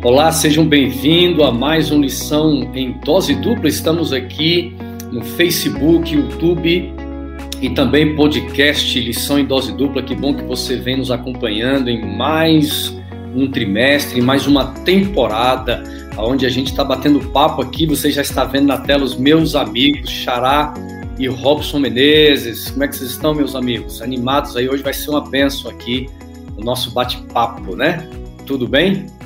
Olá, 0.00 0.30
sejam 0.30 0.64
bem-vindos 0.64 1.44
a 1.44 1.50
mais 1.50 1.90
uma 1.90 2.02
lição 2.02 2.70
em 2.72 2.92
dose 3.04 3.34
dupla. 3.34 3.68
Estamos 3.68 4.12
aqui 4.12 4.72
no 5.10 5.24
Facebook, 5.24 6.14
YouTube 6.14 6.94
e 7.60 7.70
também 7.70 8.14
podcast 8.14 9.00
Lição 9.00 9.40
em 9.40 9.44
Dose 9.44 9.72
Dupla. 9.72 10.00
Que 10.00 10.14
bom 10.14 10.32
que 10.34 10.44
você 10.44 10.76
vem 10.76 10.98
nos 10.98 11.10
acompanhando 11.10 11.90
em 11.90 12.16
mais 12.16 12.96
um 13.34 13.50
trimestre, 13.50 14.22
mais 14.22 14.46
uma 14.46 14.66
temporada, 14.84 15.82
onde 16.16 16.46
a 16.46 16.48
gente 16.48 16.68
está 16.70 16.84
batendo 16.84 17.18
papo 17.30 17.60
aqui. 17.60 17.84
Você 17.84 18.12
já 18.12 18.22
está 18.22 18.44
vendo 18.44 18.68
na 18.68 18.78
tela 18.78 19.02
os 19.02 19.16
meus 19.16 19.56
amigos, 19.56 20.08
Xará 20.08 20.74
e 21.18 21.26
Robson 21.26 21.80
Menezes. 21.80 22.70
Como 22.70 22.84
é 22.84 22.88
que 22.88 22.96
vocês 22.96 23.10
estão, 23.10 23.34
meus 23.34 23.56
amigos? 23.56 24.00
Animados 24.00 24.56
aí? 24.56 24.68
Hoje 24.68 24.80
vai 24.80 24.94
ser 24.94 25.10
uma 25.10 25.28
benção 25.28 25.68
aqui, 25.68 26.08
o 26.56 26.62
nosso 26.62 26.92
bate-papo, 26.92 27.74
né? 27.74 28.08
Tudo 28.46 28.68
bem? 28.68 29.17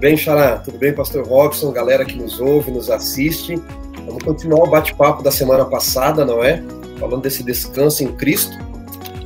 Bem, 0.00 0.16
Xará? 0.16 0.56
Tudo 0.56 0.78
bem, 0.78 0.94
Pastor 0.94 1.26
Robson? 1.26 1.70
Galera 1.72 2.06
que 2.06 2.16
nos 2.16 2.40
ouve, 2.40 2.70
nos 2.70 2.88
assiste. 2.88 3.62
Vamos 4.06 4.22
continuar 4.24 4.66
o 4.66 4.70
bate-papo 4.70 5.22
da 5.22 5.30
semana 5.30 5.66
passada, 5.66 6.24
não 6.24 6.42
é? 6.42 6.64
Falando 6.98 7.20
desse 7.20 7.42
descanso 7.42 8.02
em 8.02 8.06
Cristo. 8.06 8.56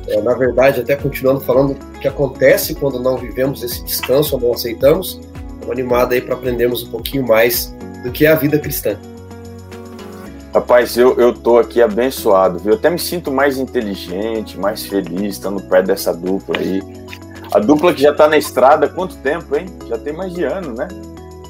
É, 0.09 0.21
na 0.21 0.33
verdade, 0.33 0.81
até 0.81 0.93
continuando 0.97 1.39
falando 1.39 1.71
o 1.71 1.99
que 2.01 2.09
acontece 2.09 2.75
quando 2.75 2.99
não 2.99 3.15
vivemos 3.15 3.63
esse 3.63 3.85
descanso 3.85 4.35
ou 4.35 4.41
não 4.41 4.51
aceitamos. 4.51 5.21
Estamos 5.53 5.71
animados 5.71 6.13
aí 6.13 6.19
para 6.19 6.33
aprendermos 6.33 6.83
um 6.83 6.91
pouquinho 6.91 7.25
mais 7.25 7.73
do 8.03 8.11
que 8.11 8.25
é 8.25 8.31
a 8.31 8.35
vida 8.35 8.59
cristã. 8.59 8.99
Rapaz, 10.53 10.97
eu, 10.97 11.17
eu 11.17 11.31
tô 11.31 11.57
aqui 11.57 11.81
abençoado, 11.81 12.59
viu? 12.59 12.73
Eu 12.73 12.77
até 12.77 12.89
me 12.89 12.99
sinto 12.99 13.31
mais 13.31 13.57
inteligente, 13.57 14.59
mais 14.59 14.85
feliz, 14.85 15.35
estando 15.35 15.63
perto 15.63 15.87
dessa 15.87 16.13
dupla 16.13 16.57
aí. 16.57 16.81
A 17.51 17.59
dupla 17.59 17.93
que 17.93 18.01
já 18.01 18.13
tá 18.13 18.27
na 18.27 18.37
estrada 18.37 18.85
há 18.85 18.89
quanto 18.89 19.15
tempo, 19.17 19.55
hein? 19.55 19.67
Já 19.87 19.97
tem 19.97 20.13
mais 20.13 20.33
de 20.33 20.43
ano, 20.43 20.73
né? 20.73 20.87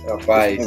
Rapaz. 0.08 0.66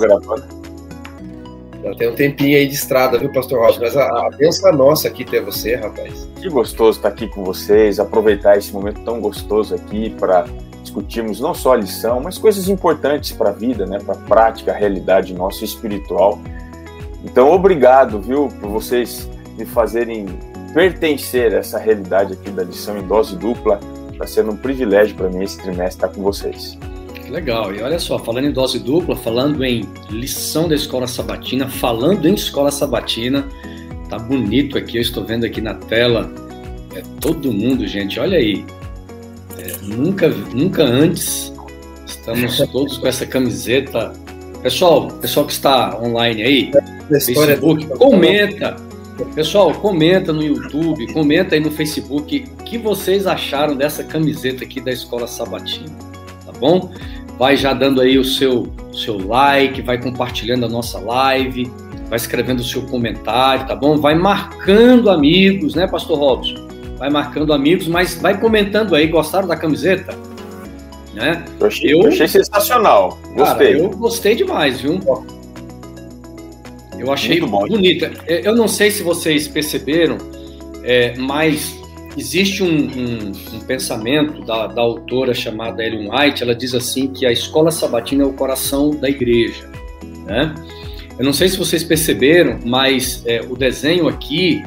Já 1.82 1.94
tem 1.94 2.10
um 2.10 2.14
tempinho 2.14 2.58
aí 2.58 2.66
de 2.66 2.74
estrada, 2.74 3.18
viu, 3.18 3.32
Pastor 3.32 3.60
Rocha? 3.60 3.78
Mas 3.80 3.96
a, 3.96 4.04
a 4.04 4.30
benção 4.30 4.68
é 4.68 4.72
nossa 4.72 5.08
aqui 5.08 5.24
ter 5.24 5.40
você, 5.40 5.76
rapaz. 5.76 6.28
Que 6.40 6.48
gostoso 6.48 6.98
estar 6.98 7.08
aqui 7.08 7.28
com 7.28 7.44
vocês, 7.44 8.00
aproveitar 8.00 8.58
esse 8.58 8.72
momento 8.72 9.00
tão 9.04 9.20
gostoso 9.20 9.74
aqui 9.74 10.10
para 10.10 10.44
discutirmos 10.82 11.40
não 11.40 11.54
só 11.54 11.74
a 11.74 11.76
lição, 11.76 12.20
mas 12.20 12.36
coisas 12.36 12.68
importantes 12.68 13.30
para 13.30 13.50
a 13.50 13.52
vida, 13.52 13.86
né? 13.86 13.98
Para 14.04 14.14
a 14.14 14.18
prática, 14.18 14.72
a 14.72 14.74
realidade 14.74 15.32
nossa 15.34 15.64
espiritual. 15.64 16.38
Então, 17.24 17.52
obrigado, 17.52 18.20
viu, 18.20 18.48
por 18.60 18.70
vocês 18.70 19.28
me 19.56 19.64
fazerem 19.64 20.26
pertencer 20.72 21.54
a 21.54 21.58
essa 21.58 21.78
realidade 21.78 22.32
aqui 22.32 22.50
da 22.50 22.62
lição 22.62 22.98
em 22.98 23.02
dose 23.02 23.36
dupla. 23.36 23.80
Está 24.18 24.26
sendo 24.26 24.50
um 24.50 24.56
privilégio 24.56 25.14
para 25.14 25.30
mim 25.30 25.44
esse 25.44 25.56
trimestre 25.58 25.86
estar 25.86 26.08
com 26.08 26.20
vocês. 26.22 26.76
Legal, 27.30 27.72
e 27.72 27.80
olha 27.80 28.00
só, 28.00 28.18
falando 28.18 28.46
em 28.46 28.50
dose 28.50 28.80
dupla, 28.80 29.14
falando 29.14 29.64
em 29.64 29.88
lição 30.10 30.66
da 30.66 30.74
escola 30.74 31.06
sabatina, 31.06 31.68
falando 31.68 32.26
em 32.26 32.34
escola 32.34 32.72
sabatina, 32.72 33.46
tá 34.10 34.18
bonito 34.18 34.76
aqui, 34.76 34.96
eu 34.96 35.02
estou 35.02 35.24
vendo 35.24 35.46
aqui 35.46 35.60
na 35.60 35.74
tela, 35.74 36.32
é 36.96 37.02
todo 37.20 37.52
mundo, 37.52 37.86
gente, 37.86 38.18
olha 38.18 38.38
aí, 38.38 38.64
é, 39.56 39.76
nunca, 39.82 40.28
nunca 40.28 40.82
antes 40.82 41.52
estamos 42.04 42.56
todos 42.72 42.98
com 42.98 43.06
essa 43.06 43.24
camiseta. 43.24 44.12
Pessoal, 44.64 45.06
pessoal 45.06 45.46
que 45.46 45.52
está 45.52 45.96
online 46.02 46.42
aí, 46.42 46.72
Facebook, 47.08 47.86
comenta. 47.86 48.87
Pessoal, 49.34 49.74
comenta 49.74 50.32
no 50.32 50.42
YouTube, 50.42 51.12
comenta 51.12 51.54
aí 51.54 51.60
no 51.60 51.70
Facebook 51.70 52.44
o 52.60 52.64
que 52.64 52.78
vocês 52.78 53.26
acharam 53.26 53.76
dessa 53.76 54.04
camiseta 54.04 54.64
aqui 54.64 54.80
da 54.80 54.92
Escola 54.92 55.26
Sabatina, 55.26 55.90
tá 56.46 56.52
bom? 56.58 56.92
Vai 57.36 57.56
já 57.56 57.72
dando 57.72 58.00
aí 58.00 58.18
o 58.18 58.24
seu, 58.24 58.68
seu 58.92 59.18
like, 59.26 59.82
vai 59.82 60.00
compartilhando 60.00 60.66
a 60.66 60.68
nossa 60.68 60.98
live, 60.98 61.70
vai 62.08 62.16
escrevendo 62.16 62.60
o 62.60 62.64
seu 62.64 62.82
comentário, 62.82 63.66
tá 63.66 63.74
bom? 63.74 63.96
Vai 63.96 64.14
marcando 64.14 65.10
amigos, 65.10 65.74
né, 65.74 65.86
Pastor 65.86 66.18
Robson? 66.18 66.68
Vai 66.96 67.10
marcando 67.10 67.52
amigos, 67.52 67.86
mas 67.86 68.14
vai 68.14 68.40
comentando 68.40 68.94
aí, 68.94 69.06
gostaram 69.06 69.46
da 69.46 69.56
camiseta? 69.56 70.16
Né? 71.14 71.44
Eu 71.58 71.66
achei, 71.66 71.94
eu, 71.94 72.06
achei 72.06 72.28
sensacional, 72.28 73.18
gostei. 73.34 73.72
Cara, 73.74 73.84
eu 73.84 73.90
gostei 73.90 74.34
demais, 74.34 74.80
viu? 74.80 75.00
Eu 76.98 77.12
achei 77.12 77.40
bonita. 77.40 78.10
Eu 78.26 78.54
não 78.54 78.68
sei 78.68 78.90
se 78.90 79.02
vocês 79.02 79.46
perceberam, 79.46 80.18
é, 80.82 81.14
mas 81.16 81.78
existe 82.16 82.62
um, 82.62 82.68
um, 82.68 83.32
um 83.54 83.60
pensamento 83.60 84.44
da, 84.44 84.66
da, 84.66 84.82
autora 84.82 85.32
chamada 85.32 85.84
Ellen 85.84 86.10
White. 86.10 86.42
Ela 86.42 86.54
diz 86.54 86.74
assim 86.74 87.08
que 87.08 87.24
a 87.24 87.32
escola 87.32 87.70
sabatina 87.70 88.24
é 88.24 88.26
o 88.26 88.32
coração 88.32 88.90
da 88.90 89.08
igreja. 89.08 89.70
Né? 90.26 90.54
Eu 91.18 91.24
não 91.24 91.32
sei 91.32 91.48
se 91.48 91.56
vocês 91.56 91.84
perceberam, 91.84 92.58
mas 92.64 93.22
é, 93.26 93.40
o 93.40 93.56
desenho 93.56 94.08
aqui, 94.08 94.62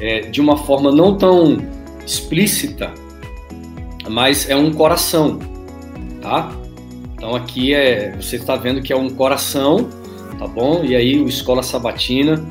é, 0.00 0.20
de 0.20 0.40
uma 0.40 0.56
forma 0.56 0.92
não 0.92 1.16
tão 1.16 1.58
explícita, 2.06 2.92
mas 4.08 4.48
é 4.50 4.56
um 4.56 4.72
coração, 4.72 5.38
tá? 6.20 6.52
Então 7.14 7.34
aqui 7.34 7.72
é, 7.72 8.14
você 8.20 8.36
está 8.36 8.54
vendo 8.56 8.82
que 8.82 8.92
é 8.92 8.96
um 8.96 9.08
coração 9.08 9.88
tá 10.44 10.48
bom? 10.48 10.84
E 10.84 10.94
aí 10.94 11.18
o 11.18 11.26
Escola 11.26 11.62
Sabatina, 11.62 12.44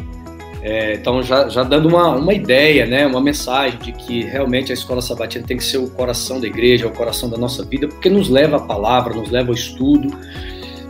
é, 0.63 0.95
então 0.95 1.21
já, 1.21 1.47
já 1.47 1.61
dando 1.61 1.87
uma, 1.87 2.15
uma 2.15 2.33
ideia, 2.33 2.87
né, 2.87 3.05
uma 3.05 3.21
mensagem 3.21 3.77
de 3.79 3.91
que 3.91 4.23
realmente 4.23 4.71
a 4.71 4.73
Escola 4.73 5.01
Sabatina 5.01 5.45
tem 5.45 5.57
que 5.57 5.63
ser 5.63 5.77
o 5.77 5.89
coração 5.89 6.41
da 6.41 6.47
igreja, 6.47 6.87
o 6.87 6.91
coração 6.91 7.29
da 7.29 7.37
nossa 7.37 7.63
vida, 7.63 7.87
porque 7.87 8.09
nos 8.09 8.29
leva 8.29 8.57
à 8.57 8.59
palavra, 8.59 9.13
nos 9.13 9.29
leva 9.29 9.49
ao 9.49 9.53
estudo. 9.53 10.09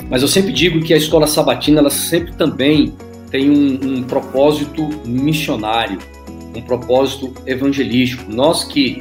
Mas 0.10 0.22
eu 0.22 0.28
sempre 0.28 0.54
digo 0.54 0.82
que 0.82 0.94
a 0.94 0.98
Escola 0.98 1.28
Sabatina, 1.28 1.80
ela 1.80 1.90
sempre 1.90 2.34
também 2.34 2.94
tem 3.30 3.50
um, 3.50 3.98
um 3.98 4.04
propósito 4.04 4.88
missionário, 5.06 6.00
um 6.56 6.62
propósito 6.62 7.34
evangelístico. 7.46 8.32
Nós 8.32 8.64
que, 8.64 9.00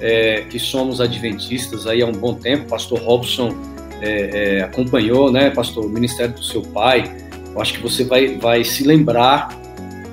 é, 0.00 0.44
que 0.48 0.58
somos 0.58 1.00
adventistas 1.00 1.86
aí 1.86 2.00
há 2.00 2.06
um 2.06 2.12
bom 2.12 2.34
tempo, 2.34 2.68
pastor 2.68 3.00
Robson 3.00 3.54
é, 4.00 4.58
é, 4.58 4.62
acompanhou, 4.62 5.30
né, 5.30 5.50
pastor, 5.50 5.84
o 5.84 5.88
ministério 5.88 6.34
do 6.34 6.44
seu 6.44 6.62
pai, 6.62 7.23
eu 7.54 7.60
acho 7.60 7.74
que 7.74 7.82
você 7.82 8.04
vai, 8.04 8.36
vai 8.36 8.64
se 8.64 8.84
lembrar 8.84 9.48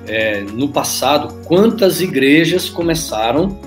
é, 0.06 0.40
no 0.40 0.68
passado 0.68 1.42
quantas 1.44 2.00
igrejas 2.00 2.68
começaram 2.68 3.58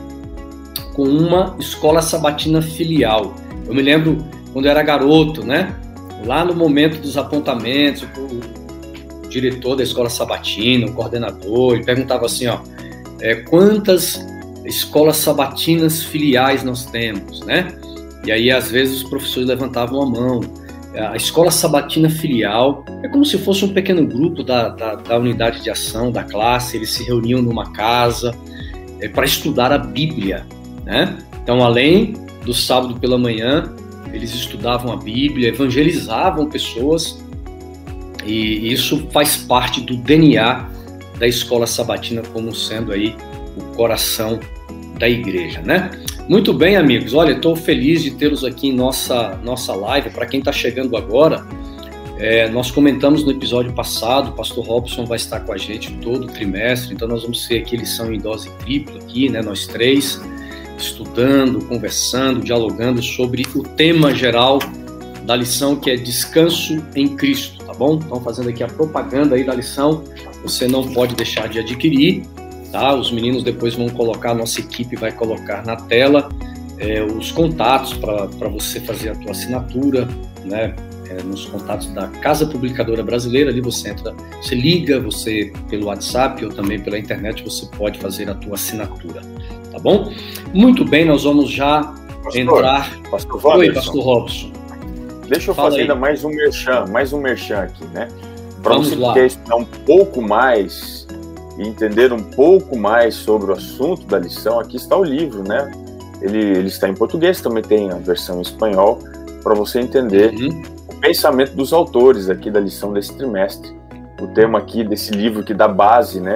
com 0.94 1.04
uma 1.04 1.56
escola 1.60 2.02
sabatina 2.02 2.62
filial. 2.62 3.36
Eu 3.68 3.74
me 3.74 3.82
lembro 3.82 4.26
quando 4.54 4.66
eu 4.66 4.72
era 4.72 4.82
garoto, 4.82 5.46
né? 5.46 5.76
Lá 6.26 6.46
no 6.46 6.56
momento 6.56 7.02
dos 7.02 7.18
apontamentos, 7.18 8.04
o 8.18 9.28
diretor 9.28 9.76
da 9.76 9.84
escola 9.84 10.10
sabatina, 10.10 10.88
o 10.88 10.94
coordenador, 10.94 11.76
ele 11.76 11.84
perguntava 11.84 12.26
assim, 12.26 12.48
ó, 12.48 12.60
é, 13.20 13.36
quantas 13.36 14.26
escolas 14.64 15.18
sabatinas 15.18 16.04
filiais 16.04 16.64
nós 16.64 16.86
temos, 16.86 17.42
né? 17.42 17.78
E 18.26 18.32
aí 18.32 18.50
às 18.50 18.72
vezes 18.72 19.04
os 19.04 19.10
professores 19.10 19.48
levantavam 19.48 20.02
a 20.02 20.06
mão. 20.06 20.42
A 20.98 21.16
escola 21.16 21.52
sabatina 21.52 22.10
filial 22.10 22.86
é 23.04 23.08
como 23.08 23.26
se 23.26 23.38
fosse 23.38 23.66
um 23.66 23.74
pequeno 23.74 24.06
grupo 24.06 24.44
da, 24.44 24.70
da, 24.70 24.96
da 24.96 25.18
unidade 25.18 25.62
de 25.62 25.70
ação, 25.70 26.12
da 26.12 26.24
classe, 26.24 26.78
eles 26.78 26.92
se 26.92 27.04
reuniam 27.04 27.42
numa 27.42 27.72
casa 27.72 28.34
é, 29.02 29.08
para 29.08 29.26
estudar 29.26 29.72
a 29.72 29.78
Bíblia. 29.78 30.46
Né? 30.86 31.18
Então, 31.44 31.64
além 31.64 32.14
do 32.46 32.54
sábado 32.54 33.00
pela 33.00 33.18
manhã, 33.18 33.74
eles 34.14 34.34
estudavam 34.34 34.94
a 34.94 34.98
Bíblia, 34.98 35.50
evangelizavam 35.50 36.50
pessoas, 36.50 37.22
e 38.26 38.72
isso 38.72 39.08
faz 39.12 39.38
parte 39.38 39.82
do 39.82 39.96
DNA 39.98 40.70
da 41.20 41.28
escola 41.28 41.68
sabatina 41.68 42.22
como 42.34 42.54
sendo 42.56 42.92
aí 42.92 43.16
o 43.56 43.62
coração 43.76 44.40
da 44.98 45.08
igreja, 45.08 45.62
né? 45.62 45.92
Muito 46.28 46.52
bem, 46.54 46.76
amigos. 46.76 47.14
Olha, 47.14 47.34
estou 47.34 47.56
feliz 47.56 48.02
de 48.02 48.10
tê-los 48.10 48.44
aqui 48.44 48.70
em 48.70 48.74
nossa, 48.74 49.40
nossa 49.44 49.76
live. 49.76 50.10
Para 50.10 50.26
quem 50.26 50.40
está 50.40 50.52
chegando 50.52 50.98
agora, 50.98 51.46
é, 52.18 52.50
nós 52.50 52.72
comentamos 52.72 53.24
no 53.24 53.30
episódio 53.30 53.72
passado, 53.74 54.30
o 54.30 54.32
pastor 54.32 54.66
Robson 54.66 55.06
vai 55.06 55.18
estar 55.18 55.42
com 55.42 55.54
a 55.54 55.58
gente 55.58 55.92
todo 55.98 56.24
o 56.24 56.28
trimestre, 56.28 56.96
então 56.96 57.08
nós 57.08 57.22
vamos 57.22 57.46
ter 57.48 57.60
aqui 57.60 57.78
lição 57.78 58.12
em 58.12 58.18
dose 58.18 58.50
tripla 58.64 58.98
aqui, 58.98 59.30
né? 59.30 59.40
Nós 59.44 59.68
três, 59.68 60.20
estudando, 60.80 61.64
conversando, 61.66 62.42
dialogando 62.42 63.04
sobre 63.04 63.46
o 63.54 63.62
tema 63.62 64.12
geral 64.16 64.58
da 65.26 65.36
lição 65.36 65.76
que 65.76 65.92
é 65.92 65.96
descanso 65.96 66.84
em 66.96 67.16
Cristo, 67.16 67.64
tá 67.64 67.74
bom? 67.74 68.00
Então 68.04 68.20
fazendo 68.20 68.50
aqui 68.50 68.64
a 68.64 68.68
propaganda 68.68 69.36
aí 69.36 69.44
da 69.44 69.54
lição, 69.54 70.04
você 70.42 70.68
não 70.68 70.88
pode 70.92 71.14
deixar 71.14 71.48
de 71.50 71.60
adquirir 71.60 72.24
tá? 72.76 72.94
Os 72.94 73.10
meninos 73.10 73.42
depois 73.42 73.74
vão 73.74 73.88
colocar, 73.88 74.32
a 74.32 74.34
nossa 74.34 74.60
equipe 74.60 74.98
vai 74.98 75.10
colocar 75.10 75.66
na 75.66 75.78
tela 75.78 76.28
é, 76.78 77.02
os 77.02 77.32
contatos 77.32 77.94
para 77.94 78.50
você 78.50 78.82
fazer 78.82 79.12
a 79.12 79.16
tua 79.16 79.32
assinatura, 79.32 80.06
né? 80.44 80.76
É, 81.10 81.24
nos 81.24 81.46
contatos 81.46 81.88
da 81.94 82.08
Casa 82.08 82.48
Publicadora 82.48 83.02
Brasileira, 83.04 83.52
ali 83.52 83.62
você 83.62 83.92
entra, 83.92 84.14
você 84.42 84.56
liga, 84.56 85.00
você 85.00 85.54
pelo 85.70 85.86
WhatsApp 85.86 86.44
ou 86.44 86.52
também 86.52 86.82
pela 86.82 86.98
internet 86.98 87.44
você 87.44 87.66
pode 87.78 88.00
fazer 88.00 88.30
a 88.30 88.34
tua 88.34 88.56
assinatura, 88.56 89.22
tá 89.72 89.80
bom? 89.80 90.12
Muito 90.52 90.84
bem, 90.84 91.06
nós 91.06 91.24
vamos 91.24 91.52
já 91.52 91.84
pastor, 92.24 92.42
entrar. 92.42 93.00
Pastor 93.10 93.46
Oi, 93.58 93.72
Pastor 93.72 94.04
Robson. 94.04 94.52
Deixa 95.30 95.52
eu 95.52 95.56
Fala 95.56 95.70
fazer 95.70 95.78
aí. 95.78 95.82
ainda 95.84 95.96
mais 95.96 96.26
um 96.26 96.30
merchan, 96.30 96.86
mais 96.88 97.14
um 97.14 97.22
merchan 97.22 97.60
aqui, 97.60 97.86
né? 97.94 98.10
Para 98.62 98.76
você 98.78 98.98
que 98.98 99.14
quer 99.14 99.28
estudar 99.28 99.56
um 99.56 99.66
pouco 99.66 100.22
mais 100.24 101.05
e 101.58 101.68
entender 101.68 102.12
um 102.12 102.22
pouco 102.22 102.78
mais 102.78 103.16
sobre 103.16 103.52
o 103.52 103.54
assunto 103.54 104.06
da 104.06 104.20
lição, 104.20 104.60
aqui 104.60 104.78
está 104.78 104.96
o 104.98 105.04
livro, 105.04 105.44
né? 105.44 105.72
Ele, 106.22 106.40
ele 106.40 106.68
está 106.68 106.88
em 106.88 106.94
português, 106.94 107.42
também 107.42 107.64
tem 107.64 107.92
a 107.92 107.96
versão 107.96 108.40
em 108.40 108.42
espanhol, 108.42 109.00
para 109.44 109.54
você 109.54 109.80
entender 109.80 110.34
uhum. 110.34 110.64
o 110.88 110.96
pensamento 110.96 111.56
dos 111.56 111.72
autores 111.72 112.30
aqui 112.30 112.50
da 112.50 112.60
lição 112.60 112.92
desse 112.92 113.16
trimestre. 113.16 113.76
O 114.20 114.28
tema 114.28 114.60
aqui 114.60 114.84
desse 114.84 115.12
livro 115.12 115.44
que 115.44 115.54
dá 115.54 115.68
base, 115.68 116.20
né? 116.20 116.36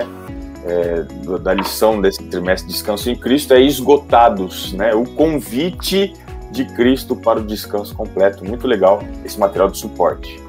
É, 0.65 1.05
da 1.39 1.53
lição 1.53 2.01
desse 2.01 2.21
trimestre 2.23 2.69
Descanso 2.69 3.09
em 3.09 3.15
Cristo 3.15 3.53
é 3.53 3.61
esgotados, 3.61 4.73
né? 4.73 4.93
O 4.93 5.05
convite 5.05 6.13
de 6.51 6.65
Cristo 6.65 7.15
para 7.15 7.39
o 7.39 7.43
descanso 7.43 7.95
completo. 7.95 8.43
Muito 8.43 8.67
legal 8.67 9.01
esse 9.23 9.39
material 9.39 9.69
de 9.69 9.77
suporte. 9.77 10.39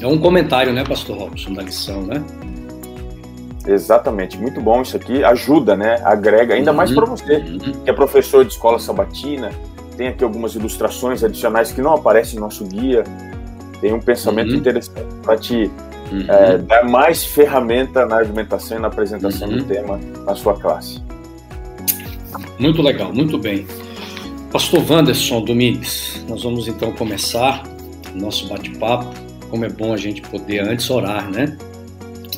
É 0.00 0.06
um 0.06 0.18
comentário, 0.18 0.72
né, 0.72 0.84
Pastor 0.84 1.16
Robson, 1.16 1.54
da 1.54 1.62
lição, 1.62 2.02
né? 2.02 2.22
Exatamente, 3.66 4.36
muito 4.38 4.60
bom 4.60 4.82
isso 4.82 4.96
aqui, 4.96 5.24
ajuda, 5.24 5.74
né? 5.74 6.00
Agrega, 6.04 6.54
ainda 6.54 6.70
uhum, 6.70 6.76
mais 6.76 6.92
para 6.92 7.06
você, 7.06 7.40
que 7.40 7.88
é 7.88 7.92
professor 7.92 8.44
de 8.44 8.52
escola 8.52 8.78
sabatina. 8.78 9.50
Tem 9.96 10.08
aqui 10.08 10.22
algumas 10.22 10.54
ilustrações 10.54 11.24
adicionais 11.24 11.72
que 11.72 11.80
não 11.80 11.94
aparecem 11.94 12.34
no 12.34 12.42
nosso 12.42 12.64
guia. 12.64 13.04
Tem 13.80 13.92
um 13.92 14.00
pensamento 14.00 14.50
uhum. 14.50 14.56
interessante 14.56 15.06
para 15.22 15.36
te 15.36 15.70
uhum. 16.12 16.26
é, 16.28 16.58
dar 16.58 16.84
mais 16.84 17.24
ferramenta 17.24 18.04
na 18.04 18.16
argumentação 18.16 18.76
e 18.76 18.80
na 18.80 18.88
apresentação 18.88 19.48
do 19.48 19.58
uhum. 19.58 19.64
tema 19.64 20.00
na 20.26 20.34
sua 20.34 20.54
classe. 20.54 21.02
Muito 22.58 22.82
legal, 22.82 23.12
muito 23.12 23.38
bem. 23.38 23.66
Pastor 24.52 24.84
Wanderson 24.88 25.42
Domingues, 25.42 26.24
nós 26.28 26.44
vamos 26.44 26.68
então 26.68 26.92
começar 26.92 27.62
o 28.14 28.18
nosso 28.18 28.48
bate-papo. 28.48 29.06
Como 29.50 29.64
é 29.64 29.68
bom 29.68 29.92
a 29.92 29.96
gente 29.96 30.20
poder 30.22 30.60
antes 30.60 30.88
orar, 30.90 31.30
né? 31.30 31.56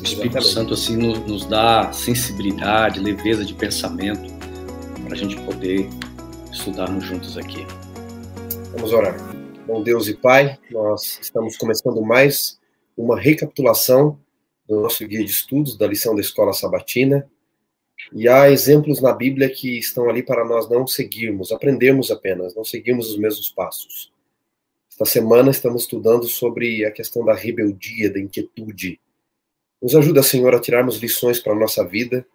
O 0.07 0.09
Espírito 0.09 0.41
Santo 0.41 0.73
assim 0.73 0.95
nos, 0.95 1.19
nos 1.27 1.45
dá 1.45 1.91
sensibilidade, 1.91 3.01
leveza 3.01 3.43
de 3.43 3.53
pensamento 3.53 4.31
para 5.03 5.13
a 5.13 5.17
gente 5.17 5.35
poder 5.41 5.85
estudarmos 6.49 7.03
juntos 7.03 7.37
aqui. 7.37 7.67
Vamos 8.71 8.93
orar. 8.93 9.17
Bom 9.67 9.83
Deus 9.83 10.07
e 10.07 10.13
Pai, 10.13 10.57
nós 10.71 11.19
estamos 11.21 11.57
começando 11.57 12.01
mais 12.01 12.57
uma 12.95 13.19
recapitulação 13.19 14.17
do 14.65 14.79
nosso 14.79 15.05
guia 15.05 15.25
de 15.25 15.29
estudos 15.29 15.77
da 15.77 15.85
lição 15.85 16.15
da 16.15 16.21
escola 16.21 16.53
sabatina. 16.53 17.29
E 18.13 18.29
há 18.29 18.49
exemplos 18.49 19.01
na 19.01 19.11
Bíblia 19.11 19.49
que 19.49 19.77
estão 19.77 20.09
ali 20.09 20.23
para 20.23 20.45
nós 20.45 20.69
não 20.69 20.87
seguirmos, 20.87 21.51
aprendermos 21.51 22.11
apenas, 22.11 22.55
não 22.55 22.63
seguirmos 22.63 23.09
os 23.09 23.17
mesmos 23.17 23.49
passos. 23.49 24.09
Esta 24.89 25.03
semana 25.03 25.51
estamos 25.51 25.81
estudando 25.81 26.29
sobre 26.29 26.85
a 26.85 26.91
questão 26.91 27.25
da 27.25 27.33
rebeldia, 27.33 28.09
da 28.09 28.21
inquietude, 28.21 29.01
nos 29.81 29.95
ajuda, 29.95 30.23
Senhor, 30.23 30.53
a 30.55 30.59
tirarmos 30.59 30.97
lições 30.97 31.39
para 31.39 31.53
a 31.53 31.55
nossa 31.55 31.85
vida, 31.85 32.25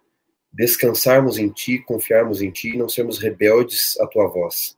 descansarmos 0.51 1.37
em 1.37 1.49
Ti, 1.49 1.79
confiarmos 1.79 2.41
em 2.41 2.51
Ti 2.51 2.69
e 2.69 2.77
não 2.77 2.87
sermos 2.87 3.19
rebeldes 3.19 3.99
à 3.99 4.07
Tua 4.07 4.27
voz. 4.27 4.77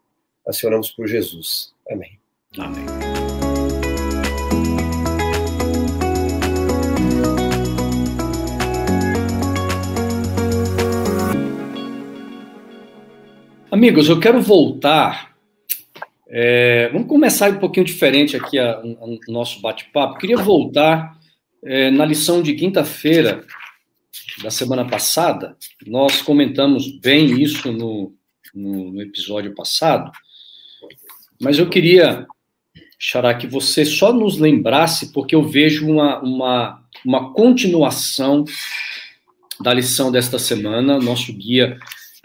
Oramos 0.64 0.92
por 0.92 1.08
Jesus. 1.08 1.74
Amém. 1.90 2.20
Amém. 2.58 2.86
Amigos, 13.72 14.08
eu 14.08 14.20
quero 14.20 14.42
voltar. 14.42 15.36
É, 16.28 16.90
vamos 16.94 17.08
começar 17.08 17.52
um 17.52 17.60
pouquinho 17.60 17.86
diferente 17.86 18.38
aqui 18.38 18.58
o 18.58 19.32
nosso 19.32 19.62
bate-papo. 19.62 20.18
Queria 20.18 20.38
voltar 20.38 21.20
é, 21.66 21.90
na 21.90 22.06
lição 22.06 22.42
de 22.42 22.54
quinta-feira 22.54 23.44
da 24.44 24.52
semana 24.52 24.86
passada, 24.86 25.58
nós 25.88 26.22
comentamos 26.22 27.00
bem 27.00 27.42
isso 27.42 27.72
no, 27.72 28.14
no, 28.54 28.92
no 28.92 29.02
episódio 29.02 29.54
passado, 29.56 30.12
mas 31.42 31.58
eu 31.58 31.68
queria, 31.68 32.28
Xará, 33.00 33.34
que 33.34 33.48
você 33.48 33.84
só 33.84 34.14
nos 34.14 34.38
lembrasse, 34.38 35.12
porque 35.12 35.34
eu 35.36 35.44
vejo 35.44 35.90
uma, 35.90 36.20
uma, 36.22 36.84
uma 37.04 37.34
continuação 37.34 38.46
da 39.60 39.74
lição 39.74 40.12
desta 40.12 40.40
semana. 40.40 41.00
Nosso 41.00 41.34
guia 41.34 41.78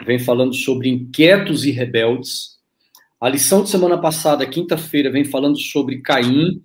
vem 0.05 0.19
falando 0.19 0.53
sobre 0.53 0.89
inquietos 0.89 1.65
e 1.65 1.71
rebeldes. 1.71 2.57
A 3.19 3.27
lição 3.27 3.63
de 3.63 3.69
semana 3.69 3.97
passada, 3.97 4.45
quinta-feira, 4.45 5.11
vem 5.11 5.25
falando 5.25 5.57
sobre 5.57 6.01
Caim 6.01 6.61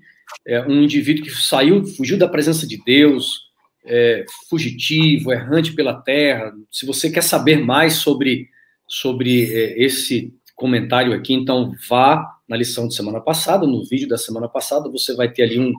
é, 0.46 0.61
um 0.62 0.82
indivíduo 0.82 1.25
que 1.25 1.31
saiu, 1.31 1.84
fugiu 1.84 2.19
da 2.19 2.28
presença 2.28 2.67
de 2.67 2.82
Deus, 2.84 3.46
é, 3.84 4.25
fugitivo, 4.49 5.32
errante 5.32 5.73
pela 5.73 5.94
terra. 5.94 6.52
Se 6.70 6.84
você 6.84 7.11
quer 7.11 7.23
saber 7.23 7.58
mais 7.58 7.94
sobre, 7.94 8.49
sobre 8.87 9.44
é, 9.52 9.82
esse 9.82 10.34
comentário 10.55 11.12
aqui, 11.12 11.34
então 11.34 11.73
vá 11.88 12.26
na 12.49 12.56
lição 12.56 12.88
de 12.88 12.94
semana 12.94 13.20
passada, 13.20 13.67
no 13.67 13.84
vídeo 13.84 14.08
da 14.08 14.19
semana 14.19 14.49
passada, 14.49 14.90
você 14.90 15.14
vai 15.14 15.31
ter 15.31 15.43
ali 15.43 15.58
um, 15.58 15.73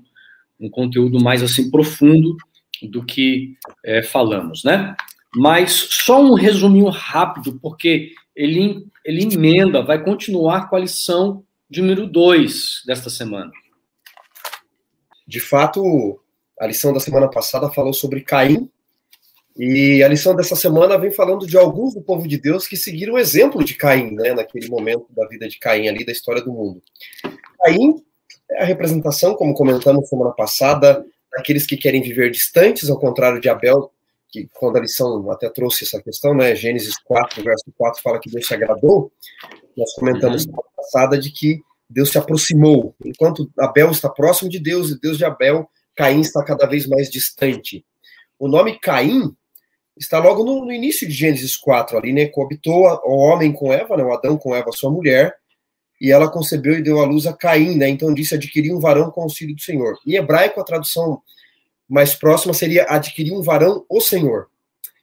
um 0.59 0.69
conteúdo 0.69 1.19
mais 1.21 1.41
assim 1.41 1.69
profundo 1.69 2.35
do 2.83 3.03
que 3.03 3.55
é, 3.83 4.03
falamos, 4.03 4.63
né? 4.63 4.95
Mas 5.35 5.87
só 5.91 6.21
um 6.21 6.33
resuminho 6.33 6.89
rápido, 6.89 7.59
porque 7.61 8.11
ele, 8.35 8.85
ele 9.03 9.33
emenda, 9.33 9.81
vai 9.81 10.03
continuar 10.03 10.69
com 10.69 10.75
a 10.75 10.79
lição 10.79 11.43
de 11.69 11.81
número 11.81 12.07
2 12.07 12.83
desta 12.85 13.09
semana. 13.09 13.51
De 15.27 15.39
fato, 15.39 16.19
a 16.59 16.65
lição 16.65 16.93
da 16.93 16.99
semana 16.99 17.29
passada 17.29 17.69
falou 17.69 17.93
sobre 17.93 18.21
Caim, 18.21 18.69
e 19.57 20.03
a 20.03 20.07
lição 20.07 20.35
dessa 20.35 20.55
semana 20.55 20.97
vem 20.99 21.11
falando 21.11 21.47
de 21.47 21.57
alguns 21.57 21.95
do 21.95 22.01
povo 22.01 22.27
de 22.27 22.37
Deus 22.37 22.67
que 22.67 22.77
seguiram 22.77 23.15
o 23.15 23.17
exemplo 23.17 23.63
de 23.63 23.73
Caim, 23.73 24.11
né, 24.11 24.33
naquele 24.33 24.69
momento 24.69 25.07
da 25.09 25.27
vida 25.27 25.49
de 25.49 25.57
Caim 25.57 25.87
ali, 25.87 26.05
da 26.05 26.11
história 26.11 26.43
do 26.43 26.53
mundo. 26.53 26.81
Caim 27.63 28.03
é 28.51 28.61
a 28.61 28.65
representação, 28.65 29.33
como 29.33 29.55
comentamos 29.55 30.07
semana 30.07 30.31
passada, 30.31 31.03
daqueles 31.35 31.65
que 31.65 31.75
querem 31.75 32.01
viver 32.01 32.29
distantes, 32.29 32.89
ao 32.89 32.99
contrário 32.99 33.41
de 33.41 33.49
Abel, 33.49 33.91
que 34.29 34.47
quando 34.53 34.77
a 34.77 34.81
lição 34.81 35.29
até 35.31 35.49
trouxe 35.49 35.85
essa 35.85 36.01
questão, 36.01 36.35
né, 36.35 36.55
Gênesis 36.55 36.95
4, 37.03 37.43
verso 37.43 37.65
4 37.77 38.01
fala 38.01 38.19
que 38.19 38.29
Deus 38.29 38.45
se 38.45 38.53
agradou, 38.53 39.11
nós 39.75 39.91
comentamos 39.95 40.45
uhum. 40.45 40.51
semana 40.51 40.69
passada 40.75 41.17
de 41.17 41.31
que 41.31 41.61
Deus 41.89 42.11
se 42.11 42.17
aproximou. 42.17 42.95
Enquanto 43.03 43.49
Abel 43.57 43.91
está 43.91 44.09
próximo 44.09 44.49
de 44.49 44.59
Deus 44.59 44.89
e 44.89 44.99
Deus 44.99 45.17
de 45.17 45.25
Abel, 45.25 45.69
Caim 45.95 46.21
está 46.21 46.43
cada 46.43 46.65
vez 46.65 46.85
mais 46.85 47.09
distante. 47.09 47.85
O 48.37 48.47
nome 48.47 48.79
Caim 48.79 49.35
está 49.97 50.19
logo 50.19 50.43
no, 50.43 50.65
no 50.65 50.71
início 50.71 51.07
de 51.07 51.13
Gênesis 51.13 51.55
4, 51.55 51.97
ali, 51.97 52.13
né? 52.13 52.27
Coabitou 52.27 52.85
o 53.03 53.17
homem 53.17 53.51
com 53.51 53.73
Eva, 53.73 53.97
né? 53.97 54.03
O 54.03 54.13
Adão 54.13 54.37
com 54.37 54.55
Eva, 54.55 54.71
sua 54.71 54.91
mulher, 54.91 55.35
e 55.99 56.11
ela 56.11 56.29
concebeu 56.29 56.77
e 56.77 56.83
deu 56.83 56.99
à 56.99 57.05
luz 57.05 57.25
a 57.25 57.33
Caim, 57.33 57.75
né? 57.75 57.89
Então 57.89 58.13
disse 58.13 58.35
adquirir 58.35 58.73
um 58.73 58.79
varão 58.79 59.09
com 59.09 59.21
o 59.21 59.23
auxílio 59.23 59.55
do 59.55 59.61
Senhor. 59.61 59.97
Em 60.05 60.13
hebraico, 60.13 60.59
a 60.59 60.63
tradução 60.63 61.21
mais 61.89 62.13
próxima 62.13 62.53
seria 62.53 62.85
adquirir 62.87 63.33
um 63.33 63.41
varão, 63.41 63.85
o 63.89 64.01
Senhor. 64.01 64.47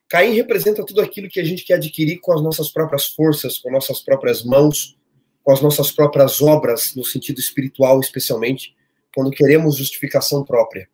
Caim 0.09 0.35
representa 0.35 0.85
tudo 0.85 1.01
aquilo 1.01 1.29
que 1.29 1.41
a 1.41 1.45
gente 1.45 1.65
quer 1.65 1.75
adquirir 1.75 2.21
com 2.21 2.33
as 2.33 2.43
nossas 2.43 2.69
próprias 2.69 3.07
forças, 3.07 3.59
com 3.59 3.71
nossas 3.71 4.01
próprias 4.01 4.45
mãos, 4.45 4.97
com 5.45 5.53
as 5.53 5.61
nossas 5.61 5.93
próprias 5.93 6.41
obras, 6.41 6.95
no 6.97 7.05
sentido 7.05 7.39
espiritual, 7.39 8.01
especialmente, 8.01 8.75
quando 9.15 9.31
queremos 9.31 9.77
justificação 9.77 10.43
própria. 10.43 10.89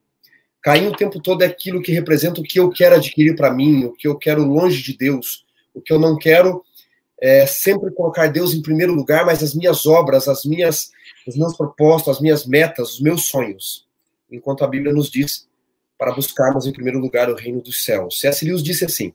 Caim 0.60 0.88
o 0.88 0.96
tempo 0.96 1.20
todo 1.22 1.42
é 1.42 1.46
aquilo 1.46 1.80
que 1.80 1.92
representa 1.92 2.40
o 2.40 2.44
que 2.44 2.60
eu 2.60 2.68
quero 2.68 2.96
adquirir 2.96 3.34
para 3.36 3.50
mim, 3.50 3.84
o 3.84 3.92
que 3.92 4.06
eu 4.06 4.18
quero 4.18 4.44
longe 4.44 4.82
de 4.82 4.94
Deus, 4.96 5.46
o 5.72 5.80
que 5.80 5.92
eu 5.92 5.98
não 5.98 6.18
quero 6.18 6.62
é 7.22 7.46
sempre 7.46 7.90
colocar 7.92 8.26
Deus 8.26 8.52
em 8.52 8.62
primeiro 8.62 8.92
lugar, 8.92 9.24
mas 9.24 9.42
as 9.42 9.54
minhas 9.54 9.86
obras, 9.86 10.26
as 10.26 10.44
minhas, 10.44 10.90
os 11.26 11.36
meus 11.36 11.56
propósitos, 11.56 12.16
as 12.16 12.20
minhas 12.20 12.46
metas, 12.46 12.94
os 12.94 13.00
meus 13.00 13.28
sonhos. 13.28 13.86
Enquanto 14.30 14.64
a 14.64 14.66
Bíblia 14.66 14.92
nos 14.92 15.10
diz 15.10 15.46
para 15.98 16.12
buscarmos 16.12 16.66
em 16.66 16.72
primeiro 16.72 16.98
lugar 16.98 17.30
o 17.30 17.34
reino 17.34 17.60
dos 17.60 17.84
céus. 17.84 18.18
C.S. 18.18 18.44
Lewis 18.44 18.62
disse 18.62 18.84
assim: 18.86 19.12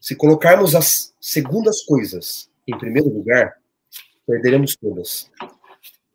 se 0.00 0.14
colocarmos 0.14 0.74
as 0.74 1.14
segundas 1.20 1.82
coisas 1.84 2.50
em 2.66 2.76
primeiro 2.76 3.08
lugar, 3.08 3.56
perderemos 4.26 4.76
todas. 4.76 5.30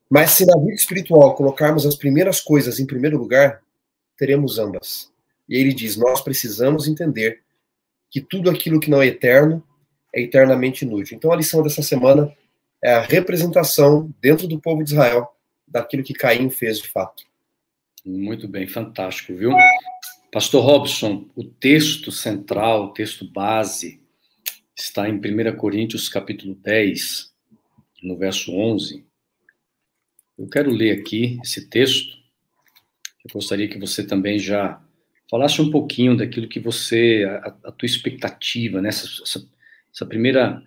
Mas 0.09 0.31
se 0.31 0.45
na 0.45 0.57
vida 0.57 0.73
espiritual 0.73 1.35
colocarmos 1.35 1.85
as 1.85 1.95
primeiras 1.95 2.41
coisas 2.41 2.79
em 2.79 2.85
primeiro 2.85 3.17
lugar, 3.17 3.61
teremos 4.17 4.59
ambas. 4.59 5.11
E 5.47 5.55
ele 5.55 5.73
diz: 5.73 5.95
nós 5.95 6.21
precisamos 6.21 6.87
entender 6.87 7.41
que 8.09 8.19
tudo 8.19 8.49
aquilo 8.49 8.79
que 8.79 8.89
não 8.89 9.01
é 9.01 9.07
eterno 9.07 9.63
é 10.13 10.21
eternamente 10.21 10.83
inútil. 10.83 11.15
Então 11.15 11.31
a 11.31 11.35
lição 11.35 11.63
dessa 11.63 11.81
semana 11.81 12.35
é 12.83 12.93
a 12.93 13.01
representação 13.01 14.13
dentro 14.21 14.47
do 14.47 14.59
povo 14.59 14.83
de 14.83 14.91
Israel 14.91 15.29
daquilo 15.65 16.03
que 16.03 16.13
Caim 16.13 16.49
fez 16.49 16.79
de 16.79 16.89
fato. 16.89 17.23
Muito 18.05 18.47
bem, 18.47 18.67
fantástico, 18.67 19.33
viu? 19.33 19.51
Pastor 20.31 20.63
Robson, 20.63 21.29
o 21.35 21.43
texto 21.43 22.11
central, 22.11 22.85
o 22.85 22.93
texto 22.93 23.29
base, 23.29 24.01
está 24.75 25.07
em 25.07 25.13
1 25.13 25.55
Coríntios 25.57 26.09
capítulo 26.09 26.55
10, 26.55 27.30
no 28.01 28.17
verso 28.17 28.51
11, 28.51 29.05
Eu 30.37 30.47
quero 30.47 30.71
ler 30.71 30.99
aqui 30.99 31.39
esse 31.43 31.69
texto. 31.69 32.17
Eu 33.23 33.31
gostaria 33.33 33.67
que 33.67 33.77
você 33.77 34.05
também 34.05 34.39
já 34.39 34.81
falasse 35.29 35.61
um 35.61 35.69
pouquinho 35.69 36.17
daquilo 36.17 36.47
que 36.47 36.59
você, 36.59 37.23
a, 37.43 37.55
a 37.65 37.71
tua 37.71 37.85
expectativa, 37.85 38.81
né? 38.81 38.89
essa, 38.89 39.05
essa, 39.21 39.47
essa 39.93 40.05
primeira 40.05 40.63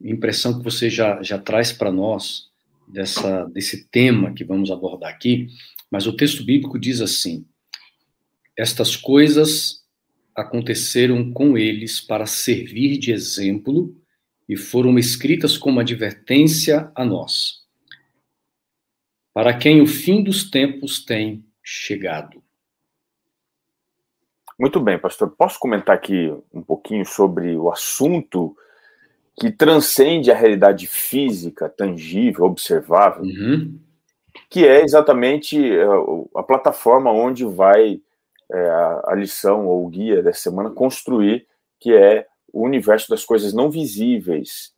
impressão 0.00 0.58
que 0.58 0.64
você 0.64 0.90
já, 0.90 1.22
já 1.22 1.38
traz 1.38 1.72
para 1.72 1.90
nós 1.90 2.50
dessa, 2.86 3.46
desse 3.46 3.88
tema 3.88 4.34
que 4.34 4.44
vamos 4.44 4.70
abordar 4.70 5.10
aqui. 5.10 5.48
Mas 5.90 6.06
o 6.06 6.16
texto 6.16 6.44
bíblico 6.44 6.78
diz 6.78 7.00
assim: 7.00 7.46
Estas 8.56 8.94
coisas 8.94 9.82
aconteceram 10.34 11.32
com 11.32 11.56
eles 11.56 12.00
para 12.00 12.26
servir 12.26 12.98
de 12.98 13.12
exemplo 13.12 13.96
e 14.48 14.56
foram 14.56 14.98
escritas 14.98 15.56
como 15.56 15.80
advertência 15.80 16.90
a 16.94 17.04
nós, 17.04 17.64
para 19.32 19.56
quem 19.56 19.80
o 19.80 19.86
fim 19.86 20.22
dos 20.22 20.50
tempos 20.50 21.04
tem 21.04 21.44
chegado. 21.62 22.42
Muito 24.58 24.78
bem, 24.78 24.98
pastor. 24.98 25.30
Posso 25.30 25.58
comentar 25.58 25.96
aqui 25.96 26.32
um 26.52 26.62
pouquinho 26.62 27.04
sobre 27.04 27.56
o 27.56 27.70
assunto 27.70 28.56
que 29.36 29.50
transcende 29.50 30.30
a 30.30 30.36
realidade 30.36 30.86
física, 30.86 31.68
tangível, 31.68 32.44
observável, 32.44 33.24
uhum. 33.24 33.80
que 34.48 34.64
é 34.64 34.82
exatamente 34.82 35.58
eh, 35.58 35.84
a 36.36 36.42
plataforma 36.44 37.10
onde 37.10 37.44
vai 37.44 38.00
é, 38.52 38.70
a 39.06 39.14
lição 39.14 39.66
ou 39.66 39.84
o 39.84 39.88
guia 39.88 40.22
dessa 40.22 40.42
semana 40.42 40.70
construir, 40.70 41.46
que 41.80 41.92
é 41.94 42.26
o 42.54 42.62
universo 42.62 43.10
das 43.10 43.24
coisas 43.24 43.52
não 43.52 43.68
visíveis. 43.68 44.72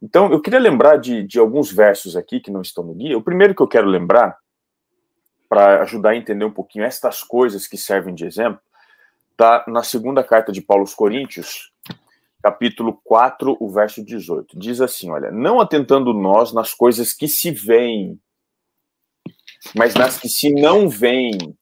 Então, 0.00 0.32
eu 0.32 0.40
queria 0.40 0.60
lembrar 0.60 0.96
de, 0.96 1.24
de 1.24 1.38
alguns 1.38 1.70
versos 1.72 2.16
aqui 2.16 2.38
que 2.38 2.50
não 2.50 2.62
estão 2.62 2.84
no 2.84 2.94
guia. 2.94 3.18
O 3.18 3.22
primeiro 3.22 3.54
que 3.54 3.60
eu 3.60 3.68
quero 3.68 3.88
lembrar, 3.88 4.38
para 5.48 5.82
ajudar 5.82 6.10
a 6.10 6.16
entender 6.16 6.44
um 6.44 6.52
pouquinho 6.52 6.84
estas 6.84 7.22
coisas 7.22 7.66
que 7.66 7.76
servem 7.76 8.14
de 8.14 8.24
exemplo, 8.24 8.60
está 9.32 9.64
na 9.66 9.82
segunda 9.82 10.22
carta 10.22 10.52
de 10.52 10.62
Paulo 10.62 10.82
aos 10.82 10.94
Coríntios, 10.94 11.72
capítulo 12.40 13.00
4, 13.04 13.56
o 13.58 13.68
verso 13.68 14.04
18. 14.04 14.56
Diz 14.58 14.80
assim: 14.80 15.10
Olha, 15.10 15.30
não 15.30 15.60
atentando 15.60 16.14
nós 16.14 16.52
nas 16.52 16.72
coisas 16.72 17.12
que 17.12 17.26
se 17.26 17.50
veem, 17.50 18.18
mas 19.74 19.94
nas 19.94 20.18
que 20.18 20.28
se 20.28 20.52
não 20.52 20.88
veem, 20.88 21.56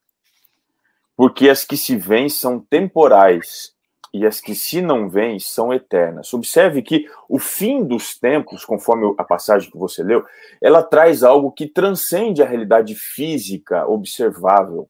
porque 1.16 1.49
as 1.49 1.64
que 1.64 1.76
se 1.76 1.97
veem 1.97 2.28
são 2.28 2.61
temporais 2.61 3.75
e 4.12 4.26
as 4.26 4.40
que 4.40 4.55
se 4.55 4.83
não 4.83 5.09
veem 5.09 5.38
são 5.38 5.73
eternas. 5.73 6.33
Observe 6.35 6.83
que 6.83 7.07
o 7.29 7.38
fim 7.38 7.85
dos 7.85 8.19
tempos, 8.19 8.64
conforme 8.64 9.14
a 9.17 9.25
passagem 9.25 9.71
que 9.71 9.79
você 9.79 10.02
leu, 10.02 10.25
ela 10.61 10.83
traz 10.83 11.23
algo 11.23 11.52
que 11.52 11.67
transcende 11.67 12.43
a 12.43 12.47
realidade 12.47 12.95
física 12.95 13.87
observável. 13.87 14.88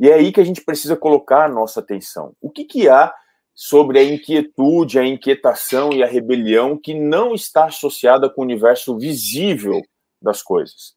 E 0.00 0.08
é 0.08 0.14
aí 0.14 0.32
que 0.32 0.40
a 0.40 0.44
gente 0.44 0.64
precisa 0.64 0.96
colocar 0.96 1.44
a 1.44 1.48
nossa 1.48 1.80
atenção. 1.80 2.34
O 2.40 2.50
que, 2.50 2.64
que 2.64 2.88
há 2.88 3.14
sobre 3.54 4.00
a 4.00 4.04
inquietude, 4.04 4.98
a 4.98 5.06
inquietação 5.06 5.92
e 5.92 6.02
a 6.02 6.06
rebelião 6.06 6.76
que 6.76 6.92
não 6.92 7.34
está 7.34 7.66
associada 7.66 8.28
com 8.28 8.40
o 8.40 8.44
universo 8.44 8.98
visível 8.98 9.80
das 10.20 10.42
coisas? 10.42 10.96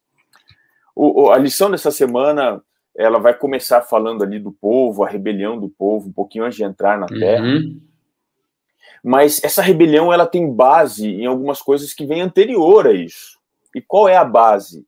O, 0.96 1.30
a 1.30 1.38
lição 1.38 1.70
dessa 1.70 1.92
semana 1.92 2.60
ela 2.98 3.20
vai 3.20 3.32
começar 3.32 3.80
falando 3.82 4.24
ali 4.24 4.40
do 4.40 4.50
povo, 4.50 5.04
a 5.04 5.08
rebelião 5.08 5.56
do 5.56 5.68
povo, 5.68 6.08
um 6.08 6.12
pouquinho 6.12 6.44
antes 6.44 6.56
de 6.56 6.64
entrar 6.64 6.98
na 6.98 7.06
Terra. 7.06 7.44
Uhum. 7.44 7.80
Mas 9.04 9.42
essa 9.44 9.62
rebelião 9.62 10.12
ela 10.12 10.26
tem 10.26 10.52
base 10.52 11.08
em 11.08 11.24
algumas 11.24 11.62
coisas 11.62 11.94
que 11.94 12.04
vêm 12.04 12.20
anterior 12.20 12.88
a 12.88 12.92
isso. 12.92 13.38
E 13.72 13.80
qual 13.80 14.08
é 14.08 14.16
a 14.16 14.24
base? 14.24 14.84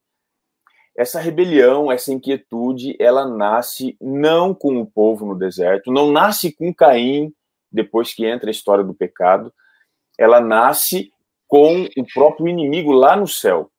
Essa 0.96 1.20
rebelião, 1.20 1.90
essa 1.90 2.12
inquietude, 2.12 2.96
ela 2.98 3.24
nasce 3.24 3.96
não 4.00 4.52
com 4.52 4.80
o 4.80 4.86
povo 4.86 5.24
no 5.24 5.38
deserto, 5.38 5.92
não 5.92 6.10
nasce 6.10 6.52
com 6.52 6.74
Caim, 6.74 7.32
depois 7.70 8.12
que 8.12 8.26
entra 8.26 8.50
a 8.50 8.52
história 8.52 8.82
do 8.82 8.92
pecado, 8.92 9.54
ela 10.18 10.40
nasce 10.40 11.12
com 11.46 11.84
o 11.84 12.06
próprio 12.12 12.48
inimigo 12.48 12.90
lá 12.90 13.14
no 13.14 13.28
céu. 13.28 13.70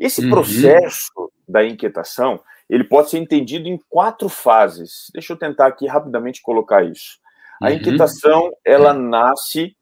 Esse 0.00 0.24
uhum. 0.24 0.30
processo 0.30 1.30
da 1.46 1.62
inquietação, 1.64 2.40
ele 2.68 2.84
pode 2.84 3.10
ser 3.10 3.18
entendido 3.18 3.68
em 3.68 3.78
quatro 3.88 4.28
fases. 4.28 5.10
Deixa 5.12 5.32
eu 5.32 5.36
tentar 5.36 5.66
aqui 5.66 5.86
rapidamente 5.86 6.42
colocar 6.42 6.84
isso. 6.84 7.18
A 7.62 7.68
uhum. 7.68 7.72
inquietação, 7.74 8.52
ela 8.64 8.92
nasce 8.92 9.76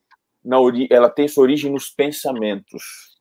na 0.47 0.61
ori 0.61 0.87
ela 0.90 1.11
tem 1.11 1.26
sua 1.26 1.43
origem 1.43 1.73
nos 1.73 1.90
pensamentos. 1.90 3.16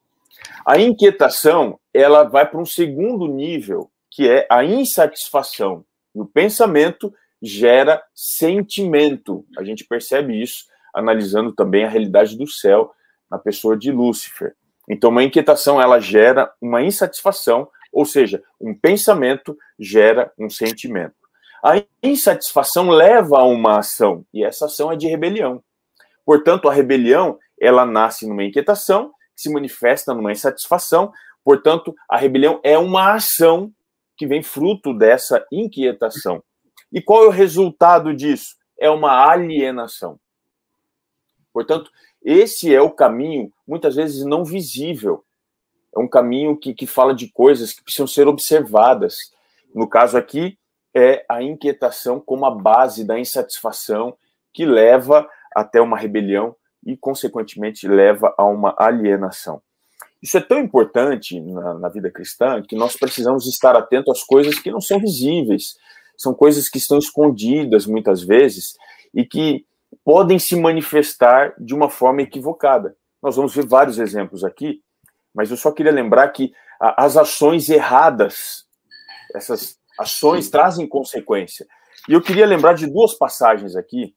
A 0.64 0.78
inquietação, 0.78 1.80
ela 1.92 2.24
vai 2.24 2.48
para 2.48 2.62
um 2.62 2.66
segundo 2.66 3.28
nível, 3.28 3.90
que 4.12 4.30
é 4.30 4.46
a 4.50 4.64
insatisfação. 4.64 5.84
No 6.14 6.28
pensamento 6.28 7.12
gera 7.42 8.02
sentimento. 8.14 9.44
A 9.58 9.64
gente 9.64 9.84
percebe 9.84 10.40
isso 10.40 10.66
analisando 10.94 11.52
também 11.52 11.84
a 11.84 11.90
realidade 11.90 12.38
do 12.38 12.48
céu 12.48 12.94
na 13.30 13.40
pessoa 13.40 13.76
de 13.76 13.92
Lúcifer. 13.92 14.56
Então, 14.88 15.10
uma 15.10 15.24
inquietação 15.24 15.82
ela 15.82 16.00
gera 16.00 16.54
uma 16.62 16.84
insatisfação 16.84 17.68
ou 17.96 18.06
seja, 18.06 18.44
um 18.60 18.78
pensamento 18.78 19.58
gera 19.80 20.30
um 20.38 20.50
sentimento. 20.50 21.16
A 21.64 21.82
insatisfação 22.04 22.90
leva 22.90 23.40
a 23.40 23.46
uma 23.46 23.80
ação, 23.80 24.26
e 24.34 24.44
essa 24.44 24.66
ação 24.66 24.92
é 24.92 24.98
de 24.98 25.08
rebelião. 25.08 25.64
Portanto, 26.26 26.68
a 26.68 26.74
rebelião, 26.74 27.40
ela 27.58 27.86
nasce 27.86 28.28
numa 28.28 28.44
inquietação, 28.44 29.14
se 29.34 29.50
manifesta 29.50 30.14
numa 30.14 30.34
insatisfação, 30.34 31.14
portanto, 31.42 31.96
a 32.10 32.18
rebelião 32.18 32.60
é 32.64 32.78
uma 32.78 33.14
ação 33.14 33.72
que 34.18 34.28
vem 34.28 34.44
fruto 34.44 34.94
dessa 34.94 35.46
inquietação. 35.50 36.44
E 36.92 37.02
qual 37.02 37.24
é 37.24 37.28
o 37.28 37.32
resultado 37.32 38.14
disso? 38.14 38.58
É 38.78 38.90
uma 38.90 39.26
alienação. 39.26 40.20
Portanto, 41.54 41.90
esse 42.22 42.76
é 42.76 42.82
o 42.82 42.92
caminho, 42.92 43.54
muitas 43.66 43.96
vezes 43.96 44.26
não 44.26 44.44
visível, 44.44 45.25
é 45.96 46.00
um 46.00 46.08
caminho 46.08 46.58
que, 46.58 46.74
que 46.74 46.86
fala 46.86 47.14
de 47.16 47.30
coisas 47.30 47.74
que 47.74 47.84
precisam 47.84 48.08
ser 48.08 48.28
observadas. 48.28 49.16
No 49.74 49.88
caso 49.88 50.18
aqui, 50.18 50.58
é 50.94 51.26
a 51.30 51.42
inquietação 51.42 52.20
como 52.20 52.46
a 52.46 52.52
base 52.52 53.04
da 53.04 53.20
insatisfação 53.20 54.16
que 54.54 54.66
leva 54.66 55.28
até 55.56 55.82
uma 55.82 55.98
rebelião 55.98 56.56
e, 56.86 56.96
consequentemente, 56.96 57.88
leva 57.88 58.34
a 58.38 58.46
uma 58.46 58.76
alienação. 58.78 59.62
Isso 60.22 60.38
é 60.38 60.42
tão 60.42 60.60
importante 60.60 61.40
na, 61.40 61.74
na 61.76 61.90
vida 61.90 62.10
cristã 62.10 62.62
que 62.62 62.76
nós 62.76 62.96
precisamos 62.96 63.48
estar 63.48 63.76
atentos 63.76 64.18
às 64.18 64.24
coisas 64.24 64.60
que 64.60 64.72
não 64.72 64.82
são 64.82 65.00
visíveis, 65.00 65.78
são 66.18 66.34
coisas 66.34 66.70
que 66.70 66.78
estão 66.78 66.98
escondidas 66.98 67.86
muitas 67.86 68.24
vezes 68.24 68.78
e 69.14 69.26
que 69.26 69.66
podem 70.04 70.40
se 70.40 70.56
manifestar 70.56 71.54
de 71.58 71.74
uma 71.74 71.90
forma 71.90 72.22
equivocada. 72.22 72.96
Nós 73.22 73.36
vamos 73.36 73.54
ver 73.54 73.66
vários 73.66 74.00
exemplos 74.00 74.44
aqui 74.44 74.82
mas 75.36 75.52
eu 75.52 75.58
só 75.58 75.72
queria 75.72 75.92
lembrar 75.92 76.30
que 76.30 76.54
as 76.80 77.18
ações 77.18 77.70
erradas, 77.70 78.66
essas 79.36 79.78
ações 80.00 80.50
trazem 80.50 80.88
consequência. 80.88 81.68
E 82.08 82.14
eu 82.14 82.22
queria 82.22 82.46
lembrar 82.46 82.74
de 82.74 82.88
duas 82.88 83.14
passagens 83.14 83.76
aqui, 83.76 84.16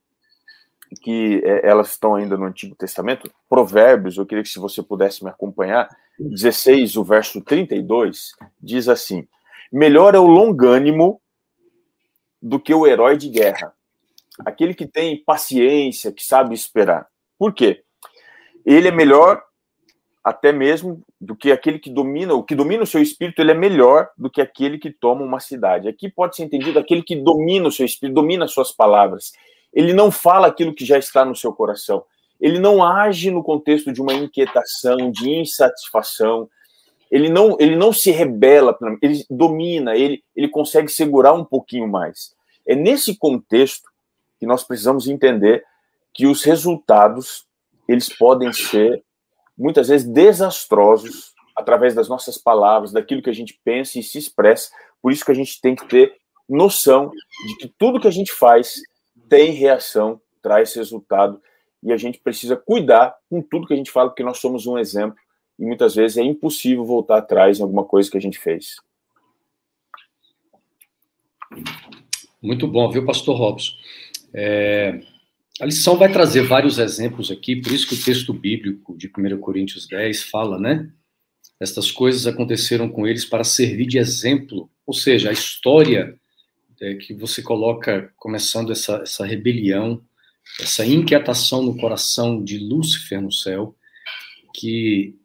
que 1.02 1.42
é, 1.44 1.68
elas 1.68 1.90
estão 1.90 2.14
ainda 2.14 2.37
no 2.37 2.44
Antigo 2.44 2.75
Testamento, 2.75 3.30
Provérbios, 3.48 4.16
eu 4.16 4.25
queria 4.25 4.42
que 4.42 4.48
se 4.48 4.58
você 4.58 4.82
pudesse 4.82 5.22
me 5.22 5.30
acompanhar, 5.30 5.88
16, 6.18 6.96
o 6.96 7.04
verso 7.04 7.42
32, 7.42 8.32
diz 8.60 8.88
assim: 8.88 9.26
Melhor 9.70 10.14
é 10.14 10.18
o 10.18 10.26
longânimo 10.26 11.20
do 12.40 12.58
que 12.58 12.72
o 12.72 12.87
herói 12.87 13.16
de 13.16 13.28
guerra, 13.28 13.72
aquele 14.46 14.72
que 14.72 14.87
tem 14.87 15.22
paciência, 15.25 16.12
que 16.12 16.25
sabe 16.25 16.54
esperar. 16.54 17.06
Por 17.38 17.52
quê? 17.52 17.82
Ele 18.64 18.88
é 18.88 18.92
melhor 18.92 19.42
até 20.22 20.52
mesmo 20.52 21.02
do 21.20 21.34
que 21.34 21.50
aquele 21.50 21.78
que 21.78 21.90
domina, 21.90 22.34
o 22.34 22.42
que 22.42 22.54
domina 22.54 22.82
o 22.82 22.87
seu 22.87 23.00
espírito, 23.00 23.40
ele 23.40 23.52
é 23.52 23.54
melhor 23.54 24.10
do 24.16 24.28
que 24.30 24.40
aquele 24.40 24.78
que 24.78 24.90
toma 24.90 25.22
uma 25.22 25.40
cidade. 25.40 25.88
Aqui 25.88 26.10
pode 26.10 26.37
ser 26.37 26.44
entendido 26.44 26.78
aquele 26.78 27.02
que 27.02 27.16
domina 27.16 27.68
o 27.68 27.72
seu 27.72 27.87
espírito, 27.87 28.14
domina 28.14 28.44
as 28.44 28.52
suas 28.52 28.72
palavras. 28.72 29.32
Ele 29.72 29.92
não 29.92 30.10
fala 30.10 30.46
aquilo 30.46 30.75
que 30.75 30.84
já 30.84 30.98
está 30.98 31.25
no 31.25 31.37
seu 31.37 31.52
coração. 31.52 32.04
Ele 32.40 32.58
não 32.58 32.84
age 32.84 33.30
no 33.30 33.42
contexto 33.42 33.92
de 33.92 34.00
uma 34.00 34.12
inquietação, 34.12 35.10
de 35.10 35.30
insatisfação. 35.30 36.48
Ele 37.10 37.28
não, 37.28 37.56
ele 37.58 37.75
não 37.75 37.92
se 37.92 38.10
rebela, 38.10 38.76
ele 39.00 39.25
domina, 39.30 39.96
ele, 39.96 40.22
ele 40.37 40.48
consegue 40.48 40.88
segurar 40.88 41.32
um 41.32 41.44
pouquinho 41.44 41.88
mais. 41.88 42.34
É 42.66 42.75
nesse 42.75 43.16
contexto 43.16 43.88
que 44.38 44.46
nós 44.46 44.62
precisamos 44.62 45.08
entender 45.08 45.64
que 46.12 46.26
os 46.26 46.44
resultados 46.44 47.46
eles 47.88 48.08
podem 48.14 48.52
ser 48.52 49.02
muitas 49.59 49.88
vezes 49.88 50.07
desastrosos 50.07 51.35
através 51.57 51.95
das 51.95 52.09
nossas 52.09 52.38
palavras, 52.38 52.93
daquilo 52.93 53.21
que 53.21 53.31
a 53.31 53.35
gente 53.35 53.59
pensa 53.65 53.99
e 53.99 54.03
se 54.03 54.17
expressa. 54.17 54.71
Por 55.03 55.11
isso 55.11 55.25
que 55.25 55.33
a 55.33 55.35
gente 55.35 55.61
tem 55.61 55.75
que 55.75 55.87
ter 55.87 56.15
noção 56.49 57.11
de 57.47 57.57
que 57.57 57.75
tudo 57.77 58.00
que 58.00 58.07
a 58.07 58.12
gente 58.12 58.33
faz 58.33 58.75
tem 59.29 59.50
reação, 59.50 60.21
traz 60.41 60.73
resultado 60.75 61.43
e 61.83 61.93
a 61.93 61.97
gente 61.97 62.19
precisa 62.19 62.57
cuidar 62.57 63.15
com 63.29 63.43
tudo 63.43 63.67
que 63.67 63.75
a 63.75 63.77
gente 63.77 63.91
fala, 63.91 64.09
porque 64.09 64.23
nós 64.23 64.38
somos 64.38 64.67
um 64.67 64.79
exemplo 64.79 65.19
e 65.59 65.65
muitas 65.65 65.95
vezes 65.95 66.17
é 66.17 66.23
impossível 66.23 66.85
voltar 66.85 67.19
atrás 67.19 67.59
em 67.59 67.62
alguma 67.62 67.85
coisa 67.85 68.11
que 68.11 68.17
a 68.17 68.21
gente 68.21 68.38
fez. 68.38 68.77
Muito 72.41 72.69
bom, 72.69 72.88
viu, 72.91 73.05
pastor 73.05 73.37
Robson? 73.37 73.73
É, 74.33 75.00
a 75.61 75.67
lição 75.67 75.97
vai 75.97 76.11
trazer 76.11 76.43
vários 76.43 76.79
exemplos 76.79 77.31
aqui, 77.31 77.57
por 77.57 77.73
isso 77.73 77.88
que 77.88 77.95
o 77.95 78.03
texto 78.03 78.33
bíblico 78.33 78.97
de 78.97 79.09
1 79.09 79.38
Coríntios 79.38 79.87
10 79.87 80.25
fala, 80.25 80.59
né? 80.59 80.91
Estas 81.61 81.91
coisas 81.91 82.27
aconteceram 82.27 82.88
com 82.88 83.07
eles 83.07 83.25
para 83.25 83.43
servir 83.43 83.87
de 83.87 83.99
exemplo, 83.99 84.71
ou 84.87 84.95
seja, 84.95 85.31
a 85.31 85.33
história 85.33 86.17
é, 86.81 86.95
que 86.95 87.12
você 87.12 87.43
coloca 87.43 88.12
começando 88.17 88.71
essa, 88.71 88.99
essa 88.99 89.27
rebelião, 89.27 90.00
essa 90.61 90.87
inquietação 90.87 91.62
no 91.62 91.77
coração 91.77 92.43
de 92.43 92.59
Lúcifer 92.59 93.21
no 93.21 93.33
céu, 93.33 93.75
que 94.55 95.17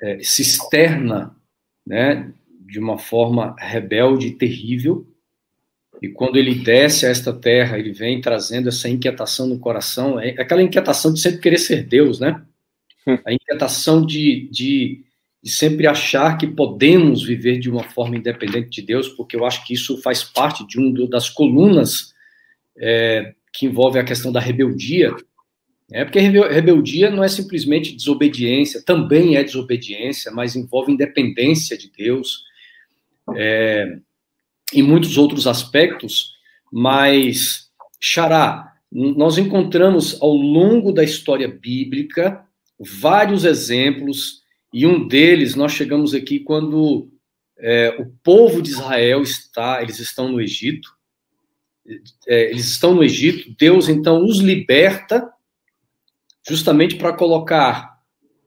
é, 0.00 0.22
se 0.22 0.42
externa 0.42 1.36
né, 1.84 2.32
de 2.60 2.78
uma 2.78 2.98
forma 2.98 3.56
rebelde 3.58 4.28
e 4.28 4.36
terrível, 4.36 5.06
e 6.00 6.08
quando 6.08 6.36
ele 6.36 6.54
desce 6.54 7.06
a 7.06 7.08
esta 7.08 7.32
terra, 7.32 7.78
ele 7.78 7.92
vem 7.92 8.20
trazendo 8.20 8.68
essa 8.68 8.88
inquietação 8.88 9.46
no 9.46 9.58
coração, 9.58 10.20
é 10.20 10.30
aquela 10.30 10.62
inquietação 10.62 11.12
de 11.12 11.20
sempre 11.20 11.40
querer 11.40 11.58
ser 11.58 11.84
Deus, 11.84 12.20
né? 12.20 12.42
Hum. 13.06 13.18
A 13.26 13.32
inquietação 13.32 14.04
de, 14.04 14.48
de, 14.50 15.02
de, 15.42 15.50
sempre 15.50 15.86
achar 15.86 16.36
que 16.36 16.46
podemos 16.46 17.24
viver 17.24 17.58
de 17.58 17.68
uma 17.68 17.82
forma 17.82 18.16
independente 18.16 18.70
de 18.70 18.82
Deus, 18.82 19.08
porque 19.08 19.34
eu 19.34 19.44
acho 19.44 19.66
que 19.66 19.74
isso 19.74 20.00
faz 20.00 20.22
parte 20.22 20.66
de 20.66 20.78
uma 20.78 21.08
das 21.08 21.28
colunas 21.28 22.14
é, 22.76 23.34
que 23.52 23.66
envolve 23.66 23.98
a 23.98 24.04
questão 24.04 24.30
da 24.30 24.40
rebeldia. 24.40 25.14
É 25.90 26.04
porque 26.04 26.20
rebeldia 26.20 27.10
não 27.10 27.24
é 27.24 27.28
simplesmente 27.28 27.96
desobediência, 27.96 28.82
também 28.84 29.36
é 29.36 29.42
desobediência, 29.42 30.30
mas 30.30 30.54
envolve 30.54 30.92
independência 30.92 31.78
de 31.78 31.90
Deus. 31.90 32.44
É, 33.34 33.98
e 34.72 34.82
muitos 34.82 35.16
outros 35.16 35.46
aspectos, 35.46 36.34
mas, 36.72 37.70
Xará, 38.00 38.74
nós 38.90 39.38
encontramos 39.38 40.20
ao 40.20 40.32
longo 40.32 40.92
da 40.92 41.04
história 41.04 41.48
bíblica 41.48 42.44
vários 42.78 43.44
exemplos, 43.44 44.42
e 44.72 44.86
um 44.86 45.06
deles 45.06 45.54
nós 45.54 45.72
chegamos 45.72 46.14
aqui 46.14 46.40
quando 46.40 47.10
é, 47.58 47.96
o 47.98 48.06
povo 48.22 48.62
de 48.62 48.70
Israel 48.70 49.22
está, 49.22 49.82
eles 49.82 49.98
estão 49.98 50.28
no 50.28 50.40
Egito, 50.40 50.90
é, 52.26 52.50
eles 52.50 52.66
estão 52.66 52.94
no 52.94 53.02
Egito, 53.02 53.54
Deus 53.58 53.88
então 53.88 54.24
os 54.24 54.38
liberta, 54.38 55.28
justamente 56.46 56.96
para 56.96 57.12
colocar 57.12 57.98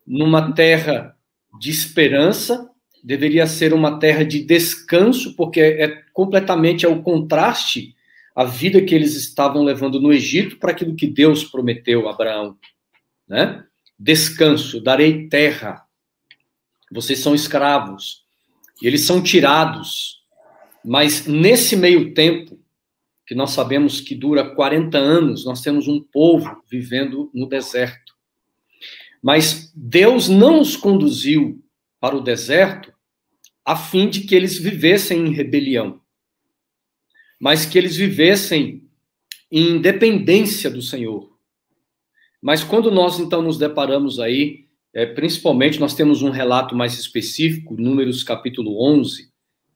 numa 0.07 0.53
terra 0.53 1.15
de 1.59 1.69
esperança, 1.69 2.70
deveria 3.03 3.47
ser 3.47 3.73
uma 3.73 3.99
terra 3.99 4.23
de 4.23 4.43
descanso, 4.43 5.35
porque 5.35 5.59
é 5.59 6.03
completamente 6.13 6.85
ao 6.85 7.01
contraste 7.01 7.95
a 8.35 8.43
vida 8.43 8.81
que 8.81 8.95
eles 8.95 9.15
estavam 9.15 9.63
levando 9.63 9.99
no 9.99 10.13
Egito 10.13 10.57
para 10.57 10.71
aquilo 10.71 10.95
que 10.95 11.07
Deus 11.07 11.43
prometeu 11.43 12.07
a 12.07 12.13
Abraão, 12.13 12.57
né? 13.27 13.63
Descanso, 13.99 14.81
darei 14.81 15.27
terra. 15.27 15.83
Vocês 16.91 17.19
são 17.19 17.35
escravos. 17.35 18.23
E 18.81 18.87
eles 18.87 19.05
são 19.05 19.21
tirados. 19.21 20.21
Mas 20.83 21.27
nesse 21.27 21.75
meio 21.75 22.13
tempo, 22.13 22.59
que 23.27 23.35
nós 23.35 23.51
sabemos 23.51 24.01
que 24.01 24.15
dura 24.15 24.55
40 24.55 24.97
anos, 24.97 25.45
nós 25.45 25.61
temos 25.61 25.87
um 25.87 26.01
povo 26.01 26.61
vivendo 26.69 27.29
no 27.33 27.47
deserto. 27.47 28.13
Mas 29.21 29.71
Deus 29.75 30.27
não 30.27 30.59
os 30.59 30.75
conduziu 30.75 31.63
para 32.01 32.17
o 32.17 32.21
deserto 32.21 32.91
a 33.63 33.75
fim 33.75 34.09
de 34.09 34.21
que 34.21 34.33
eles 34.33 34.57
vivessem 34.57 35.27
em 35.27 35.33
rebelião, 35.33 36.01
mas 37.39 37.63
que 37.63 37.77
eles 37.77 37.95
vivessem 37.95 38.83
em 39.51 39.75
independência 39.75 40.69
do 40.69 40.81
Senhor. 40.81 41.29
Mas 42.41 42.63
quando 42.63 42.89
nós 42.89 43.19
então 43.19 43.43
nos 43.43 43.59
deparamos 43.59 44.19
aí, 44.19 44.65
é, 44.93 45.05
principalmente 45.05 45.79
nós 45.79 45.93
temos 45.93 46.23
um 46.23 46.31
relato 46.31 46.75
mais 46.75 46.97
específico, 46.97 47.79
Números 47.79 48.23
capítulo 48.23 48.83
11, 48.83 49.29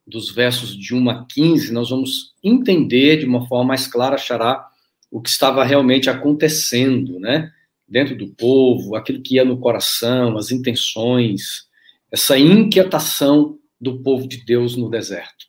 dos 0.05 0.31
versos 0.31 0.75
de 0.75 0.95
1 0.95 1.09
a 1.09 1.25
15, 1.25 1.71
nós 1.71 1.91
vamos 1.91 2.33
entender 2.43 3.17
de 3.17 3.25
uma 3.25 3.47
forma 3.47 3.65
mais 3.65 3.87
clara, 3.87 4.17
Xará, 4.17 4.67
o 5.11 5.21
que 5.21 5.29
estava 5.29 5.63
realmente 5.63 6.09
acontecendo, 6.09 7.19
né? 7.19 7.51
Dentro 7.87 8.17
do 8.17 8.27
povo, 8.27 8.95
aquilo 8.95 9.21
que 9.21 9.35
ia 9.35 9.45
no 9.45 9.59
coração, 9.59 10.37
as 10.37 10.51
intenções, 10.51 11.64
essa 12.11 12.37
inquietação 12.37 13.57
do 13.79 14.01
povo 14.01 14.27
de 14.27 14.43
Deus 14.45 14.75
no 14.75 14.89
deserto. 14.89 15.45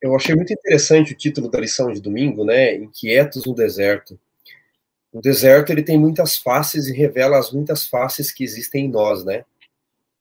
Eu 0.00 0.14
achei 0.14 0.34
muito 0.34 0.52
interessante 0.52 1.12
o 1.12 1.16
título 1.16 1.50
da 1.50 1.58
lição 1.58 1.90
de 1.92 2.00
domingo, 2.00 2.44
né? 2.44 2.74
Inquietos 2.74 3.44
no 3.46 3.54
deserto. 3.54 4.18
O 5.12 5.20
deserto 5.20 5.70
ele 5.70 5.82
tem 5.82 5.98
muitas 5.98 6.36
faces 6.36 6.86
e 6.88 6.92
revela 6.92 7.38
as 7.38 7.50
muitas 7.50 7.86
faces 7.86 8.30
que 8.30 8.44
existem 8.44 8.84
em 8.84 8.90
nós, 8.90 9.24
né? 9.24 9.44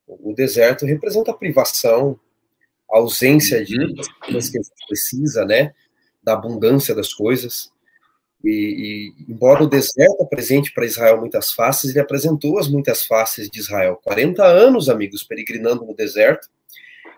O 0.08 0.34
deserto 0.34 0.86
representa 0.86 1.32
a 1.32 1.36
privação, 1.36 2.20
a 2.90 2.98
ausência 2.98 3.64
de 3.66 3.78
uhum. 3.78 3.96
coisas 4.24 4.50
que 4.50 4.58
a 4.58 4.62
gente 4.62 4.88
precisa, 4.88 5.46
né? 5.46 5.74
Da 6.24 6.34
abundância 6.34 6.96
das 6.96 7.14
coisas. 7.14 7.72
E, 8.46 9.14
e, 9.18 9.32
embora 9.32 9.64
o 9.64 9.68
deserto 9.68 10.22
apresente 10.22 10.72
para 10.72 10.86
Israel 10.86 11.20
muitas 11.20 11.52
faces, 11.52 11.90
ele 11.90 12.00
apresentou 12.00 12.60
as 12.60 12.68
muitas 12.68 13.06
faces 13.06 13.50
de 13.50 13.60
Israel. 13.60 14.00
40 14.04 14.44
anos, 14.46 14.88
amigos, 14.88 15.24
peregrinando 15.24 15.84
no 15.84 15.96
deserto, 15.96 16.48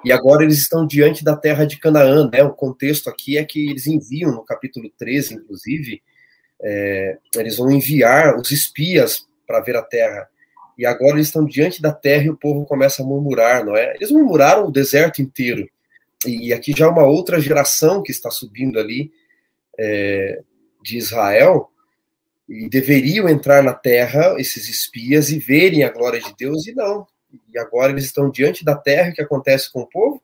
e 0.06 0.12
agora 0.12 0.44
eles 0.44 0.60
estão 0.60 0.86
diante 0.88 1.24
da 1.24 1.36
terra 1.36 1.66
de 1.66 1.78
Canaã, 1.78 2.30
né? 2.32 2.44
O 2.44 2.54
contexto 2.54 3.10
aqui 3.10 3.38
é 3.38 3.44
que 3.44 3.70
eles 3.70 3.88
enviam, 3.88 4.32
no 4.32 4.46
capítulo 4.46 4.90
13, 4.98 5.36
inclusive, 5.36 6.02
é, 6.62 7.18
eles 7.36 7.58
vão 7.58 7.70
enviar 7.72 8.38
os 8.38 8.52
espias 8.52 9.28
para 9.46 9.60
ver 9.60 9.76
a 9.76 9.82
terra. 9.82 10.30
E 10.78 10.86
agora 10.86 11.16
eles 11.16 11.28
estão 11.28 11.44
diante 11.44 11.82
da 11.82 11.92
terra 11.92 12.26
e 12.26 12.30
o 12.30 12.38
povo 12.38 12.66
começa 12.66 13.02
a 13.02 13.06
murmurar, 13.06 13.66
não 13.66 13.76
é? 13.76 13.96
Eles 13.96 14.12
murmuraram 14.12 14.68
o 14.68 14.72
deserto 14.72 15.22
inteiro. 15.22 15.68
E, 16.26 16.54
aqui 16.54 16.74
já 16.76 16.86
é 16.86 16.90
uma 16.90 17.06
outra 17.06 17.40
geração 17.40 18.02
que 18.02 18.12
está 18.12 18.32
subindo 18.32 18.80
ali, 18.80 19.12
é, 19.78 20.42
de 20.88 20.98
Israel 20.98 21.70
e 22.48 22.70
deveriam 22.70 23.28
entrar 23.28 23.62
na 23.62 23.74
terra, 23.74 24.36
esses 24.40 24.70
espias, 24.70 25.30
e 25.30 25.38
verem 25.38 25.84
a 25.84 25.92
glória 25.92 26.22
de 26.22 26.34
Deus, 26.38 26.66
e 26.66 26.74
não. 26.74 27.06
E 27.54 27.60
agora 27.60 27.92
eles 27.92 28.06
estão 28.06 28.32
diante 28.32 28.64
da 28.64 28.76
terra, 28.76 29.10
o 29.10 29.14
que 29.14 29.22
acontece 29.22 29.72
com 29.72 29.82
o 29.82 29.88
povo? 29.88 30.24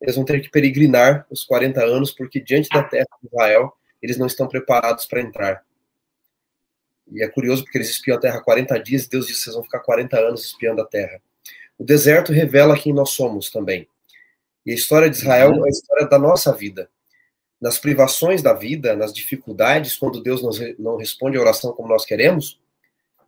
Eles 0.00 0.14
vão 0.14 0.24
ter 0.26 0.40
que 0.40 0.50
peregrinar 0.50 1.26
os 1.30 1.42
40 1.42 1.82
anos, 1.82 2.10
porque 2.12 2.38
diante 2.38 2.68
da 2.68 2.82
terra 2.82 3.06
de 3.22 3.28
Israel, 3.28 3.72
eles 4.02 4.18
não 4.18 4.26
estão 4.26 4.46
preparados 4.46 5.06
para 5.06 5.22
entrar. 5.22 5.64
E 7.10 7.24
é 7.24 7.28
curioso 7.28 7.62
porque 7.64 7.78
eles 7.78 7.88
espiam 7.88 8.18
a 8.18 8.20
terra 8.20 8.42
40 8.42 8.78
dias, 8.80 9.04
e 9.04 9.08
Deus 9.08 9.26
disse 9.26 9.38
que 9.38 9.44
vocês 9.44 9.54
vão 9.54 9.64
ficar 9.64 9.80
40 9.80 10.18
anos 10.18 10.44
espiando 10.44 10.82
a 10.82 10.86
terra. 10.86 11.18
O 11.78 11.84
deserto 11.84 12.30
revela 12.30 12.78
quem 12.78 12.92
nós 12.92 13.10
somos 13.10 13.50
também. 13.50 13.88
E 14.66 14.72
a 14.72 14.74
história 14.74 15.08
de 15.08 15.16
Israel 15.16 15.64
é 15.64 15.66
a 15.66 15.70
história 15.70 16.06
da 16.06 16.18
nossa 16.18 16.52
vida 16.52 16.90
nas 17.64 17.78
privações 17.78 18.42
da 18.42 18.52
vida, 18.52 18.94
nas 18.94 19.10
dificuldades, 19.10 19.96
quando 19.96 20.22
Deus 20.22 20.42
não 20.78 20.98
responde 20.98 21.38
a 21.38 21.40
oração 21.40 21.72
como 21.72 21.88
nós 21.88 22.04
queremos, 22.04 22.60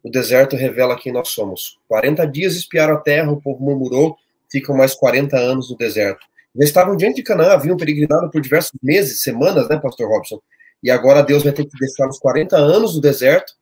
o 0.02 0.10
deserto 0.10 0.54
revela 0.54 0.94
quem 0.94 1.10
nós 1.10 1.30
somos. 1.30 1.78
40 1.88 2.26
dias 2.26 2.54
espiaram 2.54 2.96
a 2.96 3.00
terra, 3.00 3.32
o 3.32 3.40
povo 3.40 3.64
murmurou, 3.64 4.14
ficam 4.52 4.76
mais 4.76 4.94
40 4.94 5.38
anos 5.38 5.70
no 5.70 5.76
deserto. 5.78 6.20
Eles 6.54 6.68
estavam 6.68 6.94
diante 6.98 7.16
de 7.16 7.22
Canaã, 7.22 7.52
haviam 7.52 7.78
peregrinado 7.78 8.30
por 8.30 8.42
diversos 8.42 8.78
meses, 8.82 9.22
semanas, 9.22 9.70
né, 9.70 9.78
pastor 9.78 10.06
Robson? 10.06 10.38
E 10.82 10.90
agora 10.90 11.22
Deus 11.22 11.42
vai 11.42 11.54
ter 11.54 11.64
que 11.64 11.78
deixar 11.78 12.06
os 12.06 12.18
40 12.18 12.58
anos 12.58 12.94
no 12.94 13.00
deserto, 13.00 13.54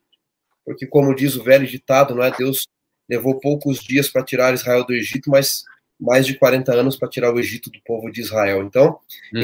porque, 0.64 0.88
como 0.88 1.14
diz 1.14 1.36
o 1.36 1.44
velho 1.44 1.68
ditado, 1.68 2.16
não 2.16 2.24
é? 2.24 2.32
Deus 2.36 2.66
levou 3.08 3.38
poucos 3.38 3.78
dias 3.78 4.08
para 4.08 4.24
tirar 4.24 4.52
Israel 4.52 4.84
do 4.84 4.92
Egito, 4.92 5.30
mas 5.30 5.62
mais 6.00 6.26
de 6.26 6.36
40 6.36 6.74
anos 6.74 6.96
para 6.96 7.08
tirar 7.08 7.32
o 7.32 7.38
Egito 7.38 7.70
do 7.70 7.78
povo 7.84 8.10
de 8.10 8.22
Israel. 8.22 8.64
Então, 8.64 8.98
uhum. 9.32 9.40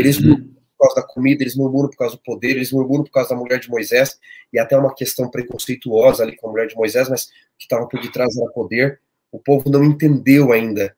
Eles 0.81 0.95
causa 0.95 0.95
da 0.97 1.03
comida, 1.03 1.43
eles 1.43 1.55
murmuram 1.57 1.91
por 1.91 1.97
causa 1.97 2.17
do 2.17 2.23
poder, 2.23 2.51
eles 2.51 2.73
murmuram 2.73 3.05
por 3.05 3.11
causa 3.11 3.31
da 3.31 3.37
mulher 3.37 3.61
de 3.61 3.69
Moisés, 3.69 4.19
e 4.53 4.59
até 4.59 4.77
uma 4.77 4.95
questão 4.95 5.31
preconceituosa 5.31 6.23
ali 6.23 6.37
com 6.37 6.49
a 6.49 6.51
mulher 6.51 6.67
de 6.67 6.75
Moisés, 6.75 7.09
mas 7.09 7.27
que 7.59 7.65
estava 7.65 7.87
por 7.87 8.01
detrás 8.01 8.37
era 8.37 8.51
poder. 8.51 9.01
O 9.31 9.39
povo 9.39 9.71
não 9.71 9.85
entendeu 9.85 10.53
ainda 10.53 10.97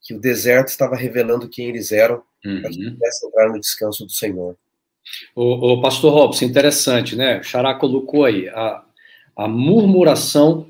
que 0.00 0.14
o 0.14 0.20
deserto 0.20 0.68
estava 0.68 0.96
revelando 0.96 1.48
quem 1.48 1.68
eles 1.68 1.90
eram, 1.90 2.22
uhum. 2.44 2.60
para 2.60 2.70
que 2.70 2.90
pudessem 2.90 3.28
entrar 3.28 3.48
no 3.48 3.60
descanso 3.60 4.04
do 4.04 4.12
Senhor. 4.12 4.56
O, 5.34 5.72
o 5.72 5.82
pastor 5.82 6.12
Robson, 6.12 6.44
interessante, 6.44 7.16
né? 7.16 7.40
O 7.40 7.42
Xará 7.42 7.74
colocou 7.74 8.24
aí 8.24 8.48
a, 8.48 8.82
a 9.36 9.48
murmuração 9.48 10.68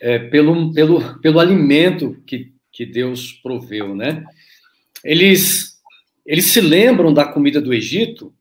é, 0.00 0.18
pelo, 0.18 0.72
pelo, 0.72 1.20
pelo 1.20 1.40
alimento 1.40 2.20
que, 2.26 2.52
que 2.72 2.84
Deus 2.84 3.32
proveu, 3.32 3.94
né? 3.94 4.24
Eles 5.02 5.73
eles 6.24 6.46
se 6.46 6.60
lembram 6.60 7.12
da 7.12 7.26
comida 7.26 7.60
do 7.60 7.74
Egito. 7.74 8.34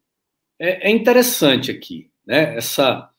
É, 0.59 0.89
é 0.89 0.91
interessante 0.91 1.71
aqui, 1.71 2.09
né? 2.25 2.55
Essa, 2.55 3.09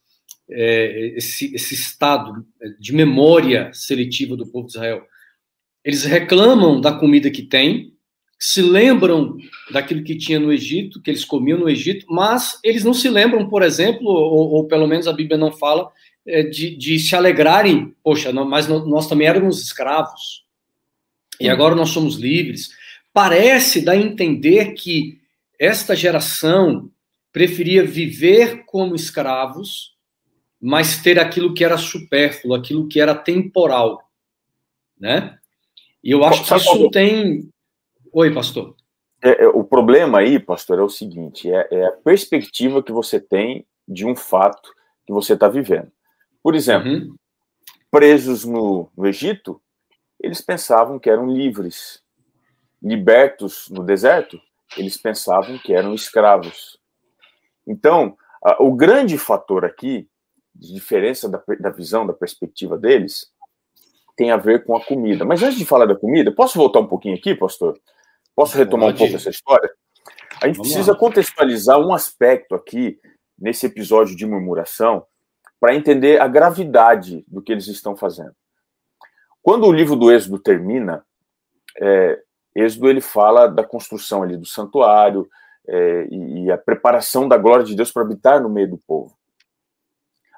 é, 0.51 1.15
esse, 1.17 1.55
esse 1.55 1.75
estado 1.75 2.47
de 2.79 2.93
memória 2.93 3.71
seletiva 3.73 4.37
do 4.37 4.47
povo 4.47 4.67
de 4.67 4.75
Israel. 4.75 5.03
eles 5.85 6.05
reclamam 6.05 6.81
da 6.81 6.93
comida 6.93 7.31
que 7.31 7.43
tem, 7.43 7.93
se 8.39 8.61
lembram 8.61 9.37
daquilo 9.71 10.03
que 10.03 10.17
tinha 10.17 10.39
no 10.39 10.53
Egito, 10.53 11.01
que 11.01 11.11
eles 11.11 11.25
comiam 11.25 11.59
no 11.59 11.69
Egito, 11.69 12.07
mas 12.09 12.59
eles 12.63 12.85
não 12.85 12.93
se 12.93 13.09
lembram, 13.09 13.49
por 13.49 13.63
exemplo, 13.63 14.07
ou, 14.07 14.53
ou 14.53 14.67
pelo 14.67 14.87
menos 14.87 15.07
a 15.07 15.13
Bíblia 15.13 15.39
não 15.39 15.53
fala, 15.53 15.91
é, 16.27 16.43
de, 16.43 16.77
de, 16.77 16.99
se 16.99 17.15
alegrarem, 17.15 17.95
poxa, 18.03 18.33
não, 18.33 18.45
mas 18.45 18.67
nós 18.67 19.09
também 19.09 19.27
éramos 19.27 19.63
escravos, 19.63 20.45
e 21.41 21.49
agora 21.49 21.75
nós 21.75 21.91
somos 21.91 22.17
livres. 22.17 22.71
Parece 23.15 23.81
dar 23.81 23.93
a 23.93 23.97
entender 23.97 24.75
que 24.75 25.21
esta 25.59 25.95
geração 25.95 26.91
preferia 27.33 27.87
viver 27.87 28.65
como 28.67 28.97
escravos, 28.97 29.97
mas 30.61 31.01
ter 31.01 31.21
aquilo 31.21 31.55
que 31.55 31.65
era 31.65 31.79
supérfluo, 31.79 32.55
aquilo 32.55 32.89
que 32.89 33.01
era 33.01 33.15
temporal, 33.15 34.03
né? 34.99 35.39
E 36.03 36.11
eu 36.11 36.25
acho 36.25 36.45
que 36.45 36.55
isso 36.57 36.91
tem. 36.91 37.49
Oi, 38.13 38.35
pastor. 38.35 38.77
É, 39.23 39.45
é, 39.45 39.49
o 39.49 39.65
problema 39.65 40.19
aí, 40.19 40.39
pastor, 40.39 40.79
é 40.79 40.83
o 40.83 40.89
seguinte: 40.91 41.51
é, 41.51 41.69
é, 41.71 41.87
a 41.87 41.93
perspectiva 41.93 42.83
que 42.83 42.93
você 42.93 43.19
tem 43.19 43.65
de 43.87 44.05
um 44.05 44.15
fato 44.15 44.71
que 45.07 45.13
você 45.13 45.35
está 45.35 45.49
vivendo. 45.49 45.91
Por 46.43 46.55
exemplo, 46.55 46.91
uhum. 46.91 47.15
presos 47.91 48.45
no, 48.45 48.91
no 48.97 49.07
Egito, 49.07 49.63
eles 50.21 50.41
pensavam 50.41 50.99
que 50.99 51.09
eram 51.09 51.27
livres. 51.31 52.04
Libertos 52.85 53.71
no 53.71 53.83
deserto, 53.83 54.39
eles 54.77 54.97
pensavam 54.99 55.59
que 55.59 55.73
eram 55.73 55.95
escravos. 55.95 56.79
Então, 57.67 58.17
a, 58.45 58.63
o 58.63 58.75
grande 58.75 59.17
fator 59.17 59.65
aqui, 59.65 60.07
de 60.55 60.75
diferença 60.75 61.29
da, 61.29 61.43
da 61.59 61.71
visão, 61.71 62.07
da 62.07 62.13
perspectiva 62.13 62.77
deles, 62.77 63.33
tem 64.17 64.31
a 64.31 64.37
ver 64.37 64.65
com 64.65 64.77
a 64.77 64.85
comida. 64.85 65.25
Mas 65.25 65.43
antes 65.43 65.59
de 65.59 65.65
falar 65.65 65.87
da 65.87 65.97
comida, 65.97 66.31
posso 66.31 66.59
voltar 66.59 66.81
um 66.81 66.87
pouquinho 66.87 67.17
aqui, 67.17 67.35
pastor? 67.35 67.81
Posso 68.37 68.57
retomar 68.57 68.89
Pode. 68.89 68.97
um 68.97 68.99
pouco 68.99 69.17
essa 69.17 69.31
história? 69.31 69.71
A 70.43 70.47
gente 70.47 70.57
Vamos 70.57 70.73
precisa 70.73 70.93
lá. 70.93 70.99
contextualizar 70.99 71.79
um 71.79 71.93
aspecto 71.93 72.55
aqui, 72.55 73.01
nesse 73.39 73.67
episódio 73.67 74.15
de 74.15 74.27
murmuração, 74.27 75.07
para 75.59 75.75
entender 75.75 76.21
a 76.21 76.29
gravidade 76.29 77.25
do 77.27 77.43
que 77.43 77.51
eles 77.51 77.67
estão 77.67 77.97
fazendo. 77.97 78.35
Quando 79.43 79.67
o 79.67 79.73
livro 79.73 79.97
do 79.97 80.13
Êxodo 80.13 80.39
termina, 80.39 81.05
é, 81.81 82.23
Êxodo 82.55 82.89
ele 82.89 83.01
fala 83.01 83.47
da 83.47 83.65
construção 83.65 84.23
ali 84.23 84.37
do 84.37 84.47
santuário 84.47 85.29
é, 85.67 86.07
e, 86.11 86.45
e 86.45 86.53
a 86.53 86.59
preparação 86.59 87.27
da 87.27 87.37
glória 87.37 87.65
de 87.65 87.75
Deus 87.75 87.91
para 87.91 88.03
habitar 88.03 88.43
no 88.43 88.49
meio 88.49 88.71
do 88.71 88.79
povo. 88.79 89.17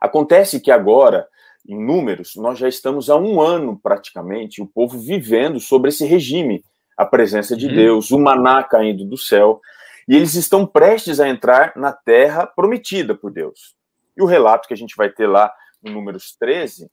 Acontece 0.01 0.61
que 0.61 0.71
agora 0.71 1.27
em 1.69 1.85
números, 1.85 2.37
nós 2.37 2.59
já 2.59 2.69
estamos 2.69 3.11
há 3.11 3.17
um 3.17 3.41
ano 3.41 3.79
praticamente, 3.83 4.63
o 4.63 4.67
povo 4.67 4.99
vivendo 4.99 5.59
sobre 5.59 5.89
esse 5.89 6.05
regime, 6.07 6.65
a 6.97 7.05
presença 7.05 7.57
de 7.57 7.67
uhum. 7.67 7.75
Deus, 7.75 8.11
o 8.11 8.19
maná 8.19 8.63
caindo 8.63 9.05
do 9.05 9.19
céu, 9.19 9.61
e 10.09 10.15
eles 10.15 10.35
estão 10.35 10.65
prestes 10.65 11.19
a 11.19 11.29
entrar 11.29 11.73
na 11.77 11.93
terra 11.93 12.47
prometida 12.47 13.15
por 13.15 13.33
Deus. 13.33 13.75
E 14.17 14.23
o 14.23 14.27
relato 14.27 14.69
que 14.69 14.75
a 14.75 14.77
gente 14.77 14.97
vai 14.97 15.11
ter 15.11 15.27
lá 15.27 15.53
no 15.83 15.93
Números 15.93 16.37
13 16.39 16.89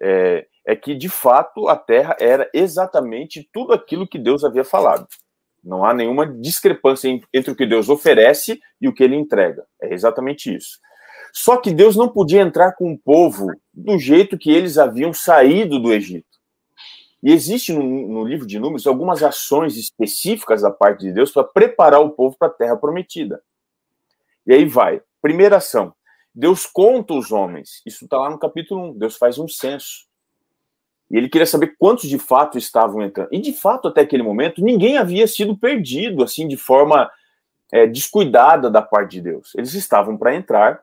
é, 0.00 0.46
é 0.66 0.76
que, 0.76 0.94
de 0.94 1.08
fato, 1.08 1.68
a 1.68 1.76
terra 1.76 2.16
era 2.20 2.48
exatamente 2.54 3.48
tudo 3.52 3.72
aquilo 3.72 4.08
que 4.08 4.18
Deus 4.18 4.44
havia 4.44 4.64
falado. 4.64 5.06
Não 5.62 5.84
há 5.84 5.94
nenhuma 5.94 6.26
discrepância 6.26 7.08
entre 7.32 7.52
o 7.52 7.56
que 7.56 7.66
Deus 7.66 7.88
oferece 7.88 8.60
e 8.80 8.88
o 8.88 8.94
que 8.94 9.02
ele 9.02 9.14
entrega. 9.14 9.64
É 9.80 9.94
exatamente 9.94 10.54
isso. 10.54 10.78
Só 11.32 11.56
que 11.56 11.72
Deus 11.72 11.96
não 11.96 12.08
podia 12.08 12.42
entrar 12.42 12.72
com 12.72 12.92
o 12.92 12.98
povo 12.98 13.46
do 13.72 13.98
jeito 13.98 14.36
que 14.36 14.50
eles 14.50 14.76
haviam 14.76 15.12
saído 15.12 15.78
do 15.78 15.92
Egito. 15.92 16.26
E 17.22 17.32
existe 17.32 17.72
no, 17.72 17.82
no 17.82 18.24
livro 18.24 18.46
de 18.46 18.58
Números 18.58 18.86
algumas 18.86 19.22
ações 19.22 19.76
específicas 19.76 20.62
da 20.62 20.70
parte 20.70 21.06
de 21.06 21.12
Deus 21.12 21.30
para 21.30 21.44
preparar 21.44 22.00
o 22.00 22.10
povo 22.10 22.36
para 22.36 22.48
a 22.48 22.52
terra 22.52 22.76
prometida. 22.76 23.40
E 24.46 24.52
aí 24.52 24.64
vai. 24.64 25.00
Primeira 25.22 25.56
ação. 25.58 25.94
Deus 26.34 26.66
conta 26.66 27.14
os 27.14 27.30
homens. 27.30 27.82
Isso 27.84 28.04
está 28.04 28.16
lá 28.18 28.30
no 28.30 28.38
capítulo 28.38 28.90
1. 28.92 28.98
Deus 28.98 29.16
faz 29.16 29.38
um 29.38 29.46
censo. 29.46 30.06
E 31.10 31.16
ele 31.16 31.28
queria 31.28 31.46
saber 31.46 31.74
quantos 31.78 32.08
de 32.08 32.18
fato 32.18 32.56
estavam 32.56 33.02
entrando. 33.02 33.28
E 33.30 33.40
de 33.40 33.52
fato, 33.52 33.88
até 33.88 34.00
aquele 34.00 34.22
momento, 34.22 34.64
ninguém 34.64 34.96
havia 34.96 35.26
sido 35.26 35.56
perdido 35.56 36.24
assim 36.24 36.48
de 36.48 36.56
forma 36.56 37.10
é, 37.70 37.86
descuidada 37.86 38.70
da 38.70 38.80
parte 38.80 39.12
de 39.12 39.22
Deus. 39.22 39.54
Eles 39.54 39.74
estavam 39.74 40.16
para 40.16 40.34
entrar, 40.34 40.82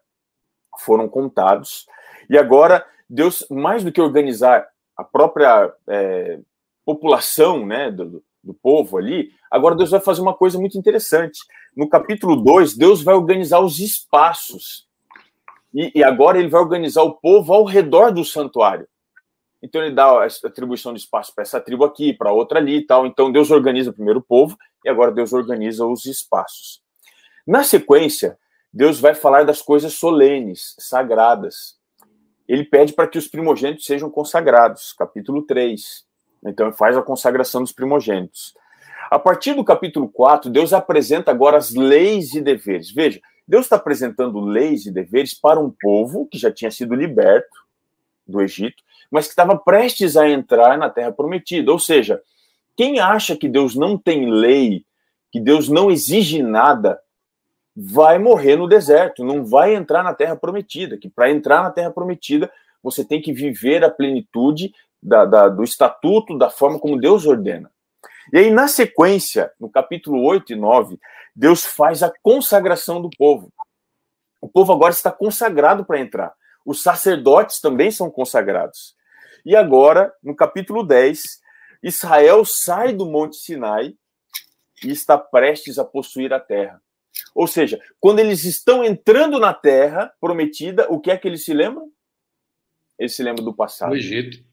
foram 0.80 1.10
contados. 1.10 1.88
E 2.30 2.38
agora, 2.38 2.86
Deus, 3.10 3.46
mais 3.50 3.84
do 3.84 3.92
que 3.92 4.00
organizar 4.00 4.68
a 4.96 5.04
própria 5.04 5.74
é, 5.88 6.40
população 6.86 7.66
né, 7.66 7.90
do, 7.90 8.24
do 8.44 8.54
povo 8.54 8.98
ali, 8.98 9.32
agora 9.50 9.76
Deus 9.76 9.90
vai 9.90 10.00
fazer 10.00 10.22
uma 10.22 10.34
coisa 10.34 10.60
muito 10.60 10.78
interessante. 10.78 11.40
No 11.76 11.90
capítulo 11.90 12.36
2, 12.36 12.76
Deus 12.76 13.02
vai 13.02 13.16
organizar 13.16 13.62
os 13.62 13.80
espaços. 13.80 14.89
E, 15.80 15.94
e, 15.96 16.04
agora 16.04 16.38
ele 16.38 16.50
vai 16.50 16.60
organizar 16.60 17.04
o 17.04 17.14
povo 17.14 17.54
ao 17.54 17.64
redor 17.64 18.12
do 18.12 18.26
santuário. 18.26 18.86
Então 19.64 19.82
ele 19.82 19.96
dá 19.96 20.08
a 20.08 20.26
atribuição 20.26 20.94
de 20.94 21.00
espaço 21.00 21.34
para 21.34 21.42
essa 21.42 21.62
tribo 21.62 21.86
aqui, 21.86 22.12
para 22.12 22.34
outra 22.34 22.60
ali 22.60 22.80
e 22.80 22.86
tal. 22.86 23.06
Então 23.06 23.32
Deus 23.32 23.50
organiza 23.50 23.94
primeiro 23.94 24.20
o 24.20 24.22
povo 24.22 24.58
e 24.84 24.90
agora 24.90 25.10
Deus 25.10 25.32
organiza 25.32 25.86
os 25.86 26.04
espaços. 26.06 26.82
Na 27.48 27.64
sequência, 27.64 28.38
Deus 28.74 29.00
vai 29.00 29.16
falar 29.16 29.46
das 29.46 29.62
coisas 29.62 29.94
solenes, 29.94 30.76
sagradas. 30.78 31.78
Ele 32.46 32.66
pede 32.66 32.92
para 32.92 33.08
que 33.08 33.18
os 33.18 33.30
primogênitos 33.30 33.86
sejam 33.86 34.10
consagrados, 34.10 34.92
capítulo 34.92 35.44
3. 35.44 36.04
Então, 36.46 36.74
faz 36.74 36.98
a 36.98 37.02
consagração 37.02 37.62
dos 37.62 37.72
primogênitos. 37.72 38.54
A 39.10 39.18
partir 39.18 39.54
do 39.54 39.64
capítulo 39.64 40.10
4, 40.10 40.52
Deus 40.52 40.74
apresenta 40.74 41.32
agora 41.32 41.56
as 41.56 41.74
leis 41.74 42.34
e 42.34 42.42
deveres. 42.42 42.92
Veja, 42.92 43.22
Deus 43.50 43.66
está 43.66 43.78
apresentando 43.78 44.40
leis 44.40 44.86
e 44.86 44.92
deveres 44.92 45.34
para 45.34 45.60
um 45.60 45.72
povo 45.72 46.28
que 46.28 46.38
já 46.38 46.52
tinha 46.52 46.70
sido 46.70 46.94
liberto 46.94 47.66
do 48.28 48.44
Egito, 48.44 48.84
mas 49.10 49.26
que 49.26 49.32
estava 49.32 49.58
prestes 49.58 50.16
a 50.16 50.30
entrar 50.30 50.78
na 50.78 50.88
terra 50.88 51.12
prometida. 51.12 51.72
Ou 51.72 51.80
seja, 51.80 52.22
quem 52.78 53.00
acha 53.00 53.36
que 53.36 53.50
Deus 53.50 53.74
não 53.74 53.98
tem 53.98 54.30
lei, 54.30 54.86
que 55.32 55.40
Deus 55.40 55.68
não 55.68 55.90
exige 55.90 56.44
nada, 56.44 57.02
vai 57.76 58.20
morrer 58.20 58.56
no 58.56 58.68
deserto, 58.68 59.24
não 59.24 59.44
vai 59.44 59.74
entrar 59.74 60.04
na 60.04 60.14
terra 60.14 60.36
prometida. 60.36 60.96
Que 60.96 61.10
para 61.10 61.32
entrar 61.32 61.64
na 61.64 61.72
terra 61.72 61.90
prometida, 61.90 62.52
você 62.84 63.04
tem 63.04 63.20
que 63.20 63.34
viver 63.34 63.84
a 63.84 63.90
plenitude 63.90 64.72
da, 65.02 65.26
da, 65.26 65.50
do 65.50 65.64
estatuto, 65.64 66.38
da 66.38 66.52
forma 66.52 66.78
como 66.78 67.02
Deus 67.02 67.26
ordena. 67.26 67.72
E 68.32 68.38
aí, 68.38 68.52
na 68.52 68.68
sequência, 68.68 69.52
no 69.60 69.72
capítulo 69.72 70.22
8 70.22 70.54
e 70.54 70.56
9, 70.56 71.00
Deus 71.40 71.64
faz 71.64 72.04
a 72.04 72.12
consagração 72.22 73.02
do 73.02 73.10
povo. 73.18 73.50
O 74.42 74.50
povo 74.50 74.74
agora 74.74 74.92
está 74.92 75.10
consagrado 75.10 75.86
para 75.86 75.98
entrar. 75.98 76.34
Os 76.66 76.84
sacerdotes 76.84 77.62
também 77.62 77.92
são 77.92 78.12
consagrados. 78.12 78.94
E 79.46 79.56
agora, 79.56 80.14
no 80.22 80.36
capítulo 80.36 80.84
10, 80.84 81.40
Israel 81.82 82.44
sai 82.44 82.92
do 82.92 83.06
Monte 83.06 83.38
Sinai 83.38 83.96
e 84.84 84.92
está 84.92 85.18
prestes 85.18 85.80
a 85.80 85.86
possuir 85.86 86.34
a 86.34 86.42
terra. 86.42 86.82
Ou 87.34 87.48
seja, 87.48 87.82
quando 88.02 88.20
eles 88.20 88.44
estão 88.44 88.84
entrando 88.84 89.40
na 89.40 89.54
terra 89.54 90.14
prometida, 90.20 90.92
o 90.92 91.00
que 91.00 91.10
é 91.10 91.18
que 91.18 91.26
eles 91.26 91.46
se 91.46 91.54
lembram? 91.54 91.90
Eles 93.00 93.16
se 93.16 93.24
lembram 93.24 93.46
do 93.46 93.54
passado. 93.54 93.92
Do 93.92 93.96
Egito. 93.96 94.44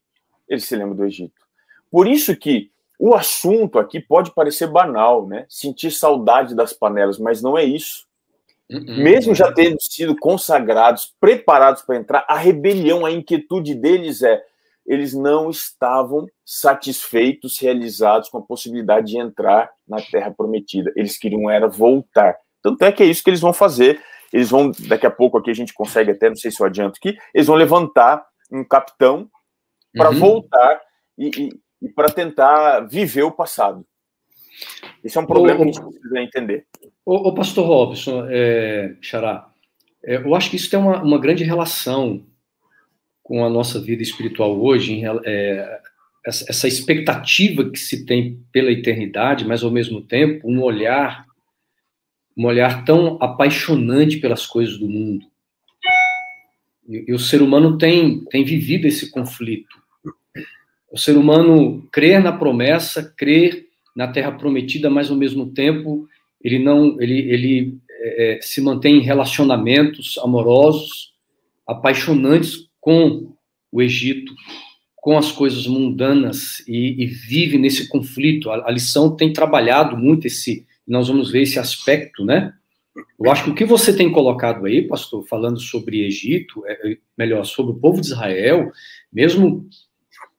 Eles 0.47 0.63
se 0.63 0.73
lembram 0.73 0.95
do 0.95 1.03
Egito. 1.03 1.45
Por 1.91 2.07
isso 2.07 2.33
que 2.37 2.71
o 2.99 3.13
assunto 3.13 3.79
aqui 3.79 3.99
pode 3.99 4.33
parecer 4.33 4.67
banal, 4.67 5.27
né? 5.27 5.45
Sentir 5.49 5.91
saudade 5.91 6.55
das 6.55 6.73
panelas, 6.73 7.19
mas 7.19 7.41
não 7.41 7.57
é 7.57 7.63
isso. 7.63 8.05
Uh 8.69 8.77
-uh. 8.77 9.03
Mesmo 9.03 9.35
já 9.35 9.51
tendo 9.51 9.77
sido 9.79 10.15
consagrados, 10.17 11.13
preparados 11.19 11.81
para 11.83 11.95
entrar, 11.95 12.25
a 12.27 12.35
rebelião, 12.35 13.05
a 13.05 13.11
inquietude 13.11 13.75
deles 13.75 14.21
é 14.23 14.43
eles 14.87 15.13
não 15.13 15.49
estavam 15.49 16.27
satisfeitos, 16.45 17.59
realizados 17.59 18.29
com 18.29 18.37
a 18.37 18.41
possibilidade 18.41 19.07
de 19.07 19.19
entrar 19.19 19.69
na 19.85 20.01
terra 20.01 20.31
prometida. 20.31 20.91
Eles 20.95 21.17
queriam 21.17 21.51
era 21.51 21.67
voltar. 21.67 22.37
Tanto 22.63 22.81
é 22.83 22.91
que 22.91 23.03
é 23.03 23.05
isso 23.05 23.21
que 23.21 23.29
eles 23.29 23.41
vão 23.41 23.51
fazer. 23.51 24.01
Eles 24.31 24.49
vão, 24.49 24.71
daqui 24.87 25.05
a 25.05 25.11
pouco 25.11 25.37
aqui 25.37 25.51
a 25.51 25.53
gente 25.53 25.73
consegue 25.73 26.11
até, 26.11 26.29
não 26.29 26.37
sei 26.37 26.51
se 26.51 26.61
eu 26.61 26.65
adianto 26.65 26.97
aqui, 26.97 27.17
eles 27.33 27.47
vão 27.47 27.57
levantar 27.57 28.25
um 28.49 28.63
capitão 28.63 29.29
para 29.93 30.09
uhum. 30.09 30.19
voltar 30.19 30.81
e, 31.17 31.27
e, 31.27 31.49
e 31.81 31.89
para 31.89 32.09
tentar 32.09 32.81
viver 32.81 33.23
o 33.23 33.31
passado. 33.31 33.85
Esse 35.03 35.17
é 35.17 35.21
um 35.21 35.25
problema 35.25 35.59
o, 35.59 35.63
que 35.63 35.69
a 35.69 35.73
gente 35.73 35.81
precisa 35.81 36.19
entender. 36.19 36.65
O, 37.05 37.29
o 37.29 37.33
pastor 37.33 37.65
Robson, 37.65 38.25
é, 38.29 38.95
Xará, 39.01 39.49
é, 40.03 40.17
eu 40.17 40.35
acho 40.35 40.49
que 40.49 40.55
isso 40.55 40.69
tem 40.69 40.79
uma, 40.79 41.01
uma, 41.01 41.19
grande 41.19 41.43
relação 41.43 42.25
com 43.21 43.45
a 43.45 43.49
nossa 43.49 43.79
vida 43.79 44.01
espiritual 44.01 44.59
hoje, 44.59 45.01
é, 45.25 45.79
essa, 46.25 46.45
essa 46.49 46.67
expectativa 46.67 47.69
que 47.69 47.77
se 47.77 48.05
tem 48.05 48.43
pela 48.51 48.71
eternidade, 48.71 49.45
mas 49.45 49.63
ao 49.63 49.71
mesmo 49.71 50.01
tempo 50.01 50.49
um 50.49 50.61
olhar 50.61 51.27
um 52.37 52.45
olhar 52.45 52.85
tão 52.85 53.17
apaixonante 53.19 54.17
pelas 54.17 54.45
coisas 54.45 54.77
do 54.77 54.87
mundo. 54.87 55.25
E, 56.87 57.05
e, 57.07 57.13
o 57.13 57.17
ser 57.17 57.41
humano 57.41 57.77
tem, 57.79 58.23
tem 58.25 58.45
vivido 58.45 58.85
esse 58.85 59.09
conflito. 59.09 59.75
O 60.91 60.97
ser 60.97 61.17
humano 61.17 61.87
crer 61.91 62.21
na 62.21 62.31
promessa, 62.31 63.13
crer 63.17 63.67
na 63.95 64.07
terra 64.07 64.31
prometida, 64.31 64.89
mas 64.89 65.09
ao 65.09 65.17
mesmo 65.17 65.47
tempo 65.47 66.07
ele 66.41 66.59
não, 66.59 67.01
ele, 67.01 67.19
ele 67.31 67.77
é, 67.89 68.39
se 68.41 68.61
mantém 68.61 68.97
em 68.97 69.03
relacionamentos 69.03 70.17
amorosos, 70.19 71.13
apaixonantes 71.67 72.69
com 72.79 73.33
o 73.71 73.81
Egito, 73.81 74.33
com 74.95 75.17
as 75.17 75.31
coisas 75.31 75.67
mundanas 75.67 76.63
e, 76.67 77.03
e 77.03 77.05
vive 77.05 77.57
nesse 77.57 77.87
conflito. 77.87 78.49
A, 78.49 78.67
a, 78.67 78.71
lição 78.71 79.15
tem 79.15 79.33
trabalhado 79.33 79.97
muito 79.97 80.27
esse, 80.27 80.65
nós 80.87 81.07
vamos 81.07 81.31
ver 81.31 81.41
esse 81.41 81.59
aspecto, 81.59 82.23
né? 82.23 82.53
Eu 83.19 83.31
acho 83.31 83.43
que 83.43 83.49
o 83.49 83.55
que 83.55 83.65
você 83.65 83.95
tem 83.95 84.11
colocado 84.11 84.65
aí, 84.65 84.87
pastor, 84.87 85.25
falando 85.27 85.59
sobre 85.59 86.05
Egito, 86.05 86.63
é, 86.65 86.91
é 86.91 86.97
melhor, 87.17 87.45
sobre 87.45 87.73
o 87.73 87.75
povo 87.75 88.01
de 88.01 88.07
Israel, 88.07 88.71
mesmo 89.11 89.67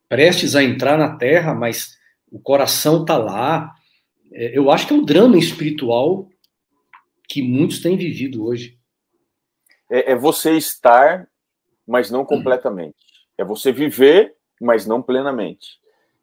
prestes 0.09 0.57
a 0.57 0.63
entrar 0.63 0.97
na 0.97 1.17
terra, 1.17 1.55
mas 1.55 1.99
o 2.31 2.41
coração 2.41 3.03
está 3.03 3.17
lá. 3.17 3.75
É, 4.33 4.57
eu 4.57 4.71
acho 4.71 4.87
que 4.87 4.95
é 4.95 4.97
um 4.97 5.05
drama 5.05 5.37
espiritual 5.37 6.29
que 7.29 7.43
muitos 7.43 7.81
têm 7.81 7.97
vivido 7.97 8.45
hoje. 8.45 8.79
É, 9.91 10.13
é 10.13 10.17
você 10.17 10.57
estar, 10.57 11.29
mas 11.87 12.11
não 12.11 12.25
completamente. 12.25 12.97
É 13.37 13.45
você 13.45 13.71
viver, 13.71 14.35
mas 14.61 14.87
não 14.87 15.03
plenamente. 15.03 15.79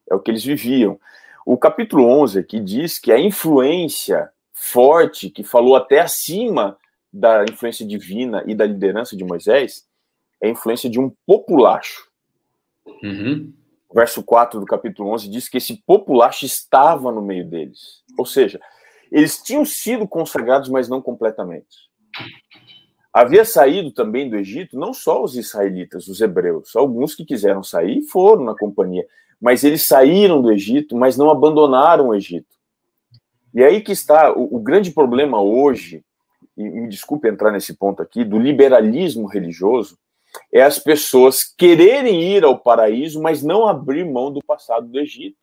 É 0.09 0.15
o 0.15 0.19
que 0.19 0.31
eles 0.31 0.43
viviam. 0.43 0.99
O 1.45 1.57
capítulo 1.57 2.05
11 2.05 2.39
aqui 2.39 2.59
diz 2.59 2.97
que 2.97 3.11
a 3.11 3.19
influência 3.19 4.29
forte, 4.51 5.29
que 5.29 5.43
falou 5.43 5.75
até 5.75 5.99
acima 5.99 6.77
da 7.13 7.45
influência 7.45 7.85
divina 7.85 8.43
e 8.47 8.55
da 8.55 8.65
liderança 8.65 9.15
de 9.15 9.23
Moisés, 9.23 9.85
é 10.41 10.47
a 10.47 10.51
influência 10.51 10.89
de 10.89 10.99
um 10.99 11.11
populacho. 11.25 12.09
Uhum 13.03 13.53
verso 13.95 14.21
4 14.21 14.59
do 14.59 14.65
capítulo 14.65 15.09
11, 15.11 15.29
diz 15.29 15.47
que 15.47 15.55
esse 15.55 15.81
populacho 15.87 16.45
estava 16.45 17.13
no 17.13 17.21
meio 17.21 17.49
deles. 17.49 18.03
Ou 18.17 18.25
seja, 18.25 18.59
eles 19.09 19.41
tinham 19.41 19.63
sido 19.63 20.05
consagrados, 20.05 20.67
mas 20.67 20.89
não 20.89 21.01
completamente. 21.01 21.89
Havia 23.13 23.45
saído 23.45 23.93
também 23.93 24.29
do 24.29 24.35
Egito 24.35 24.77
não 24.77 24.93
só 24.93 25.23
os 25.23 25.37
israelitas, 25.37 26.09
os 26.09 26.19
hebreus, 26.19 26.75
alguns 26.75 27.15
que 27.15 27.23
quiseram 27.23 27.63
sair 27.63 28.01
foram 28.01 28.43
na 28.43 28.53
companhia, 28.53 29.07
mas 29.39 29.63
eles 29.63 29.87
saíram 29.87 30.41
do 30.41 30.51
Egito, 30.51 30.97
mas 30.97 31.15
não 31.15 31.29
abandonaram 31.29 32.09
o 32.09 32.15
Egito. 32.15 32.53
E 33.53 33.63
aí 33.63 33.79
que 33.79 33.93
está 33.93 34.29
o, 34.29 34.57
o 34.57 34.59
grande 34.59 34.91
problema 34.91 35.41
hoje, 35.41 36.03
e 36.57 36.63
me 36.63 36.89
desculpe 36.89 37.29
entrar 37.29 37.49
nesse 37.49 37.73
ponto 37.73 38.03
aqui, 38.03 38.25
do 38.25 38.37
liberalismo 38.37 39.25
religioso, 39.25 39.97
é 40.51 40.61
as 40.61 40.79
pessoas 40.79 41.43
quererem 41.43 42.21
ir 42.21 42.43
ao 42.43 42.57
paraíso, 42.57 43.21
mas 43.21 43.43
não 43.43 43.67
abrir 43.67 44.05
mão 44.05 44.31
do 44.31 44.43
passado 44.43 44.87
do 44.87 44.99
Egito, 44.99 45.37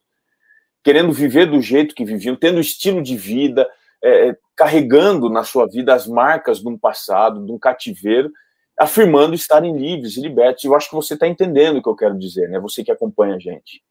querendo 0.82 1.12
viver 1.12 1.46
do 1.46 1.60
jeito 1.60 1.94
que 1.94 2.04
viviam, 2.04 2.36
tendo 2.36 2.60
estilo 2.60 3.02
de 3.02 3.16
vida, 3.16 3.68
é, 4.02 4.28
é, 4.28 4.36
carregando 4.56 5.30
na 5.30 5.44
sua 5.44 5.66
vida 5.66 5.94
as 5.94 6.06
marcas 6.06 6.60
de 6.60 6.68
um 6.68 6.76
passado, 6.76 7.44
de 7.44 7.52
um 7.52 7.58
cativeiro, 7.58 8.30
afirmando 8.78 9.34
estarem 9.34 9.76
livres 9.76 10.16
e 10.16 10.20
libertos. 10.20 10.64
Eu 10.64 10.74
acho 10.74 10.88
que 10.88 10.96
você 10.96 11.14
está 11.14 11.28
entendendo 11.28 11.76
o 11.76 11.82
que 11.82 11.88
eu 11.88 11.96
quero 11.96 12.18
dizer, 12.18 12.48
né? 12.48 12.58
Você 12.58 12.82
que 12.82 12.90
acompanha 12.90 13.36
a 13.36 13.38
gente. 13.38 13.82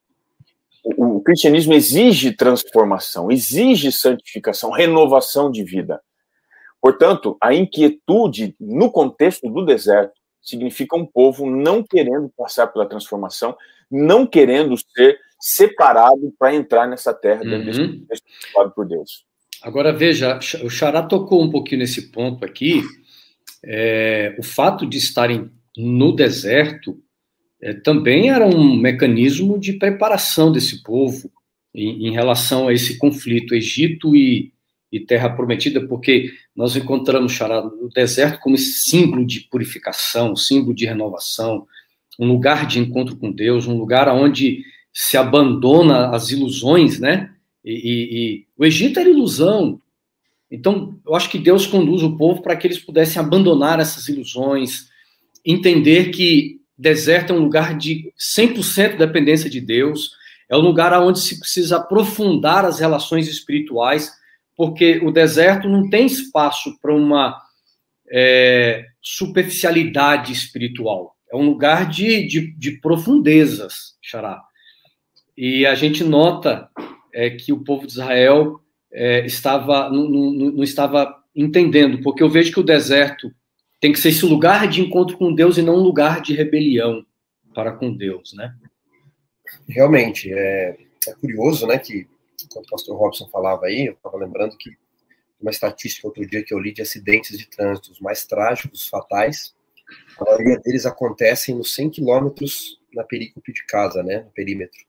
O, 0.83 1.17
o 1.17 1.21
cristianismo 1.21 1.73
exige 1.73 2.35
transformação, 2.35 3.31
exige 3.31 3.91
santificação, 3.91 4.71
renovação 4.71 5.49
de 5.49 5.63
vida. 5.63 6.01
Portanto, 6.81 7.37
a 7.39 7.53
inquietude 7.53 8.55
no 8.59 8.91
contexto 8.91 9.49
do 9.49 9.63
deserto 9.63 10.19
significa 10.41 10.95
um 10.95 11.05
povo 11.05 11.49
não 11.49 11.83
querendo 11.83 12.31
passar 12.35 12.67
pela 12.67 12.87
transformação, 12.87 13.55
não 13.89 14.25
querendo 14.25 14.75
ser 14.77 15.19
separado 15.39 16.33
para 16.37 16.53
entrar 16.53 16.87
nessa 16.87 17.13
terra 17.13 17.43
uhum. 17.43 17.65
desse 18.07 18.23
por 18.75 18.87
Deus. 18.87 19.25
Agora 19.61 19.91
veja, 19.91 20.39
o 20.63 20.69
Xará 20.69 21.03
tocou 21.03 21.41
um 21.43 21.49
pouquinho 21.49 21.79
nesse 21.79 22.11
ponto 22.11 22.43
aqui. 22.43 22.83
É, 23.63 24.35
o 24.39 24.43
fato 24.43 24.87
de 24.87 24.97
estarem 24.97 25.51
no 25.77 26.11
deserto 26.15 26.99
é, 27.61 27.73
também 27.73 28.31
era 28.31 28.45
um 28.45 28.75
mecanismo 28.75 29.59
de 29.59 29.73
preparação 29.73 30.51
desse 30.51 30.81
povo 30.81 31.31
em, 31.73 32.07
em 32.07 32.11
relação 32.11 32.67
a 32.67 32.73
esse 32.73 32.97
conflito 32.97 33.53
Egito 33.53 34.15
e, 34.15 34.51
e 34.91 34.99
Terra 34.99 35.29
Prometida, 35.29 35.87
porque 35.87 36.33
nós 36.55 36.75
encontramos 36.75 37.31
Xará, 37.31 37.65
o 37.65 37.87
deserto 37.87 38.39
como 38.39 38.57
símbolo 38.57 39.25
de 39.25 39.41
purificação, 39.41 40.35
símbolo 40.35 40.75
de 40.75 40.85
renovação, 40.85 41.65
um 42.19 42.27
lugar 42.27 42.67
de 42.67 42.79
encontro 42.79 43.15
com 43.15 43.31
Deus, 43.31 43.67
um 43.67 43.77
lugar 43.77 44.09
onde 44.09 44.63
se 44.93 45.15
abandona 45.15 46.09
as 46.09 46.29
ilusões, 46.29 46.99
né? 46.99 47.31
E, 47.63 47.71
e, 47.71 48.17
e, 48.17 48.45
o 48.57 48.65
Egito 48.65 48.99
era 48.99 49.09
ilusão. 49.09 49.79
Então, 50.49 50.99
eu 51.05 51.15
acho 51.15 51.29
que 51.29 51.39
Deus 51.39 51.65
conduz 51.65 52.03
o 52.03 52.17
povo 52.17 52.41
para 52.41 52.57
que 52.57 52.67
eles 52.67 52.79
pudessem 52.79 53.21
abandonar 53.21 53.79
essas 53.79 54.09
ilusões, 54.09 54.89
entender 55.45 56.09
que 56.09 56.59
deserto 56.77 57.31
é 57.31 57.35
um 57.35 57.39
lugar 57.39 57.77
de 57.77 58.11
100% 58.19 58.97
dependência 58.97 59.49
de 59.49 59.61
Deus, 59.61 60.11
é 60.49 60.57
um 60.57 60.61
lugar 60.61 60.91
onde 61.01 61.21
se 61.21 61.39
precisa 61.39 61.77
aprofundar 61.77 62.65
as 62.65 62.79
relações 62.79 63.29
espirituais 63.29 64.11
porque 64.61 64.99
o 65.03 65.09
deserto 65.09 65.67
não 65.67 65.89
tem 65.89 66.05
espaço 66.05 66.79
para 66.79 66.93
uma 66.93 67.35
é, 68.11 68.85
superficialidade 69.01 70.31
espiritual. 70.31 71.15
É 71.33 71.35
um 71.35 71.45
lugar 71.45 71.89
de, 71.89 72.27
de, 72.27 72.55
de 72.55 72.73
profundezas, 72.73 73.95
Xará. 73.99 74.39
E 75.35 75.65
a 75.65 75.73
gente 75.73 76.03
nota 76.03 76.69
é, 77.11 77.31
que 77.31 77.51
o 77.51 77.63
povo 77.63 77.87
de 77.87 77.93
Israel 77.93 78.59
é, 78.93 79.25
estava 79.25 79.89
não, 79.89 80.07
não, 80.07 80.31
não 80.51 80.63
estava 80.63 81.11
entendendo, 81.35 81.99
porque 82.03 82.21
eu 82.21 82.29
vejo 82.29 82.53
que 82.53 82.59
o 82.59 82.63
deserto 82.63 83.33
tem 83.79 83.91
que 83.91 83.99
ser 83.99 84.09
esse 84.09 84.27
lugar 84.27 84.67
de 84.67 84.79
encontro 84.79 85.17
com 85.17 85.33
Deus 85.33 85.57
e 85.57 85.63
não 85.63 85.77
um 85.77 85.83
lugar 85.83 86.21
de 86.21 86.35
rebelião 86.35 87.03
para 87.55 87.71
com 87.71 87.91
Deus, 87.91 88.33
né? 88.35 88.53
Realmente, 89.67 90.31
é, 90.31 90.77
é 91.07 91.13
curioso, 91.19 91.65
né, 91.65 91.79
que 91.79 92.05
enquanto 92.51 92.67
o 92.67 92.69
pastor 92.69 92.97
Robson 92.97 93.27
falava 93.27 93.65
aí, 93.65 93.87
eu 93.87 93.93
estava 93.93 94.17
lembrando 94.17 94.57
que 94.57 94.71
uma 95.41 95.51
estatística 95.51 96.07
outro 96.07 96.25
dia 96.25 96.43
que 96.43 96.53
eu 96.53 96.59
li 96.59 96.71
de 96.71 96.81
acidentes 96.81 97.37
de 97.37 97.47
trânsito 97.47 97.91
mais 98.03 98.25
trágicos, 98.25 98.87
fatais, 98.87 99.55
a 100.19 100.23
maioria 100.23 100.59
deles 100.59 100.85
acontecem 100.85 101.55
nos 101.55 101.73
100 101.73 101.89
quilômetros 101.89 102.79
na 102.93 103.03
perícope 103.03 103.51
de 103.51 103.65
casa, 103.65 104.03
né, 104.03 104.19
no 104.19 104.31
perímetro. 104.31 104.79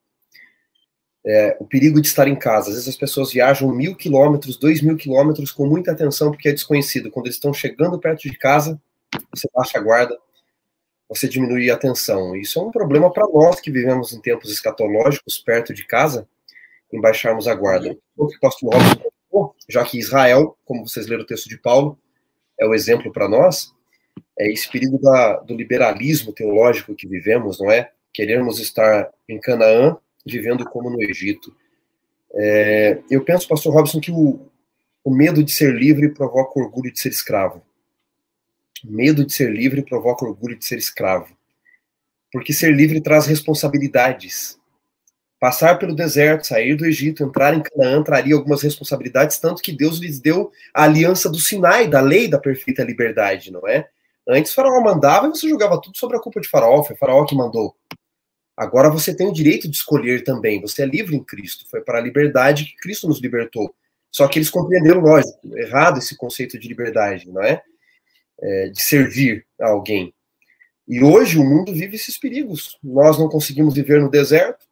É, 1.25 1.57
o 1.61 1.65
perigo 1.65 2.01
de 2.01 2.09
estar 2.09 2.27
em 2.27 2.37
casa. 2.37 2.69
Às 2.69 2.75
vezes 2.75 2.89
as 2.89 2.97
pessoas 2.97 3.33
viajam 3.33 3.73
mil 3.73 3.95
quilômetros, 3.95 4.57
dois 4.57 4.83
mil 4.83 4.97
quilômetros 4.97 5.53
com 5.53 5.67
muita 5.67 5.93
atenção 5.93 6.33
porque 6.33 6.49
é 6.49 6.53
desconhecido. 6.53 7.13
Quando 7.13 7.27
eles 7.27 7.37
estão 7.37 7.55
chegando 7.55 7.99
perto 7.99 8.23
de 8.23 8.37
casa, 8.37 8.81
você 9.33 9.49
baixa 9.55 9.79
a 9.79 9.81
guarda, 9.81 10.19
você 11.09 11.29
diminui 11.29 11.71
a 11.71 11.75
atenção. 11.75 12.35
Isso 12.35 12.59
é 12.59 12.63
um 12.63 12.73
problema 12.73 13.13
para 13.13 13.29
nós 13.29 13.61
que 13.61 13.71
vivemos 13.71 14.13
em 14.13 14.21
tempos 14.21 14.51
escatológicos 14.51 15.39
perto 15.39 15.73
de 15.73 15.87
casa, 15.87 16.29
em 16.93 17.01
baixarmos 17.01 17.49
a 17.49 17.55
guarda. 17.55 17.97
O 18.17 18.27
que 18.27 18.37
o 18.37 18.41
pastor 18.41 18.75
Robson 18.75 19.13
já 19.69 19.85
que 19.85 19.99
Israel, 19.99 20.57
como 20.65 20.87
vocês 20.87 21.07
leram 21.07 21.23
o 21.23 21.27
texto 21.27 21.49
de 21.49 21.57
Paulo, 21.57 21.99
é 22.61 22.67
o 22.67 22.75
exemplo 22.75 23.13
para 23.13 23.29
nós, 23.29 23.73
é 24.39 24.51
esse 24.51 24.71
perigo 24.71 24.99
da, 24.99 25.39
do 25.39 25.55
liberalismo 25.55 26.33
teológico 26.33 26.95
que 26.95 27.09
vivemos, 27.09 27.59
não 27.59 27.71
é? 27.71 27.91
Queremos 28.13 28.59
estar 28.59 29.11
em 29.29 29.41
Canaã, 29.41 29.97
vivendo 30.27 30.65
como 30.69 30.91
no 30.91 31.03
Egito. 31.03 31.55
É, 32.35 32.99
eu 33.11 33.25
penso, 33.25 33.49
pastor 33.49 33.73
Robson, 33.73 34.01
que 34.01 34.11
o, 34.11 34.41
o 35.03 35.11
medo 35.11 35.43
de 35.43 35.53
ser 35.53 35.75
livre 35.75 36.11
provoca 36.11 36.59
o 36.59 36.63
orgulho 36.63 36.93
de 36.93 37.01
ser 37.01 37.09
escravo. 37.09 37.63
medo 38.85 39.25
de 39.25 39.33
ser 39.33 39.51
livre 39.51 39.83
provoca 39.83 40.25
o 40.25 40.29
orgulho 40.29 40.59
de 40.59 40.65
ser 40.65 40.77
escravo. 40.79 41.35
Porque 42.31 42.53
ser 42.53 42.75
livre 42.75 43.01
traz 43.01 43.27
responsabilidades. 43.27 44.59
Passar 45.43 45.77
pelo 45.77 45.93
deserto, 45.93 46.47
sair 46.47 46.77
do 46.77 46.87
Egito, 46.87 47.25
entrar 47.25 47.53
em 47.53 47.61
Canaã, 47.61 48.01
traria 48.01 48.33
algumas 48.33 48.63
responsabilidades, 48.63 49.39
tanto 49.39 49.61
que 49.61 49.73
Deus 49.73 49.99
lhes 49.99 50.21
deu 50.21 50.53
a 50.73 50.85
aliança 50.85 51.29
do 51.29 51.41
Sinai, 51.41 51.89
da 51.89 52.01
lei 52.01 52.29
da 52.29 52.39
perfeita 52.39 52.85
liberdade, 52.85 53.51
não 53.51 53.67
é? 53.67 53.89
Antes 54.29 54.55
Faraó 54.55 54.81
mandava 54.81 55.27
e 55.27 55.31
você 55.31 55.49
jogava 55.49 55.81
tudo 55.81 55.99
sobre 55.99 56.17
a 56.17 56.21
culpa 56.21 56.41
de 56.41 56.47
Faraó, 56.47 56.85
foi 56.85 56.95
Faraó 56.95 57.25
que 57.25 57.35
mandou. 57.35 57.75
Agora 58.57 58.89
você 58.89 59.13
tem 59.13 59.27
o 59.27 59.33
direito 59.33 59.69
de 59.69 59.77
escolher 59.77 60.23
também, 60.23 60.61
você 60.61 60.85
é 60.85 60.87
livre 60.87 61.17
em 61.17 61.25
Cristo, 61.25 61.69
foi 61.69 61.81
para 61.81 61.99
a 61.99 62.03
liberdade 62.03 62.65
que 62.65 62.77
Cristo 62.77 63.09
nos 63.09 63.21
libertou. 63.21 63.75
Só 64.13 64.29
que 64.29 64.39
eles 64.39 64.49
compreenderam, 64.49 65.01
lógico, 65.01 65.41
errado 65.59 65.99
esse 65.99 66.17
conceito 66.17 66.57
de 66.57 66.69
liberdade, 66.69 67.29
não 67.29 67.43
é? 67.43 67.61
é 68.41 68.69
de 68.69 68.81
servir 68.81 69.45
a 69.61 69.71
alguém. 69.71 70.15
E 70.87 71.03
hoje 71.03 71.37
o 71.37 71.45
mundo 71.45 71.75
vive 71.75 71.97
esses 71.97 72.17
perigos. 72.17 72.79
Nós 72.81 73.19
não 73.19 73.29
conseguimos 73.29 73.75
viver 73.75 74.01
no 74.01 74.09
deserto, 74.09 74.71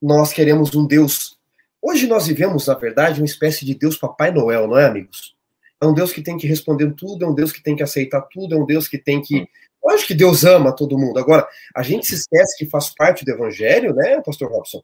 nós 0.00 0.32
queremos 0.32 0.74
um 0.74 0.86
Deus. 0.86 1.38
Hoje 1.80 2.06
nós 2.06 2.26
vivemos, 2.26 2.66
na 2.66 2.74
verdade, 2.74 3.20
uma 3.20 3.26
espécie 3.26 3.64
de 3.64 3.74
Deus 3.74 3.96
Papai 3.96 4.30
Noel, 4.30 4.66
não 4.66 4.78
é, 4.78 4.86
amigos? 4.86 5.34
É 5.80 5.86
um 5.86 5.94
Deus 5.94 6.12
que 6.12 6.22
tem 6.22 6.36
que 6.36 6.46
responder 6.46 6.92
tudo, 6.94 7.24
é 7.24 7.28
um 7.28 7.34
Deus 7.34 7.52
que 7.52 7.62
tem 7.62 7.74
que 7.74 7.82
aceitar 7.82 8.20
tudo, 8.22 8.54
é 8.54 8.58
um 8.58 8.66
Deus 8.66 8.86
que 8.86 8.98
tem 8.98 9.20
que 9.20 9.48
Lógico 9.82 10.08
que 10.08 10.14
Deus 10.14 10.44
ama 10.44 10.76
todo 10.76 10.98
mundo. 10.98 11.18
Agora, 11.18 11.46
a 11.74 11.82
gente 11.82 12.06
se 12.06 12.14
esquece 12.14 12.58
que 12.58 12.66
faz 12.66 12.94
parte 12.94 13.24
do 13.24 13.30
evangelho, 13.30 13.94
né, 13.94 14.20
pastor 14.20 14.50
Robson? 14.50 14.82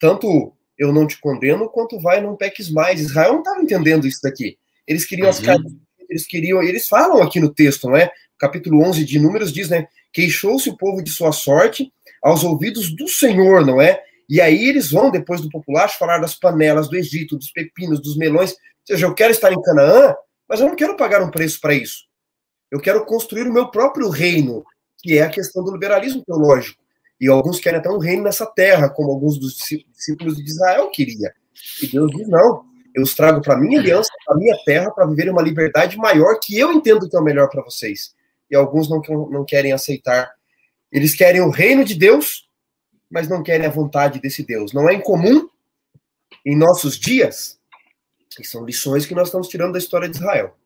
Tanto 0.00 0.52
eu 0.78 0.92
não 0.92 1.06
te 1.06 1.20
condeno, 1.20 1.68
quanto 1.68 2.00
vai 2.00 2.20
não 2.20 2.36
peques 2.36 2.70
mais. 2.70 3.00
Israel 3.00 3.34
não 3.34 3.40
estava 3.40 3.60
entendendo 3.60 4.06
isso 4.06 4.20
daqui. 4.22 4.56
Eles 4.86 5.04
queriam 5.04 5.26
uhum. 5.26 5.30
as 5.30 5.42
eles 6.08 6.26
queriam, 6.26 6.62
eles 6.62 6.88
falam 6.88 7.22
aqui 7.22 7.38
no 7.38 7.52
texto, 7.52 7.86
não 7.86 7.96
é? 7.96 8.10
Capítulo 8.38 8.82
11 8.82 9.04
de 9.04 9.18
Números 9.18 9.52
diz, 9.52 9.68
né? 9.68 9.88
Queixou-se 10.10 10.70
o 10.70 10.76
povo 10.76 11.02
de 11.02 11.10
sua 11.10 11.32
sorte 11.32 11.92
aos 12.22 12.42
ouvidos 12.44 12.90
do 12.96 13.06
Senhor, 13.06 13.66
não 13.66 13.78
é? 13.78 14.02
E 14.28 14.40
aí 14.40 14.68
eles 14.68 14.90
vão, 14.90 15.10
depois 15.10 15.40
do 15.40 15.48
populacho, 15.48 15.98
falar 15.98 16.18
das 16.18 16.34
panelas 16.34 16.88
do 16.88 16.96
Egito, 16.96 17.36
dos 17.36 17.50
pepinos, 17.50 18.00
dos 18.00 18.16
melões. 18.16 18.52
Ou 18.52 18.56
seja, 18.84 19.06
eu 19.06 19.14
quero 19.14 19.30
estar 19.30 19.52
em 19.52 19.62
Canaã, 19.62 20.14
mas 20.48 20.60
eu 20.60 20.66
não 20.66 20.76
quero 20.76 20.96
pagar 20.96 21.22
um 21.22 21.30
preço 21.30 21.60
para 21.60 21.74
isso. 21.74 22.04
Eu 22.70 22.80
quero 22.80 23.04
construir 23.06 23.48
o 23.48 23.52
meu 23.52 23.70
próprio 23.70 24.10
reino, 24.10 24.64
que 24.98 25.16
é 25.16 25.22
a 25.22 25.30
questão 25.30 25.64
do 25.64 25.72
liberalismo 25.72 26.22
teológico. 26.24 26.82
E 27.20 27.26
alguns 27.26 27.58
querem 27.58 27.78
até 27.78 27.88
um 27.88 27.98
reino 27.98 28.22
nessa 28.22 28.46
terra, 28.46 28.88
como 28.88 29.10
alguns 29.10 29.38
dos 29.38 29.56
discípulos 29.56 30.36
de 30.36 30.44
Israel 30.44 30.90
queria. 30.90 31.32
E 31.82 31.86
Deus 31.86 32.10
diz: 32.12 32.28
não, 32.28 32.64
eu 32.94 33.02
os 33.02 33.14
trago 33.14 33.40
para 33.40 33.56
minha 33.56 33.80
aliança, 33.80 34.10
para 34.24 34.36
minha 34.36 34.56
terra, 34.64 34.90
para 34.90 35.06
viver 35.06 35.30
uma 35.30 35.42
liberdade 35.42 35.96
maior 35.96 36.38
que 36.40 36.58
eu 36.58 36.72
entendo 36.72 37.08
que 37.08 37.16
é 37.16 37.20
o 37.20 37.24
melhor 37.24 37.48
para 37.48 37.62
vocês. 37.62 38.14
E 38.50 38.56
alguns 38.56 38.88
não, 38.88 39.00
não 39.30 39.44
querem 39.44 39.72
aceitar. 39.72 40.30
Eles 40.92 41.14
querem 41.14 41.40
o 41.40 41.50
reino 41.50 41.84
de 41.84 41.94
Deus, 41.94 42.47
mas 43.10 43.28
não 43.28 43.42
querem 43.42 43.66
a 43.66 43.70
vontade 43.70 44.20
desse 44.20 44.42
Deus. 44.44 44.72
Não 44.72 44.88
é 44.88 44.94
incomum 44.94 45.48
em 46.44 46.56
nossos 46.56 46.98
dias, 46.98 47.58
e 48.38 48.44
são 48.44 48.64
lições 48.64 49.06
que 49.06 49.14
nós 49.14 49.28
estamos 49.28 49.48
tirando 49.48 49.72
da 49.72 49.78
história 49.78 50.08
de 50.08 50.16
Israel. 50.16 50.56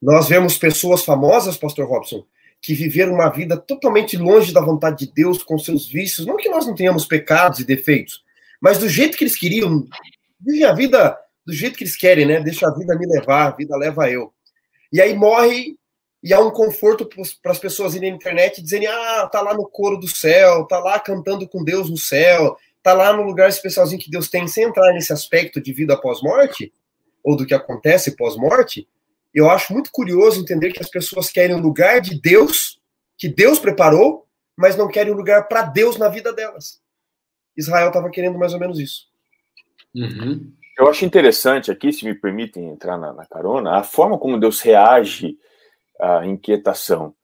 Nós 0.00 0.28
vemos 0.28 0.58
pessoas 0.58 1.04
famosas, 1.04 1.56
Pastor 1.56 1.88
Robson, 1.88 2.24
que 2.60 2.74
viveram 2.74 3.14
uma 3.14 3.30
vida 3.30 3.56
totalmente 3.56 4.16
longe 4.16 4.52
da 4.52 4.60
vontade 4.60 5.06
de 5.06 5.12
Deus, 5.12 5.42
com 5.42 5.58
seus 5.58 5.86
vícios. 5.86 6.26
Não 6.26 6.36
que 6.36 6.48
nós 6.48 6.66
não 6.66 6.74
tenhamos 6.74 7.06
pecados 7.06 7.60
e 7.60 7.64
defeitos, 7.64 8.22
mas 8.60 8.78
do 8.78 8.88
jeito 8.88 9.16
que 9.16 9.24
eles 9.24 9.38
queriam, 9.38 9.86
vivem 10.40 10.64
a 10.64 10.72
vida 10.72 11.18
do 11.46 11.52
jeito 11.52 11.76
que 11.76 11.84
eles 11.84 11.96
querem, 11.96 12.26
né? 12.26 12.40
Deixa 12.40 12.66
a 12.66 12.74
vida 12.74 12.96
me 12.98 13.06
levar, 13.06 13.48
a 13.48 13.56
vida 13.56 13.76
leva 13.76 14.10
eu. 14.10 14.32
E 14.92 15.00
aí 15.00 15.14
morre 15.14 15.76
e 16.24 16.32
há 16.32 16.40
um 16.40 16.50
conforto 16.50 17.08
para 17.40 17.52
as 17.52 17.58
pessoas 17.58 17.94
irem 17.94 18.10
na 18.10 18.16
internet 18.16 18.60
dizerem: 18.60 18.88
ah, 18.88 19.28
tá 19.30 19.40
lá 19.40 19.54
no 19.54 19.68
coro 19.68 19.96
do 19.96 20.08
céu, 20.08 20.64
tá 20.64 20.80
lá 20.80 20.98
cantando 20.98 21.46
com 21.46 21.62
Deus 21.62 21.88
no 21.88 21.98
céu, 21.98 22.56
tá 22.82 22.92
lá 22.92 23.12
no 23.12 23.22
lugar 23.22 23.48
especialzinho 23.48 24.00
que 24.00 24.10
Deus 24.10 24.28
tem, 24.28 24.48
sem 24.48 24.64
entrar 24.64 24.92
nesse 24.92 25.12
aspecto 25.12 25.60
de 25.60 25.72
vida 25.72 25.96
pós-morte, 26.00 26.72
ou 27.22 27.36
do 27.36 27.46
que 27.46 27.54
acontece 27.54 28.16
pós-morte 28.16 28.88
eu 29.34 29.50
acho 29.50 29.72
muito 29.72 29.90
curioso 29.90 30.40
entender 30.40 30.72
que 30.72 30.80
as 30.80 30.88
pessoas 30.88 31.28
querem 31.28 31.56
um 31.56 31.60
lugar 31.60 32.00
de 32.00 32.18
Deus, 32.18 32.80
que 33.18 33.28
Deus 33.28 33.58
preparou, 33.58 34.26
mas 34.56 34.76
não 34.76 34.86
querem 34.86 35.12
um 35.12 35.16
lugar 35.16 35.48
para 35.48 35.62
Deus 35.62 35.98
na 35.98 36.08
vida 36.08 36.32
delas. 36.32 36.80
Israel 37.56 37.88
estava 37.88 38.08
querendo 38.10 38.38
mais 38.38 38.54
ou 38.54 38.60
menos 38.60 38.78
isso. 38.78 39.08
Uhum. 39.92 40.52
Eu 40.78 40.88
acho 40.88 41.04
interessante 41.04 41.70
aqui, 41.70 41.92
se 41.92 42.04
me 42.04 42.14
permitem 42.14 42.68
entrar 42.68 42.96
na, 42.96 43.12
na, 43.12 43.26
carona, 43.26 43.76
a 43.76 43.82
forma 43.82 44.18
como 44.18 44.38
Deus 44.38 44.60
reage 44.60 45.36
à 46.00 46.26
inquietação. 46.26 47.14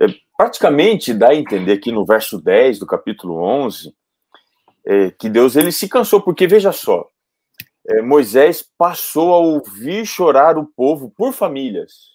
É, 0.00 0.06
praticamente 0.36 1.12
dá 1.12 1.30
a 1.30 1.34
entender 1.34 1.72
aqui 1.72 1.90
no 1.90 2.04
verso 2.04 2.40
10 2.40 2.78
do 2.78 2.86
capítulo 2.86 3.42
11 3.42 3.94
é, 4.86 5.10
que 5.10 5.28
Deus 5.28 5.56
ele 5.56 5.72
se 5.72 5.88
cansou, 5.88 6.20
porque 6.20 6.46
veja 6.46 6.72
só, 6.72 7.08
é, 7.88 8.02
Moisés 8.02 8.62
passou 8.76 9.34
a 9.34 9.38
ouvir 9.38 10.06
chorar 10.06 10.56
o 10.58 10.66
povo 10.66 11.10
por 11.10 11.32
famílias. 11.32 12.10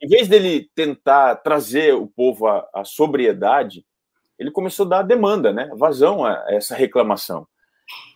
Em 0.00 0.08
vez 0.08 0.28
dele 0.28 0.70
tentar 0.74 1.36
trazer 1.36 1.94
o 1.94 2.06
povo 2.06 2.46
à, 2.46 2.68
à 2.72 2.84
sobriedade, 2.84 3.84
ele 4.38 4.52
começou 4.52 4.86
a 4.86 4.88
dar 4.88 5.02
demanda, 5.02 5.52
né? 5.52 5.68
Vazão 5.74 6.24
a 6.24 6.44
essa 6.48 6.74
reclamação. 6.74 7.46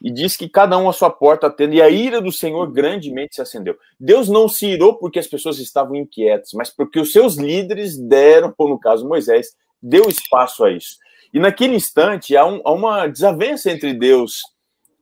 E 0.02 0.12
diz 0.12 0.36
que 0.36 0.48
cada 0.48 0.76
um 0.78 0.88
a 0.88 0.92
sua 0.92 1.10
porta 1.10 1.46
atende, 1.46 1.76
e 1.76 1.82
a 1.82 1.88
ira 1.88 2.20
do 2.20 2.32
Senhor 2.32 2.70
grandemente 2.70 3.34
se 3.34 3.42
acendeu. 3.42 3.76
Deus 3.98 4.28
não 4.28 4.48
se 4.48 4.66
irou 4.66 4.96
porque 4.98 5.18
as 5.18 5.26
pessoas 5.26 5.58
estavam 5.58 5.96
inquietas, 5.96 6.50
mas 6.54 6.70
porque 6.70 7.00
os 7.00 7.12
seus 7.12 7.36
líderes 7.36 7.96
deram, 7.96 8.52
ou 8.58 8.68
no 8.68 8.78
caso 8.78 9.08
Moisés, 9.08 9.48
deu 9.82 10.08
espaço 10.08 10.64
a 10.64 10.70
isso. 10.70 10.96
E 11.32 11.40
naquele 11.40 11.74
instante 11.74 12.36
há, 12.36 12.44
um, 12.44 12.60
há 12.64 12.72
uma 12.72 13.06
desavença 13.06 13.70
entre 13.70 13.94
Deus 13.94 14.40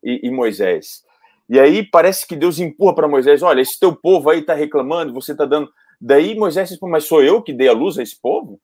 e, 0.03 0.29
e 0.29 0.31
Moisés. 0.31 1.03
E 1.49 1.59
aí 1.59 1.83
parece 1.83 2.27
que 2.27 2.37
Deus 2.37 2.61
empurra 2.61 2.95
para 2.95 3.09
Moisés: 3.09 3.43
olha, 3.43 3.61
esse 3.61 3.79
teu 3.79 3.95
povo 3.95 4.31
aí 4.31 4.39
está 4.39 4.55
reclamando, 4.55 5.13
você 5.13 5.33
está 5.33 5.45
dando. 5.45 5.69
Daí 6.01 6.37
Moisés 6.37 6.69
diz: 6.69 6.79
mas 6.83 7.05
sou 7.05 7.23
eu 7.23 7.43
que 7.43 7.53
dei 7.53 7.69
a 7.69 7.73
luz 7.73 7.99
a 7.99 8.03
esse 8.03 8.19
povo? 8.21 8.61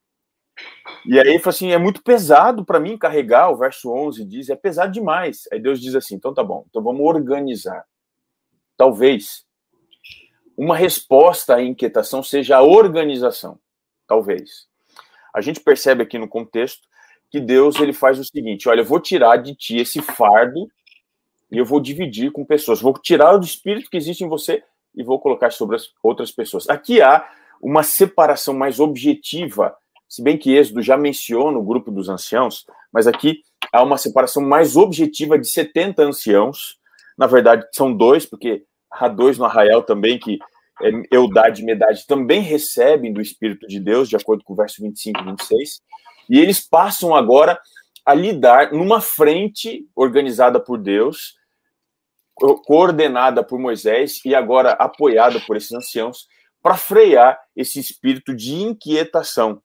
E 1.04 1.18
aí 1.18 1.28
ele 1.28 1.38
fala 1.38 1.54
assim: 1.54 1.72
é 1.72 1.78
muito 1.78 2.02
pesado 2.02 2.64
para 2.64 2.80
mim 2.80 2.98
carregar. 2.98 3.50
O 3.50 3.56
verso 3.56 3.92
11 3.92 4.24
diz: 4.24 4.48
é 4.48 4.56
pesado 4.56 4.92
demais. 4.92 5.48
Aí 5.52 5.60
Deus 5.60 5.80
diz 5.80 5.94
assim: 5.94 6.16
então 6.16 6.34
tá 6.34 6.42
bom, 6.42 6.64
então 6.68 6.82
vamos 6.82 7.00
organizar. 7.00 7.84
Talvez 8.76 9.44
uma 10.56 10.76
resposta 10.76 11.56
à 11.56 11.62
inquietação 11.62 12.22
seja 12.22 12.56
a 12.56 12.62
organização. 12.62 13.58
Talvez. 14.06 14.66
A 15.34 15.40
gente 15.40 15.60
percebe 15.60 16.02
aqui 16.02 16.18
no 16.18 16.28
contexto 16.28 16.88
que 17.30 17.40
Deus 17.40 17.78
ele 17.78 17.92
faz 17.92 18.18
o 18.18 18.24
seguinte: 18.24 18.68
olha, 18.68 18.80
eu 18.80 18.84
vou 18.84 19.00
tirar 19.00 19.36
de 19.36 19.54
ti 19.54 19.76
esse 19.76 20.00
fardo 20.00 20.70
e 21.50 21.58
eu 21.58 21.64
vou 21.64 21.80
dividir 21.80 22.32
com 22.32 22.44
pessoas. 22.44 22.80
Vou 22.80 22.94
tirar 22.94 23.36
o 23.36 23.40
espírito 23.40 23.90
que 23.90 23.96
existe 23.96 24.24
em 24.24 24.28
você 24.28 24.62
e 24.94 25.02
vou 25.02 25.20
colocar 25.20 25.50
sobre 25.50 25.76
as 25.76 25.92
outras 26.02 26.32
pessoas. 26.32 26.68
Aqui 26.68 27.02
há 27.02 27.28
uma 27.60 27.82
separação 27.82 28.54
mais 28.54 28.80
objetiva, 28.80 29.76
se 30.08 30.22
bem 30.22 30.38
que 30.38 30.54
Êxodo 30.54 30.82
já 30.82 30.96
menciona 30.96 31.58
o 31.58 31.64
grupo 31.64 31.90
dos 31.90 32.08
anciãos, 32.08 32.64
mas 32.92 33.06
aqui 33.06 33.42
há 33.72 33.82
uma 33.82 33.98
separação 33.98 34.42
mais 34.42 34.76
objetiva 34.76 35.38
de 35.38 35.48
70 35.48 36.02
anciãos. 36.02 36.78
Na 37.18 37.26
verdade, 37.26 37.66
são 37.72 37.94
dois, 37.94 38.24
porque 38.24 38.64
há 38.90 39.08
dois 39.08 39.38
no 39.38 39.44
arraial 39.44 39.82
também 39.82 40.18
que 40.18 40.38
é, 40.82 40.90
Eudade 41.10 41.62
e 41.62 41.64
Medade 41.64 42.06
também 42.06 42.40
recebem 42.40 43.12
do 43.12 43.20
Espírito 43.20 43.66
de 43.66 43.80
Deus, 43.80 44.08
de 44.08 44.16
acordo 44.16 44.44
com 44.44 44.52
o 44.52 44.56
verso 44.56 44.82
25 44.82 45.20
e 45.20 45.24
26, 45.24 45.80
e 46.28 46.38
eles 46.38 46.60
passam 46.60 47.14
agora 47.14 47.58
a 48.04 48.14
lidar 48.14 48.72
numa 48.72 49.00
frente 49.00 49.86
organizada 49.96 50.60
por 50.60 50.78
Deus, 50.78 51.34
coordenada 52.66 53.42
por 53.42 53.58
Moisés 53.58 54.20
e 54.24 54.34
agora 54.34 54.72
apoiada 54.72 55.40
por 55.40 55.56
esses 55.56 55.72
anciãos, 55.72 56.26
para 56.62 56.76
frear 56.76 57.40
esse 57.54 57.80
espírito 57.80 58.34
de 58.34 58.54
inquietação. 58.54 59.62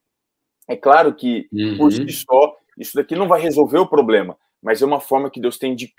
É 0.67 0.76
claro 0.76 1.13
que, 1.13 1.47
uhum. 1.52 1.78
por 1.78 1.91
si 1.91 2.10
só, 2.12 2.56
isso 2.78 2.95
daqui 2.95 3.15
não 3.15 3.28
vai 3.28 3.41
resolver 3.41 3.80
o 3.80 3.88
problema, 3.88 4.38
mas 4.62 4.82
é 4.82 4.86
uma 4.86 5.00
forma 5.00 5.30
que 5.30 5.41
Deus 5.41 5.58
tem 5.58 5.76
de 5.76 5.93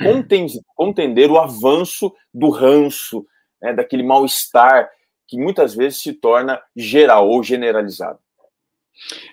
contender 0.74 1.30
o 1.30 1.38
avanço 1.38 2.12
do 2.32 2.48
ranço, 2.50 3.26
né, 3.60 3.72
daquele 3.72 4.02
mal-estar 4.02 4.88
que 5.26 5.38
muitas 5.38 5.74
vezes 5.74 6.00
se 6.00 6.12
torna 6.12 6.60
geral 6.76 7.28
ou 7.28 7.42
generalizado. 7.42 8.18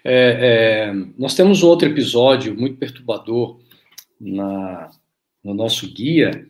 É, 0.03 0.91
é, 0.91 0.93
nós 1.17 1.35
temos 1.35 1.63
outro 1.63 1.87
episódio 1.87 2.55
muito 2.55 2.77
perturbador 2.77 3.59
na, 4.19 4.89
no 5.43 5.53
nosso 5.53 5.91
guia. 5.91 6.47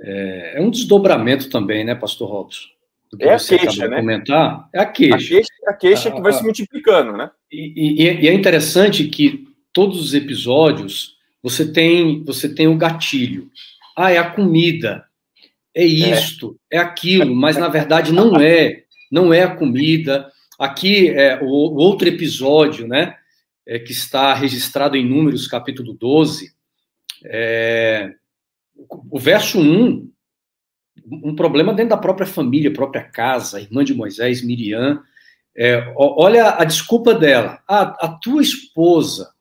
É, 0.00 0.54
é, 0.56 0.60
um 0.60 0.70
desdobramento 0.70 1.50
também, 1.50 1.84
né, 1.84 1.94
Pastor 1.94 2.30
Robson? 2.30 2.68
É 3.18 3.34
a 3.34 3.38
queixa, 3.38 3.88
né? 3.88 3.96
Comentar. 3.96 4.68
É 4.72 4.80
a 4.80 4.86
queixa. 4.86 5.14
A 5.14 5.18
queixa, 5.18 5.52
a 5.66 5.72
queixa 5.74 6.10
que 6.10 6.20
vai 6.20 6.32
se 6.32 6.42
multiplicando, 6.42 7.16
né? 7.16 7.30
E, 7.50 8.02
e, 8.02 8.24
e, 8.24 8.28
é 8.28 8.32
interessante 8.32 9.08
que 9.08 9.48
todos 9.72 10.00
os 10.00 10.14
episódios 10.14 11.16
você 11.42 11.70
tem 11.70 12.22
você 12.24 12.48
tem 12.48 12.66
o 12.66 12.72
um 12.72 12.78
gatilho. 12.78 13.50
Ah, 13.96 14.12
é 14.12 14.18
a 14.18 14.30
comida, 14.30 15.04
é, 15.74 15.82
é. 15.82 15.86
isto, 15.86 16.58
é, 16.70 16.76
é 16.76 16.80
aquilo, 16.80 17.34
mas 17.34 17.56
na 17.56 17.68
verdade 17.68 18.12
não 18.12 18.40
é. 18.40 18.84
Não 19.10 19.34
é 19.34 19.42
a 19.42 19.56
comida, 19.56 20.30
Aqui, 20.60 21.08
é, 21.08 21.40
o, 21.42 21.46
o 21.46 21.76
outro 21.76 22.06
episódio, 22.06 22.86
né, 22.86 23.16
é, 23.66 23.78
que 23.78 23.92
está 23.92 24.34
registrado 24.34 24.94
em 24.94 25.08
Números, 25.08 25.48
capítulo 25.48 25.94
12, 25.94 26.52
é, 27.24 28.12
o 29.10 29.18
verso 29.18 29.58
1, 29.58 30.06
um 31.10 31.34
problema 31.34 31.72
dentro 31.72 31.88
da 31.88 31.96
própria 31.96 32.26
família, 32.26 32.70
própria 32.70 33.02
casa, 33.02 33.58
irmã 33.58 33.82
de 33.82 33.94
Moisés, 33.94 34.42
Miriam, 34.42 35.02
é, 35.56 35.92
olha 35.96 36.56
a 36.58 36.64
desculpa 36.64 37.14
dela, 37.14 37.62
a, 37.66 38.06
a 38.06 38.08
tua 38.08 38.40
esposa, 38.40 39.32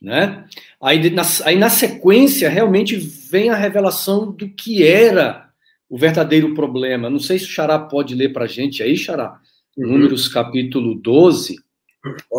né? 0.00 0.46
Aí 0.80 1.10
na, 1.10 1.22
aí 1.44 1.56
na 1.56 1.70
sequência 1.70 2.48
realmente 2.48 2.96
vem 2.96 3.50
a 3.50 3.56
revelação 3.56 4.30
do 4.30 4.48
que 4.48 4.86
era 4.86 5.50
o 5.88 5.98
verdadeiro 5.98 6.54
problema. 6.54 7.08
Não 7.08 7.18
sei 7.18 7.38
se 7.38 7.46
o 7.46 7.48
Xará 7.48 7.78
pode 7.78 8.14
ler 8.14 8.32
para 8.32 8.44
a 8.44 8.48
gente 8.48 8.82
aí, 8.82 8.96
Xará. 8.96 9.40
Uhum. 9.76 9.92
Números 9.92 10.28
capítulo 10.28 10.94
12, 10.94 11.56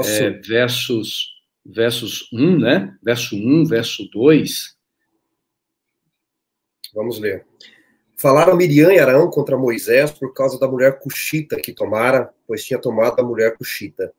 é, 0.03 0.29
versos, 0.29 1.33
versos 1.65 2.29
1, 2.31 2.59
né? 2.59 2.97
Verso 3.01 3.35
1, 3.35 3.65
verso 3.65 4.09
2. 4.11 4.75
Vamos 6.93 7.19
ler. 7.19 7.45
Falaram 8.25 8.55
Miriam 8.55 8.91
e 8.91 8.97
Arão 8.97 9.29
contra 9.29 9.55
Moisés 9.55 10.09
por 10.09 10.33
causa 10.33 10.59
da 10.59 10.67
mulher 10.67 10.97
cuxita 10.97 11.57
que 11.57 11.71
tomara, 11.71 12.33
pois 12.47 12.65
tinha 12.65 12.81
tomado 12.81 13.19
a 13.19 13.23
mulher 13.23 13.55
cuxita. 13.55 14.11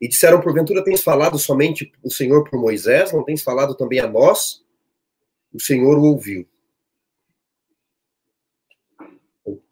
E 0.00 0.06
disseram, 0.06 0.40
porventura, 0.40 0.84
tens 0.84 1.02
falado 1.02 1.36
somente 1.40 1.92
o 2.00 2.08
Senhor 2.08 2.48
por 2.48 2.56
Moisés, 2.56 3.12
não 3.12 3.24
tens 3.24 3.42
falado 3.42 3.74
também 3.74 3.98
a 3.98 4.06
nós? 4.06 4.64
O 5.52 5.60
Senhor 5.60 5.98
o 5.98 6.04
ouviu. 6.04 6.46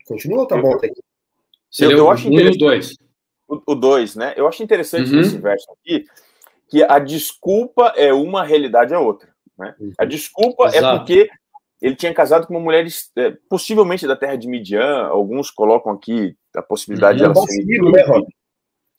Continua 0.05 0.41
ou 0.41 0.47
tá 0.49 0.61
bom 0.61 0.74
até 0.74 0.89
aqui? 0.89 1.01
Eu, 1.78 1.93
eu 1.93 2.11
acho 2.11 2.26
interessante. 2.26 2.59
Dois. 2.59 2.97
O 3.47 3.74
2, 3.76 4.16
né? 4.16 4.34
Eu 4.37 4.49
acho 4.49 4.64
interessante 4.64 5.12
uhum. 5.12 5.18
nesse 5.18 5.39
verso 5.39 5.70
aqui 5.70 6.05
que 6.68 6.82
a 6.82 6.99
desculpa 6.99 7.93
é 7.95 8.12
uma, 8.12 8.41
a 8.41 8.45
realidade 8.45 8.93
é 8.93 8.99
outra. 8.99 9.32
Né? 9.57 9.76
A 9.97 10.03
uhum. 10.03 10.09
desculpa 10.09 10.64
é 10.64 10.78
Exato. 10.78 10.87
é 10.87 10.99
porque 10.99 11.30
ele 11.87 11.95
tinha 11.95 12.12
casado 12.12 12.49
com 12.49 12.55
uma 12.55 12.61
mulher 12.61 12.84
é, 13.16 13.30
possivelmente 13.49 14.09
da 14.09 14.16
terra 14.16 14.34
de 14.34 14.49
Midian. 14.49 15.07
Alguns 15.07 15.53
colocam 15.53 15.93
aqui 15.93 16.37
a 16.57 16.61
possibilidade 16.61 17.22
uhum. 17.22 17.32
de 17.32 17.39
ela 17.39 17.47
ser. 17.47 17.64
Nilo, 17.64 17.93
né, 17.93 18.03
Rob? 18.03 18.26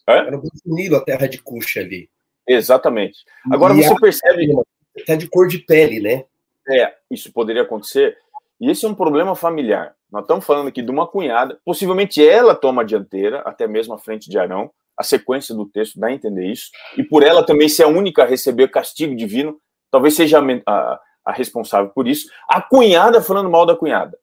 Era 0.08 0.38
o 0.38 0.42
Nilo, 0.66 0.96
a 0.96 1.04
terra 1.04 1.28
de 1.28 1.38
Cuxa 1.38 1.82
ali. 1.82 2.10
Exatamente. 2.48 3.26
Agora 3.52 3.74
e 3.74 3.84
você 3.84 3.94
a... 3.94 3.96
percebe. 3.98 4.56
Até 5.02 5.18
de 5.18 5.28
cor 5.28 5.50
de 5.50 5.60
pele, 5.60 6.00
né? 6.00 6.24
É, 6.70 6.94
isso 7.12 7.32
poderia 7.34 7.64
acontecer. 7.64 8.18
E 8.60 8.72
esse 8.72 8.86
é 8.86 8.88
um 8.88 8.96
problema 8.96 9.36
familiar. 9.36 9.94
Nós 10.10 10.24
estamos 10.24 10.46
falando 10.46 10.70
aqui 10.70 10.82
de 10.82 10.90
uma 10.90 11.06
cunhada, 11.06 11.60
possivelmente 11.66 12.26
ela 12.26 12.56
toma 12.56 12.84
a 12.84 12.86
dianteira, 12.86 13.42
até 13.42 13.68
mesmo 13.68 13.94
à 13.94 13.98
frente 13.98 14.30
de 14.30 14.40
Arão. 14.40 14.72
A 14.98 15.04
sequência 15.04 15.54
do 15.54 15.66
texto 15.66 16.00
dá 16.00 16.08
a 16.08 16.14
entender 16.14 16.50
isso. 16.50 16.72
E 16.98 17.04
por 17.04 17.22
ela 17.22 17.46
também 17.46 17.68
ser 17.68 17.84
a 17.84 17.88
única 17.88 18.24
a 18.24 18.26
receber 18.26 18.70
castigo 18.70 19.14
divino, 19.14 19.60
talvez 19.92 20.16
seja 20.16 20.40
a, 20.40 20.44
a, 20.66 21.00
a 21.28 21.34
responsável 21.34 21.90
por 21.90 22.08
isso. 22.08 22.30
A 22.48 22.62
cunhada 22.62 23.22
falando 23.22 23.50
mal 23.50 23.66
da 23.66 23.76
cunhada. 23.76 24.18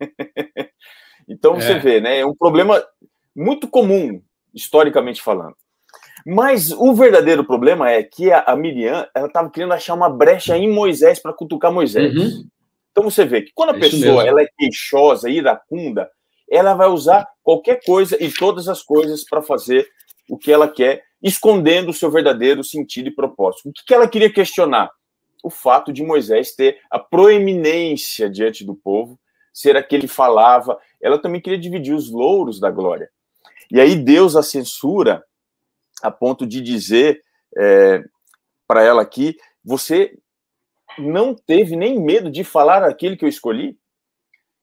então 1.28 1.54
você 1.54 1.72
é. 1.72 1.78
vê, 1.78 2.00
né? 2.00 2.18
É 2.18 2.26
um 2.26 2.34
problema 2.34 2.84
muito 3.34 3.68
comum, 3.68 4.20
historicamente 4.52 5.22
falando. 5.22 5.54
Mas 6.26 6.72
o 6.72 6.92
verdadeiro 6.92 7.44
problema 7.44 7.90
é 7.90 8.02
que 8.02 8.32
a, 8.32 8.40
a 8.40 8.56
Miriam 8.56 9.06
ela 9.14 9.28
estava 9.28 9.48
querendo 9.48 9.72
achar 9.72 9.94
uma 9.94 10.10
brecha 10.10 10.58
em 10.58 10.68
Moisés 10.68 11.20
para 11.20 11.32
cutucar 11.32 11.72
Moisés. 11.72 12.14
Uhum. 12.14 12.44
Então 12.90 13.04
você 13.04 13.24
vê 13.24 13.42
que 13.42 13.52
quando 13.54 13.70
a 13.70 13.76
é 13.76 13.80
pessoa 13.80 14.26
ela 14.26 14.42
é 14.42 14.48
queixosa, 14.58 15.30
iracunda, 15.30 16.10
ela 16.50 16.74
vai 16.74 16.88
usar 16.88 17.26
qualquer 17.42 17.80
coisa 17.86 18.22
e 18.22 18.30
todas 18.32 18.68
as 18.68 18.82
coisas 18.82 19.24
para 19.24 19.40
fazer 19.40 19.88
o 20.28 20.36
que 20.36 20.52
ela 20.52 20.68
quer, 20.68 21.02
escondendo 21.22 21.90
o 21.90 21.94
seu 21.94 22.10
verdadeiro 22.10 22.64
sentido 22.64 23.08
e 23.08 23.14
propósito. 23.14 23.68
O 23.68 23.72
que, 23.72 23.84
que 23.86 23.94
ela 23.94 24.08
queria 24.08 24.32
questionar? 24.32 24.90
O 25.42 25.50
fato 25.50 25.92
de 25.92 26.02
Moisés 26.02 26.54
ter 26.54 26.80
a 26.90 26.98
proeminência 26.98 28.28
diante 28.28 28.64
do 28.64 28.74
povo, 28.74 29.18
ser 29.52 29.76
aquele 29.76 30.02
que 30.02 30.08
falava. 30.08 30.78
Ela 31.00 31.18
também 31.18 31.40
queria 31.40 31.58
dividir 31.58 31.94
os 31.94 32.10
louros 32.10 32.60
da 32.60 32.70
glória. 32.70 33.10
E 33.70 33.80
aí 33.80 33.96
Deus 33.96 34.36
a 34.36 34.42
censura 34.42 35.24
a 36.02 36.10
ponto 36.10 36.46
de 36.46 36.60
dizer 36.60 37.22
é, 37.56 38.02
para 38.66 38.82
ela 38.82 39.02
aqui: 39.02 39.36
você 39.64 40.16
não 40.98 41.34
teve 41.34 41.76
nem 41.76 42.00
medo 42.00 42.30
de 42.30 42.44
falar 42.44 42.82
aquilo 42.82 43.16
que 43.16 43.24
eu 43.24 43.28
escolhi? 43.28 43.78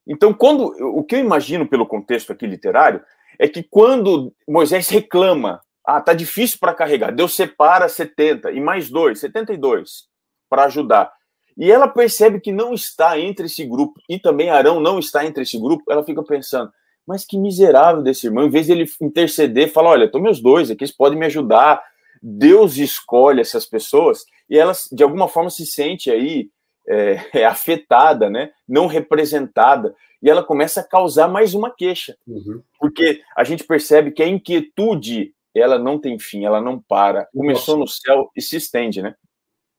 Então, 0.06 0.34
quando 0.34 0.74
o 0.96 1.04
que 1.04 1.16
eu 1.16 1.20
imagino 1.20 1.68
pelo 1.68 1.86
contexto 1.86 2.32
aqui 2.32 2.48
literário 2.48 3.04
é 3.38 3.48
que 3.48 3.62
quando 3.62 4.34
Moisés 4.48 4.88
reclama, 4.88 5.62
ah, 5.86 6.00
tá 6.00 6.14
difícil 6.14 6.58
para 6.60 6.74
carregar, 6.74 7.12
Deus 7.12 7.36
separa 7.36 7.90
70 7.90 8.52
e 8.52 8.62
mais 8.62 8.90
dois, 8.90 9.20
72 9.20 10.08
para 10.50 10.66
ajudar. 10.66 11.12
E 11.58 11.72
ela 11.72 11.88
percebe 11.88 12.40
que 12.40 12.52
não 12.52 12.74
está 12.74 13.20
entre 13.20 13.48
esse 13.48 13.66
grupo 13.66 14.00
e 14.08 14.20
também 14.20 14.50
Arão 14.50 14.80
não 14.80 15.00
está 15.00 15.26
entre 15.26 15.44
esse 15.44 15.60
grupo, 15.60 15.92
ela 15.92 16.04
fica 16.04 16.24
pensando: 16.24 16.72
mas 17.06 17.26
que 17.26 17.38
miserável 17.38 18.04
desse 18.04 18.28
irmão, 18.28 18.46
em 18.46 18.50
vez 18.50 18.68
de 18.68 18.74
ele 18.74 18.86
interceder, 19.02 19.72
fala: 19.72 19.90
olha, 19.90 20.06
estão 20.06 20.22
meus 20.22 20.42
dois 20.42 20.70
aqui, 20.70 20.84
eles 20.84 20.96
podem 20.96 21.18
me 21.18 21.26
ajudar. 21.26 21.82
Deus 22.22 22.78
escolhe 22.78 23.42
essas 23.42 23.66
pessoas 23.66 24.26
e 24.50 24.58
elas, 24.58 24.88
de 24.92 25.04
alguma 25.04 25.28
forma, 25.28 25.50
se 25.50 25.66
sente 25.66 26.10
aí 26.10 26.50
é, 26.88 27.22
é, 27.42 27.46
afetada, 27.46 28.30
né? 28.30 28.52
não 28.68 28.88
representada, 28.88 29.96
e 30.22 30.30
ela 30.30 30.44
começa 30.44 30.82
a 30.82 30.88
causar 30.88 31.28
mais 31.28 31.54
uma 31.54 31.70
queixa, 31.70 32.18
uhum. 32.28 32.62
porque 32.80 33.22
a 33.36 33.44
gente 33.44 33.64
percebe 33.64 34.12
que 34.12 34.24
a 34.24 34.28
inquietude 34.28 35.34
ela 35.56 35.78
não 35.78 36.00
tem 36.00 36.20
fim, 36.20 36.46
ela 36.46 36.62
não 36.62 36.80
para, 36.80 37.28
começou 37.34 37.78
Nossa. 37.78 37.80
no 37.80 37.88
céu 37.88 38.32
e 38.36 38.42
se 38.42 38.58
estende, 38.58 39.02
né? 39.02 39.16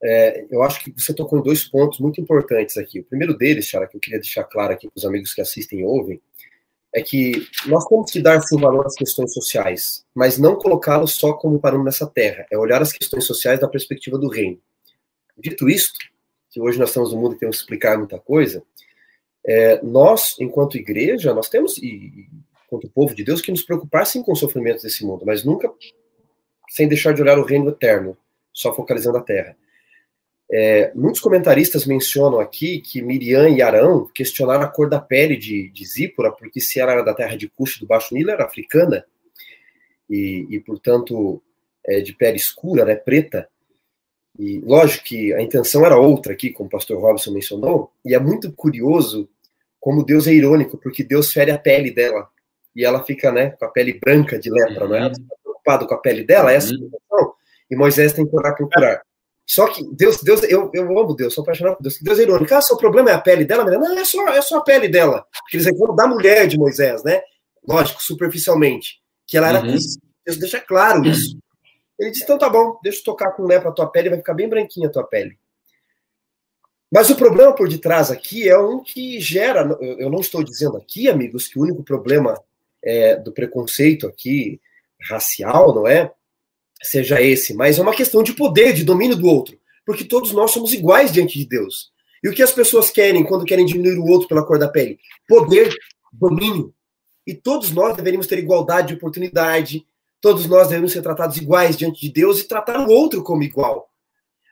É, 0.03 0.46
eu 0.51 0.62
acho 0.62 0.84
que 0.84 0.92
você 0.96 1.12
tocou 1.12 1.38
em 1.38 1.42
dois 1.42 1.64
pontos 1.64 1.99
muito 1.99 2.20
importantes 2.20 2.76
aqui. 2.76 3.01
O 3.01 3.05
primeiro 3.05 3.36
deles, 3.36 3.66
Chara, 3.66 3.86
que 3.86 3.96
eu 3.96 4.01
queria 4.01 4.20
deixar 4.20 4.44
claro 4.44 4.72
aqui 4.72 4.88
para 4.88 4.96
os 4.96 5.05
amigos 5.05 5.34
que 5.34 5.40
assistem 5.40 5.80
e 5.80 5.84
ouvem, 5.84 6.20
é 6.94 7.03
que 7.03 7.46
nós 7.66 7.84
temos 7.84 8.11
que 8.11 8.20
dar 8.20 8.40
sim 8.42 8.59
valor 8.59 8.86
às 8.86 8.94
questões 8.94 9.32
sociais, 9.34 10.05
mas 10.14 10.38
não 10.38 10.57
colocá-los 10.57 11.14
só 11.14 11.34
como 11.34 11.61
parando 11.61 11.84
nessa 11.84 12.07
terra, 12.07 12.46
é 12.51 12.57
olhar 12.57 12.80
as 12.80 12.92
questões 12.92 13.24
sociais 13.24 13.61
da 13.61 13.68
perspectiva 13.68 14.18
do 14.18 14.28
reino. 14.28 14.59
Dito 15.36 15.68
isto, 15.68 15.99
que 16.51 16.61
hoje 16.61 16.78
nós 16.78 16.88
estamos 16.88 17.12
no 17.12 17.20
mundo 17.20 17.34
e 17.34 17.38
temos 17.38 17.57
que 17.57 17.62
explicar 17.62 17.99
muita 17.99 18.18
coisa, 18.18 18.62
é, 19.46 19.82
nós, 19.82 20.36
enquanto 20.40 20.78
igreja, 20.78 21.34
nós 21.34 21.49
temos, 21.49 21.76
e 21.78 22.28
enquanto 22.66 22.90
povo 22.90 23.14
de 23.14 23.24
Deus, 23.24 23.40
que 23.40 23.51
nos 23.51 23.62
preocupar 23.62 24.07
sim 24.07 24.22
com 24.22 24.32
os 24.32 24.38
sofrimentos 24.38 24.82
desse 24.82 25.05
mundo, 25.05 25.24
mas 25.26 25.44
nunca 25.44 25.70
sem 26.70 26.88
deixar 26.88 27.12
de 27.12 27.22
olhar 27.22 27.38
o 27.38 27.44
reino 27.44 27.68
eterno, 27.70 28.16
só 28.53 28.74
focalizando 28.74 29.18
a 29.18 29.22
terra. 29.22 29.57
É, 30.51 30.90
muitos 30.94 31.20
comentaristas 31.20 31.84
mencionam 31.84 32.40
aqui 32.40 32.80
que 32.80 33.03
Miriam 33.03 33.51
e 33.51 33.61
Arão 33.61 34.09
questionaram 34.14 34.64
a 34.64 34.68
cor 34.68 34.88
da 34.88 34.99
pele 34.99 35.36
de, 35.36 35.68
de 35.70 35.84
Zípora, 35.84 36.32
porque 36.32 36.61
se 36.61 36.80
ela 36.80 36.92
era 36.92 37.03
da 37.03 37.12
terra 37.12 37.36
de 37.36 37.49
Cush 37.49 37.78
do 37.78 37.86
Baixo 37.86 38.14
Nilo, 38.14 38.30
era 38.30 38.44
africana, 38.44 39.05
e, 40.09 40.46
e 40.49 40.61
portanto, 40.61 41.42
é, 41.86 42.01
de 42.01 42.14
pele 42.14 42.36
escura, 42.38 42.84
né, 42.84 42.94
preta. 42.94 43.49
E 44.38 44.61
lógico 44.61 45.05
que 45.05 45.34
a 45.34 45.42
intenção 45.42 45.84
era 45.84 45.99
outra 45.99 46.32
aqui, 46.32 46.51
como 46.51 46.68
o 46.68 46.70
pastor 46.70 46.99
Robson 46.99 47.32
mencionou, 47.32 47.92
e 48.05 48.14
é 48.14 48.18
muito 48.18 48.51
curioso 48.53 49.28
como 49.78 50.05
Deus 50.05 50.26
é 50.26 50.32
irônico, 50.32 50.78
porque 50.78 51.05
Deus 51.05 51.32
fere 51.32 51.51
a 51.51 51.59
pele 51.59 51.90
dela, 51.90 52.28
e 52.74 52.84
ela 52.84 53.05
fica 53.05 53.30
né, 53.30 53.51
com 53.51 53.66
a 53.66 53.68
pele 53.68 53.92
branca 53.92 54.38
de 54.38 54.51
lepra, 54.51 54.84
uhum. 54.84 54.88
não 54.90 54.96
é? 54.96 55.01
Ela 55.01 55.12
está 55.12 55.34
preocupada 55.42 55.86
com 55.86 55.94
a 55.94 55.99
pele 55.99 56.24
dela, 56.24 56.53
essa 56.53 56.72
é 56.72 56.76
a 56.76 56.78
intenção, 56.78 57.34
e 57.70 57.76
Moisés 57.76 58.12
tem 58.14 58.26
que 58.26 58.34
orar 58.34 58.57
por 58.57 58.70
curar. 58.70 59.03
Só 59.49 59.66
que 59.66 59.82
Deus, 59.94 60.22
Deus, 60.22 60.42
eu, 60.42 60.70
eu 60.74 60.99
amo 60.99 61.16
Deus, 61.16 61.32
sou 61.32 61.40
apaixonado 61.40 61.76
por 61.76 61.82
Deus. 61.82 61.99
Deus 62.03 62.18
é 62.18 62.22
irônico. 62.22 62.55
Ah, 62.55 62.61
seu 62.61 62.76
problema 62.76 63.11
é 63.11 63.14
a 63.14 63.20
pele 63.20 63.46
dela? 63.46 63.64
Não, 63.64 63.99
é 63.99 64.05
só, 64.05 64.28
é 64.28 64.42
só 64.42 64.59
a 64.59 64.61
pele 64.61 64.88
dela. 64.88 65.24
Porque 65.40 65.57
eles 65.57 65.64
reclamam 65.64 65.96
da 65.96 66.07
mulher 66.07 66.46
de 66.46 66.59
Moisés, 66.59 67.03
né? 67.03 67.22
Lógico, 67.66 68.03
superficialmente. 68.03 69.01
Que 69.26 69.38
ela 69.38 69.49
era. 69.49 69.62
Uhum. 69.62 69.74
Deus 70.26 70.36
deixa 70.36 70.61
claro 70.61 71.03
isso. 71.09 71.38
Ele 71.99 72.11
disse: 72.11 72.24
então 72.24 72.36
tá 72.36 72.51
bom, 72.51 72.78
deixa 72.82 73.01
eu 73.01 73.05
tocar 73.05 73.32
com 73.32 73.44
lé 73.44 73.59
pra 73.59 73.72
tua 73.72 73.90
pele, 73.90 74.11
vai 74.11 74.18
ficar 74.18 74.34
bem 74.34 74.51
branquinha 74.51 74.86
a 74.86 74.92
tua 74.92 75.05
pele. 75.05 75.38
Mas 76.92 77.09
o 77.09 77.16
problema 77.16 77.55
por 77.55 77.70
detrás 77.70 78.11
aqui 78.11 78.46
é 78.46 78.59
um 78.59 78.82
que 78.82 79.18
gera. 79.18 79.62
Eu 79.80 80.11
não 80.11 80.20
estou 80.20 80.44
dizendo 80.44 80.76
aqui, 80.76 81.09
amigos, 81.09 81.49
que 81.49 81.59
o 81.59 81.62
único 81.62 81.82
problema 81.82 82.38
é, 82.84 83.16
do 83.16 83.32
preconceito 83.32 84.07
aqui 84.07 84.61
racial, 85.09 85.74
não 85.74 85.86
é? 85.86 86.12
Seja 86.83 87.20
esse, 87.20 87.55
mas 87.55 87.79
é 87.79 87.83
uma 87.83 87.95
questão 87.95 88.22
de 88.22 88.33
poder, 88.33 88.72
de 88.72 88.85
domínio 88.85 89.16
do 89.16 89.26
outro, 89.26 89.59
porque 89.85 90.05
todos 90.05 90.33
nós 90.33 90.51
somos 90.51 90.72
iguais 90.72 91.12
diante 91.12 91.39
de 91.39 91.47
Deus. 91.47 91.91
E 92.22 92.29
o 92.29 92.33
que 92.33 92.43
as 92.43 92.53
pessoas 92.53 92.91
querem 92.91 93.24
quando 93.24 93.45
querem 93.45 93.64
diminuir 93.64 93.99
o 93.99 94.07
outro 94.07 94.29
pela 94.29 94.45
cor 94.45 94.59
da 94.59 94.68
pele? 94.68 94.99
Poder, 95.26 95.72
domínio. 96.12 96.74
E 97.26 97.35
todos 97.35 97.70
nós 97.70 97.97
deveríamos 97.97 98.26
ter 98.26 98.39
igualdade 98.39 98.89
de 98.89 98.95
oportunidade, 98.95 99.87
todos 100.20 100.47
nós 100.47 100.68
devemos 100.68 100.93
ser 100.93 101.03
tratados 101.03 101.37
iguais 101.37 101.76
diante 101.76 102.01
de 102.01 102.12
Deus 102.12 102.41
e 102.41 102.49
tratar 102.49 102.81
o 102.81 102.91
outro 102.91 103.22
como 103.22 103.43
igual. 103.43 103.89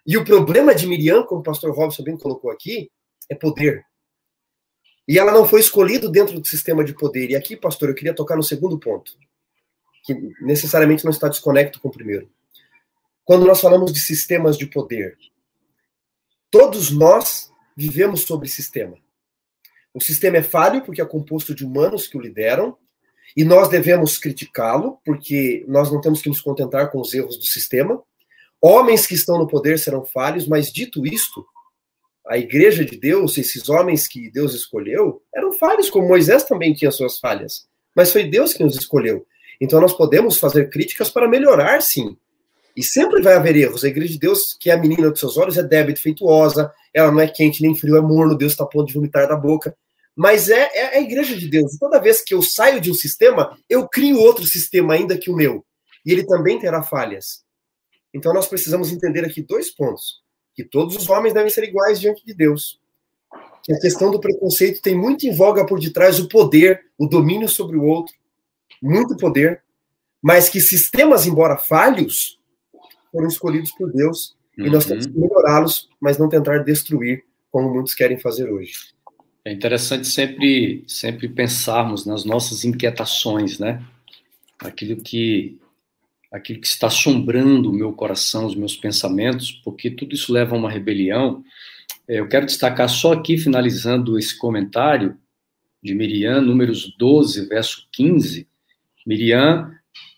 E 0.07 0.17
o 0.17 0.25
problema 0.25 0.75
de 0.75 0.87
Miriam, 0.87 1.25
como 1.25 1.41
o 1.41 1.45
pastor 1.45 1.75
Robson 1.75 2.05
bem 2.05 2.17
colocou 2.17 2.51
aqui, 2.51 2.91
é 3.29 3.35
poder. 3.35 3.85
E 5.09 5.19
ela 5.19 5.33
não 5.33 5.47
foi 5.47 5.61
escolhida 5.61 6.09
dentro 6.09 6.39
do 6.39 6.47
sistema 6.47 6.85
de 6.85 6.93
poder. 6.93 7.31
E 7.31 7.37
aqui, 7.37 7.57
pastor, 7.57 7.89
eu 7.89 7.95
queria 7.95 8.15
tocar 8.15 8.37
no 8.37 8.43
segundo 8.43 8.79
ponto 8.79 9.13
que 10.07 10.15
necessariamente 10.41 11.05
não 11.05 11.11
está 11.11 11.29
desconecto 11.29 11.81
com 11.81 11.89
o 11.89 11.93
primeiro. 11.93 12.31
Quando 13.25 13.45
nós 13.45 13.61
falamos 13.61 13.93
de 13.93 13.99
sistemas 13.99 14.57
de 14.57 14.67
poder, 14.67 15.19
todos 16.49 16.93
nós 16.93 17.51
vivemos 17.77 18.21
sobre 18.21 18.49
sistema. 18.49 18.97
O 19.93 20.01
sistema 20.01 20.37
é 20.37 20.43
falho 20.43 20.83
porque 20.83 21.03
é 21.03 21.05
composto 21.05 21.53
de 21.53 21.65
humanos 21.65 22.07
que 22.07 22.17
o 22.17 22.21
lideram, 22.21 22.79
e 23.37 23.45
nós 23.45 23.69
devemos 23.69 24.17
criticá-lo, 24.17 24.99
porque 25.05 25.65
nós 25.67 25.91
não 25.91 26.01
temos 26.01 26.23
que 26.23 26.29
nos 26.29 26.41
contentar 26.41 26.91
com 26.93 27.01
os 27.01 27.13
erros 27.13 27.37
do 27.37 27.45
sistema. 27.45 28.01
Homens 28.61 29.07
que 29.07 29.15
estão 29.15 29.37
no 29.37 29.49
poder 29.49 29.79
serão 29.79 30.05
falhos, 30.05 30.47
mas 30.47 30.73
dito 30.73 31.05
isto, 31.05 31.45
a 32.29 32.39
igreja 32.39 32.85
de 32.85 32.97
Deus, 32.97 33.37
esses 33.37 33.69
homens 33.69 34.07
que 34.07 34.31
Deus 34.31 34.55
escolheu, 34.55 35.23
eram 35.35 35.53
falhos, 35.53 35.91
como 35.91 36.09
Moisés 36.09 36.45
também 36.45 36.73
tinha 36.73 36.91
suas 36.91 37.19
falhas. 37.19 37.67
Mas 37.95 38.13
foi 38.13 38.25
Deus 38.25 38.55
que 38.55 38.63
nos 38.63 38.77
escolheu. 38.77 39.27
Então 39.61 39.81
nós 39.81 39.93
podemos 39.95 40.39
fazer 40.39 40.71
críticas 40.71 41.11
para 41.11 41.29
melhorar, 41.29 41.81
sim. 41.83 42.17
E 42.77 42.83
sempre 42.83 43.23
vai 43.23 43.35
haver 43.35 43.57
erros. 43.57 43.85
A 43.85 43.89
igreja 43.89 44.13
de 44.13 44.19
Deus, 44.19 44.55
que 44.61 44.71
é 44.71 44.75
a 44.75 44.79
menina 44.79 45.11
dos 45.11 45.19
seus 45.19 45.39
olhos, 45.39 45.57
é 45.57 45.63
débil, 45.63 45.95
defeituosa, 45.95 46.71
ela 46.93 47.11
não 47.11 47.21
é 47.21 47.27
quente 47.27 47.63
nem 47.63 47.75
frio, 47.75 47.97
é 47.97 48.01
morno, 48.01 48.37
Deus 48.37 48.53
está 48.53 48.65
a 48.65 48.67
ponto 48.67 48.89
de 48.89 48.95
vomitar 48.95 49.27
da 49.27 49.37
boca. 49.37 49.75
mas 50.15 50.49
é, 50.49 50.71
é, 50.75 50.97
a 50.97 51.01
igreja 51.01 51.37
de 51.37 51.49
Deus. 51.49 51.77
Toda 51.79 52.01
vez 52.01 52.23
que 52.23 52.35
eu 52.35 52.43
saio 52.43 52.81
de 52.81 52.91
um 52.91 52.95
sistema, 52.95 53.59
eu 53.69 53.87
crio 53.87 54.19
outro 54.19 54.47
sistema 54.47 54.95
ainda 54.95 55.17
que 55.17 55.31
o 55.31 55.37
meu. 55.37 55.65
E 56.05 56.13
ele 56.13 56.25
também 56.25 56.59
terá 56.59 56.83
falhas. 56.83 57.45
Então 58.15 58.33
nós 58.33 58.47
precisamos 58.47 58.91
entender 58.91 59.25
aqui 59.25 59.43
dois 59.43 59.71
pontos: 59.71 60.23
que 60.55 60.65
todos 60.65 60.97
os 60.97 61.09
homens 61.11 61.35
devem 61.35 61.51
ser 61.51 61.65
iguais 61.65 62.01
diante 62.01 62.25
de 62.25 62.33
Deus. 62.33 62.81
Que 63.63 63.75
a 63.75 63.81
questão 63.81 64.11
do 64.11 64.21
preconceito 64.21 64.81
tem 64.81 64.97
muito 64.97 65.27
em 65.27 65.35
voga 65.35 65.67
por 65.67 65.79
detrás 65.79 66.19
o 66.19 66.29
poder, 66.29 66.81
o 66.97 67.07
domínio 67.07 67.49
sobre 67.49 67.77
o 67.77 67.85
outro, 67.85 68.15
muito 68.83 69.17
poder, 69.17 69.63
mas 70.23 70.49
que 70.49 70.61
sistemas, 70.61 71.27
embora 71.27 71.57
falhos, 71.57 72.39
foram 73.13 73.29
escolhidos 73.29 73.71
por 73.73 73.93
Deus 73.93 74.37
uhum. 74.59 74.67
e 74.67 74.71
nós 74.71 74.85
temos 74.85 75.07
que 75.07 75.13
uhum. 75.13 75.23
melhorá-los, 75.23 75.89
mas 76.01 76.19
não 76.19 76.29
tentar 76.29 76.59
destruir 76.59 77.25
como 77.51 77.73
muitos 77.73 77.95
querem 77.95 78.19
fazer 78.19 78.51
hoje. 78.51 78.75
É 79.45 79.53
interessante 79.53 80.09
sempre, 80.09 80.85
sempre 80.89 81.29
pensarmos 81.29 82.05
nas 82.05 82.25
nossas 82.25 82.65
inquietações, 82.65 83.61
né? 83.61 83.81
Aquilo 84.59 85.01
que, 85.01 85.57
aquilo 86.33 86.61
que 86.61 86.67
está 86.67 86.89
assombrando 86.89 87.71
o 87.71 87.73
meu 87.73 87.93
coração, 87.93 88.45
os 88.45 88.57
meus 88.57 88.77
pensamentos, 88.77 89.53
porque 89.65 89.89
tudo 89.91 90.15
isso 90.15 90.33
leva 90.33 90.57
a 90.57 90.59
uma 90.59 90.71
rebelião. 90.71 91.45
É, 92.09 92.19
eu 92.19 92.29
quero 92.29 92.45
destacar 92.45 92.89
só 92.89 93.13
aqui, 93.13 93.39
finalizando 93.39 94.19
esse 94.19 94.37
comentário 94.37 95.17
de 95.81 95.95
Miriam, 95.95 96.41
números 96.41 96.93
12, 96.99 97.47
verso 97.47 97.87
15. 97.93 98.49
Miriam, 99.07 99.71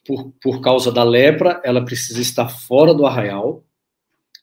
por, 0.06 0.32
por 0.42 0.60
causa 0.60 0.90
da 0.90 1.04
lepra, 1.04 1.60
ela 1.62 1.84
precisa 1.84 2.20
estar 2.20 2.48
fora 2.48 2.94
do 2.94 3.06
arraial, 3.06 3.62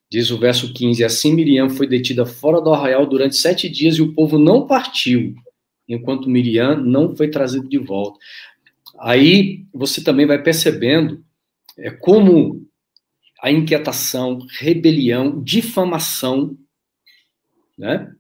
Diz 0.10 0.30
o 0.32 0.38
verso 0.38 0.72
15: 0.74 1.04
Assim 1.04 1.34
Miriam 1.34 1.70
foi 1.70 1.88
detida 1.88 2.26
fora 2.26 2.62
do 2.62 2.74
arraial 2.74 3.06
durante 3.06 3.36
sete 3.36 3.68
dias 3.68 3.96
e 3.96 4.02
o 4.02 4.14
povo 4.14 4.38
não 4.38 4.68
partiu, 4.68 5.36
enquanto 5.88 6.30
Miriam 6.30 6.78
não 6.78 7.16
foi 7.16 7.30
trazido 7.30 7.68
de 7.68 7.78
volta. 7.78 8.20
Aí 9.00 9.66
você 9.74 10.04
também 10.04 10.26
vai 10.26 10.42
percebendo 10.42 11.24
é, 11.78 11.90
como 11.90 12.66
a 13.42 13.52
inquietação, 13.52 14.40
rebelião, 14.58 15.44
difamação, 15.44 16.58
né? 17.78 18.12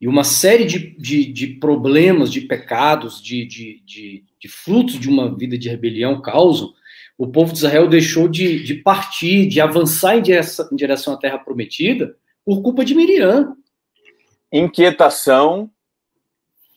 E 0.00 0.08
uma 0.08 0.24
série 0.24 0.64
de, 0.64 0.96
de, 0.96 1.26
de 1.26 1.46
problemas, 1.48 2.32
de 2.32 2.42
pecados, 2.42 3.20
de, 3.20 3.44
de, 3.44 3.82
de, 3.84 4.24
de 4.40 4.48
frutos 4.48 4.98
de 4.98 5.08
uma 5.08 5.36
vida 5.36 5.56
de 5.56 5.68
rebelião 5.68 6.20
causam 6.20 6.72
o 7.20 7.28
povo 7.28 7.52
de 7.52 7.58
Israel 7.58 7.86
deixou 7.86 8.26
de, 8.26 8.62
de 8.62 8.76
partir, 8.76 9.46
de 9.46 9.60
avançar 9.60 10.16
em 10.16 10.22
direção, 10.22 10.66
em 10.72 10.74
direção 10.74 11.12
à 11.12 11.18
terra 11.18 11.38
prometida 11.38 12.16
por 12.46 12.62
culpa 12.62 12.82
de 12.82 12.94
Miriam. 12.94 13.54
Inquietação 14.50 15.70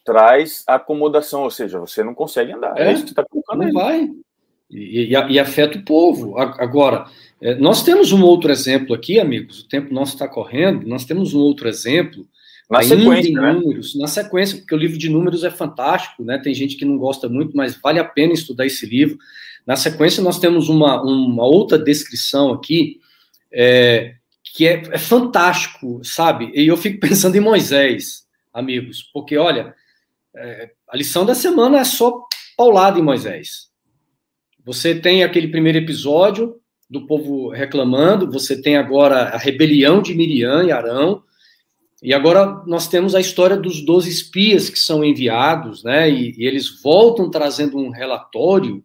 traz 0.04 0.66
acomodação, 0.68 1.44
ou 1.44 1.50
seja, 1.50 1.80
você 1.80 2.04
não 2.04 2.14
consegue 2.14 2.52
andar. 2.52 2.78
É, 2.78 2.90
é 2.90 2.92
isso 2.92 3.06
que 3.06 3.12
está 3.12 3.24
colocando 3.24 3.60
Não 3.60 3.68
aí. 3.68 3.72
vai. 3.72 4.10
E, 4.70 5.14
e, 5.14 5.32
e, 5.32 5.40
afeta 5.40 5.78
o 5.78 5.86
povo. 5.86 6.38
Agora, 6.38 7.06
é, 7.40 7.56
nós 7.56 7.82
temos 7.82 8.12
um 8.12 8.22
outro 8.22 8.52
exemplo 8.52 8.94
aqui, 8.94 9.22
amigos, 9.22 9.62
o 9.62 9.70
tempo 9.70 9.94
nosso 9.94 10.16
está 10.16 10.28
correndo, 10.28 10.86
nós 10.86 11.06
temos 11.06 11.34
um 11.34 11.40
outro 11.40 11.70
exemplo 11.70 12.28
na 12.70 12.82
sequência, 12.82 13.34
né? 13.34 13.54
números, 13.54 13.96
na 13.96 14.08
sequência, 14.08 14.58
porque 14.58 14.74
o 14.74 14.78
livro 14.78 14.98
de 14.98 15.10
números 15.10 15.44
é 15.44 15.52
fantástico, 15.52 16.24
né? 16.24 16.38
Tem 16.38 16.54
gente 16.54 16.76
que 16.76 16.86
não 16.86 16.98
gosta 16.98 17.28
muito, 17.30 17.56
mas 17.56 17.80
vale 17.82 18.00
a 18.00 18.06
pena 18.06 18.34
estudar 18.34 18.66
esse 18.66 18.86
livro. 18.86 19.18
Na 19.66 19.76
sequência, 19.76 20.24
nós 20.24 20.40
temos 20.40 20.70
uma, 20.70 21.02
uma 21.02 21.46
outra 21.46 21.78
descrição 21.78 22.52
aqui, 22.52 23.00
é, 23.52 24.16
que 24.44 24.68
é, 24.68 24.82
é, 24.92 24.98
fantástico, 24.98 26.02
sabe? 26.04 26.52
E 26.54 26.68
eu 26.68 26.78
fico 26.78 27.00
pensando 27.06 27.36
em 27.36 27.42
Moisés, 27.42 28.26
amigos, 28.54 29.04
porque, 29.14 29.38
olha, 29.38 29.74
é, 30.36 30.72
a 30.88 30.98
lição 30.98 31.26
da 31.26 31.36
semana 31.36 31.80
é 31.80 31.84
só 31.84 32.26
paulada 32.58 33.00
em 33.00 33.04
Moisés. 33.04 33.70
Você 34.66 34.96
tem 34.96 35.24
aquele 35.24 35.50
primeiro 35.50 35.78
episódio 35.78 36.56
do 36.90 37.06
povo 37.06 37.50
reclamando, 37.50 38.32
você 38.32 38.62
tem 38.62 38.78
agora 38.78 39.30
a 39.30 39.38
rebelião 39.38 40.02
de 40.02 40.14
Miriam 40.14 40.64
e 40.64 40.72
Arão, 40.72 41.24
e 42.04 42.14
agora 42.14 42.62
nós 42.68 42.90
temos 42.90 43.16
a 43.16 43.22
história 43.22 43.56
dos 43.56 43.84
12 43.84 44.10
espias 44.10 44.70
que 44.70 44.78
são 44.78 45.06
enviados, 45.06 45.84
né? 45.84 46.10
E, 46.12 46.36
e 46.38 46.46
eles 46.46 46.82
voltam 46.82 47.32
trazendo 47.32 47.78
um 47.78 47.90
relatório 47.90 48.84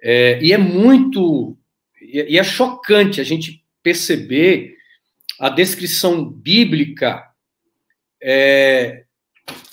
é, 0.00 0.42
e 0.42 0.52
é 0.52 0.58
muito. 0.58 1.56
E 2.00 2.38
é 2.38 2.44
chocante 2.44 3.20
a 3.20 3.24
gente 3.24 3.64
perceber 3.82 4.76
a 5.38 5.48
descrição 5.48 6.24
bíblica 6.24 7.24
é, 8.20 9.04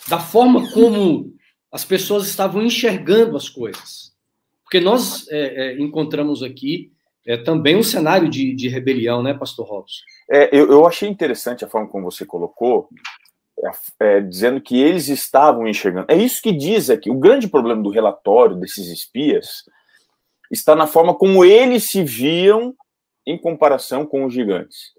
da 0.07 0.19
forma 0.19 0.71
como 0.71 1.35
as 1.71 1.85
pessoas 1.85 2.27
estavam 2.27 2.63
enxergando 2.63 3.37
as 3.37 3.47
coisas. 3.47 4.13
Porque 4.63 4.79
nós 4.79 5.27
é, 5.29 5.71
é 5.71 5.79
encontramos 5.79 6.41
aqui 6.41 6.91
é, 7.25 7.37
também 7.37 7.75
um 7.75 7.83
cenário 7.83 8.29
de, 8.29 8.55
de, 8.55 8.67
rebelião, 8.67 9.21
né, 9.21 9.33
Pastor 9.33 9.67
Robson? 9.67 10.01
É, 10.29 10.49
eu, 10.55 10.69
eu, 10.71 10.85
achei 10.85 11.09
interessante 11.09 11.65
a 11.65 11.67
forma 11.67 11.87
como 11.87 12.09
você 12.09 12.25
colocou, 12.25 12.87
é, 13.99 14.21
dizendo 14.21 14.61
que 14.61 14.79
eles 14.79 15.07
estavam 15.07 15.67
enxergando. 15.67 16.05
É 16.09 16.15
isso 16.15 16.41
que 16.41 16.51
diz 16.51 16.89
aqui. 16.89 17.09
O 17.09 17.19
grande 17.19 17.47
problema 17.47 17.81
do 17.81 17.89
relatório 17.89 18.55
desses 18.55 18.87
espias 18.87 19.63
está 20.51 20.75
na 20.75 20.87
forma 20.87 21.13
como 21.13 21.43
eles 21.43 21.89
se 21.89 22.03
viam 22.03 22.75
em 23.25 23.37
comparação 23.37 24.05
com 24.05 24.25
os 24.25 24.33
gigantes. 24.33 24.93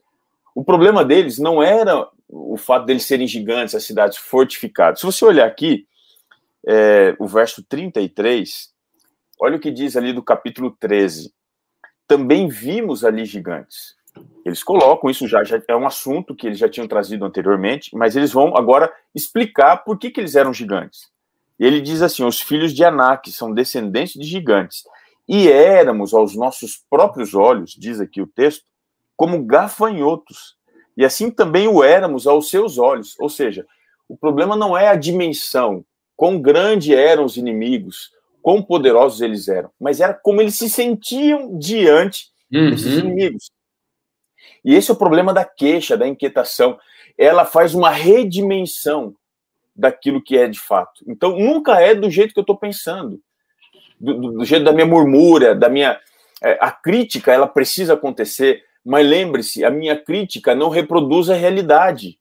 O 0.55 0.65
problema 0.65 1.05
deles 1.05 1.39
não 1.39 1.63
era 1.63 2.09
o 2.29 2.57
fato 2.57 2.87
deles 2.87 3.05
serem 3.05 3.27
gigantes, 3.27 3.75
as 3.75 3.85
cidades 3.85 4.19
fortificadas. 4.19 5.01
Se 5.01 5.07
você 5.07 5.25
olhar 5.25 5.47
aqui, 5.47 5.87
é, 6.67 7.17
o 7.19 7.27
verso 7.27 7.63
33, 7.63 8.71
olha 9.41 9.57
o 9.57 9.61
que 9.61 9.71
diz 9.71 9.97
ali 9.97 10.13
do 10.13 10.23
capítulo 10.23 10.77
13. 10.79 11.33
Também 12.07 12.49
vimos 12.49 13.05
ali 13.05 13.25
gigantes. 13.25 13.97
Eles 14.45 14.63
colocam 14.63 15.11
isso 15.11 15.29
já, 15.29 15.45
já 15.45 15.61
é 15.69 15.77
um 15.77 15.87
assunto 15.87 16.35
que 16.35 16.47
eles 16.47 16.59
já 16.59 16.69
tinham 16.69 16.89
trazido 16.89 17.25
anteriormente, 17.25 17.95
mas 17.95 18.17
eles 18.17 18.33
vão 18.33 18.57
agora 18.57 18.93
explicar 19.15 19.79
por 19.79 19.99
que, 19.99 20.11
que 20.11 20.21
eles 20.21 20.35
eram 20.35 20.53
gigantes. 20.53 21.09
E 21.59 21.65
ele 21.67 21.81
diz 21.81 22.03
assim: 22.03 22.25
os 22.25 22.41
filhos 22.41 22.73
de 22.73 22.85
Anak 22.85 23.31
são 23.31 23.53
descendentes 23.53 24.15
de 24.15 24.27
gigantes 24.27 24.85
e 25.29 25.49
éramos 25.49 26.13
aos 26.13 26.35
nossos 26.35 26.83
próprios 26.91 27.35
olhos, 27.35 27.77
diz 27.79 28.01
aqui 28.01 28.21
o 28.21 28.27
texto, 28.27 28.65
como 29.17 29.45
gafanhotos. 29.45 30.57
E 30.97 31.05
assim 31.05 31.31
também 31.31 31.69
o 31.69 31.85
éramos 31.85 32.27
aos 32.27 32.51
seus 32.51 32.79
olhos. 32.79 33.15
Ou 33.21 33.29
seja, 33.29 33.65
o 34.09 34.17
problema 34.17 34.57
não 34.57 34.77
é 34.77 34.89
a 34.89 34.97
dimensão, 34.97 35.85
quão 36.17 36.41
grande 36.41 36.95
eram 36.95 37.25
os 37.25 37.37
inimigos, 37.37 38.11
quão 38.43 38.61
poderosos 38.61 39.21
eles 39.21 39.47
eram, 39.47 39.71
mas 39.79 40.01
era 40.01 40.15
como 40.15 40.41
eles 40.41 40.57
se 40.57 40.69
sentiam 40.69 41.57
diante 41.57 42.27
uhum. 42.53 42.71
desses 42.71 42.99
inimigos. 42.99 43.51
E 44.65 44.75
esse 44.75 44.91
é 44.91 44.95
o 44.95 44.99
problema 44.99 45.33
da 45.33 45.45
queixa, 45.45 45.97
da 45.97 46.07
inquietação. 46.07 46.79
Ela 47.17 47.45
faz 47.45 47.75
uma 47.75 47.91
redimensão 47.91 49.15
daquilo 49.75 50.23
que 50.23 50.37
é 50.37 50.47
de 50.47 50.61
fato. 50.61 51.05
Então, 51.07 51.39
nunca 51.39 51.81
é 51.81 51.95
do 51.95 52.11
jeito 52.11 52.35
que 52.35 52.41
eu 52.41 52.43
estou 52.43 52.57
pensando 52.57 53.21
do, 54.01 54.33
do 54.33 54.45
jeito 54.45 54.65
da 54.65 54.73
minha 54.73 54.87
murmúria, 54.87 55.55
da 55.55 55.69
minha. 55.69 56.01
É, 56.43 56.57
a 56.61 56.71
crítica, 56.71 57.31
ela 57.31 57.47
precisa 57.47 57.93
acontecer, 57.93 58.63
mas 58.85 59.07
lembre-se, 59.07 59.63
a 59.63 59.71
minha 59.71 59.95
crítica 59.95 60.55
não 60.55 60.71
reproduz 60.71 61.29
a 61.29 61.35
realidade. 61.35 62.19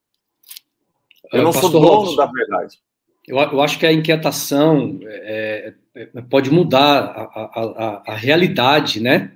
Eu 1.32 1.44
não 1.44 1.54
Pastor 1.54 1.72
sou 1.72 1.80
dono 1.80 1.94
Robson, 1.94 2.16
da 2.18 2.26
verdade. 2.26 2.78
Eu, 3.26 3.38
eu, 3.38 3.62
acho 3.62 3.80
que 3.80 3.86
a 3.86 3.94
inquietação 3.94 5.00
é, 5.04 5.74
é, 5.96 6.22
pode 6.30 6.52
mudar 6.52 7.00
a, 7.00 7.22
a, 7.22 7.62
a, 7.62 8.04
a 8.08 8.16
realidade, 8.16 9.00
né? 9.00 9.32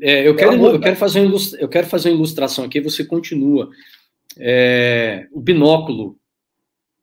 É, 0.00 0.26
eu, 0.26 0.34
quero, 0.34 0.54
eu, 0.66 0.80
quero 0.80 0.96
fazer 0.96 1.20
uma 1.20 1.38
eu 1.58 1.68
quero 1.68 1.86
fazer 1.86 2.10
uma 2.10 2.16
ilustração 2.16 2.64
aqui, 2.64 2.80
você 2.80 3.04
continua. 3.04 3.70
É, 4.38 5.28
o 5.32 5.40
binóculo. 5.40 6.18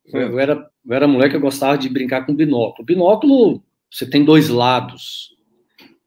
Eu 0.06 0.40
era, 0.40 0.70
eu 0.86 0.94
era 0.94 1.08
moleque, 1.08 1.36
eu 1.36 1.42
gostava 1.42 1.78
de 1.78 1.88
brincar 1.88 2.26
com 2.26 2.36
binóculo. 2.36 2.82
O 2.82 2.86
binóculo 2.86 3.64
você 3.90 4.06
tem 4.06 4.24
dois 4.24 4.50
lados. 4.50 5.36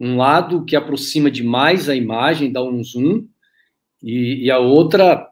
Um 0.01 0.17
lado 0.17 0.65
que 0.65 0.75
aproxima 0.75 1.31
demais 1.31 1.89
a 1.89 1.95
imagem, 1.95 2.51
dá 2.51 2.63
um 2.63 2.83
zoom, 2.83 3.27
e, 4.03 4.45
e 4.45 4.51
a 4.51 4.59
outra 4.59 5.29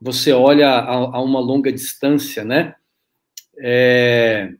você 0.00 0.32
olha 0.32 0.68
a, 0.68 0.94
a, 0.94 1.22
uma 1.22 1.40
longa 1.40 1.72
distância, 1.72 2.44
né? 2.44 2.74
É, 3.58 4.52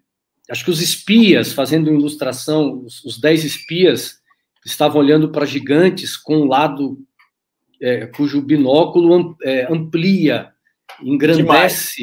acho 0.51 0.64
que 0.64 0.70
os 0.70 0.80
espias, 0.80 1.53
fazendo 1.53 1.93
ilustração, 1.93 2.82
os, 2.84 3.05
os 3.05 3.18
dez 3.18 3.45
espias 3.45 4.20
estavam 4.67 5.01
olhando 5.01 5.31
para 5.31 5.47
gigantes 5.47 6.17
com 6.17 6.39
um 6.39 6.45
lado 6.45 6.99
é, 7.81 8.07
cujo 8.07 8.43
binóculo 8.43 9.37
é, 9.43 9.73
amplia, 9.73 10.53
engrandece 11.03 11.45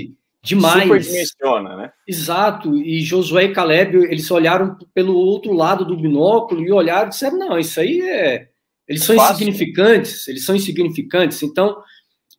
Demais. 0.01 0.23
Demais. 0.43 0.83
Superdimensiona, 0.83 1.75
né? 1.77 1.91
Exato. 2.05 2.75
E 2.75 3.01
Josué 3.01 3.45
e 3.45 3.53
Caleb, 3.53 3.95
eles 3.95 4.29
olharam 4.29 4.77
pelo 4.93 5.15
outro 5.15 5.53
lado 5.53 5.85
do 5.85 5.95
binóculo 5.95 6.61
e 6.61 6.71
olharam 6.71 7.07
e 7.07 7.09
disseram: 7.11 7.39
não, 7.39 7.57
isso 7.57 7.79
aí 7.79 8.01
é. 8.01 8.49
Eles 8.85 9.03
são 9.03 9.15
Fácil. 9.15 9.35
insignificantes, 9.35 10.27
eles 10.27 10.43
são 10.43 10.53
insignificantes. 10.53 11.41
Então, 11.41 11.77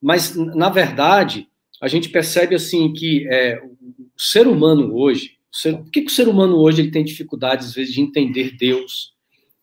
mas 0.03 0.37
na 0.37 0.69
verdade, 0.69 1.49
a 1.81 1.89
gente 1.89 2.11
percebe 2.11 2.55
assim 2.55 2.93
que 2.93 3.27
é, 3.27 3.59
o 3.65 4.21
ser 4.21 4.47
humano 4.47 4.95
hoje, 4.95 5.39
o 5.51 5.57
ser, 5.57 5.79
por 5.79 5.91
que, 5.91 6.03
que 6.03 6.13
o 6.13 6.15
ser 6.15 6.29
humano 6.29 6.59
hoje 6.59 6.83
ele 6.83 6.91
tem 6.91 7.03
dificuldade, 7.03 7.65
às 7.65 7.75
vezes, 7.75 7.95
de 7.95 8.03
entender 8.03 8.55
Deus, 8.59 9.14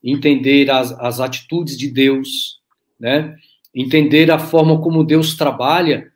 entender 0.02 0.70
as, 0.70 0.92
as 0.92 1.20
atitudes 1.20 1.76
de 1.76 1.88
Deus, 1.88 2.60
né? 2.98 3.36
entender 3.74 4.30
a 4.30 4.38
forma 4.38 4.80
como 4.80 5.04
Deus 5.04 5.34
trabalha, 5.34 6.10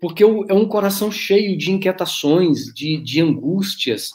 porque 0.00 0.22
é 0.22 0.54
um 0.54 0.66
coração 0.66 1.10
cheio 1.10 1.56
de 1.56 1.70
inquietações, 1.70 2.66
de, 2.74 2.96
de 2.98 3.20
angústias, 3.20 4.10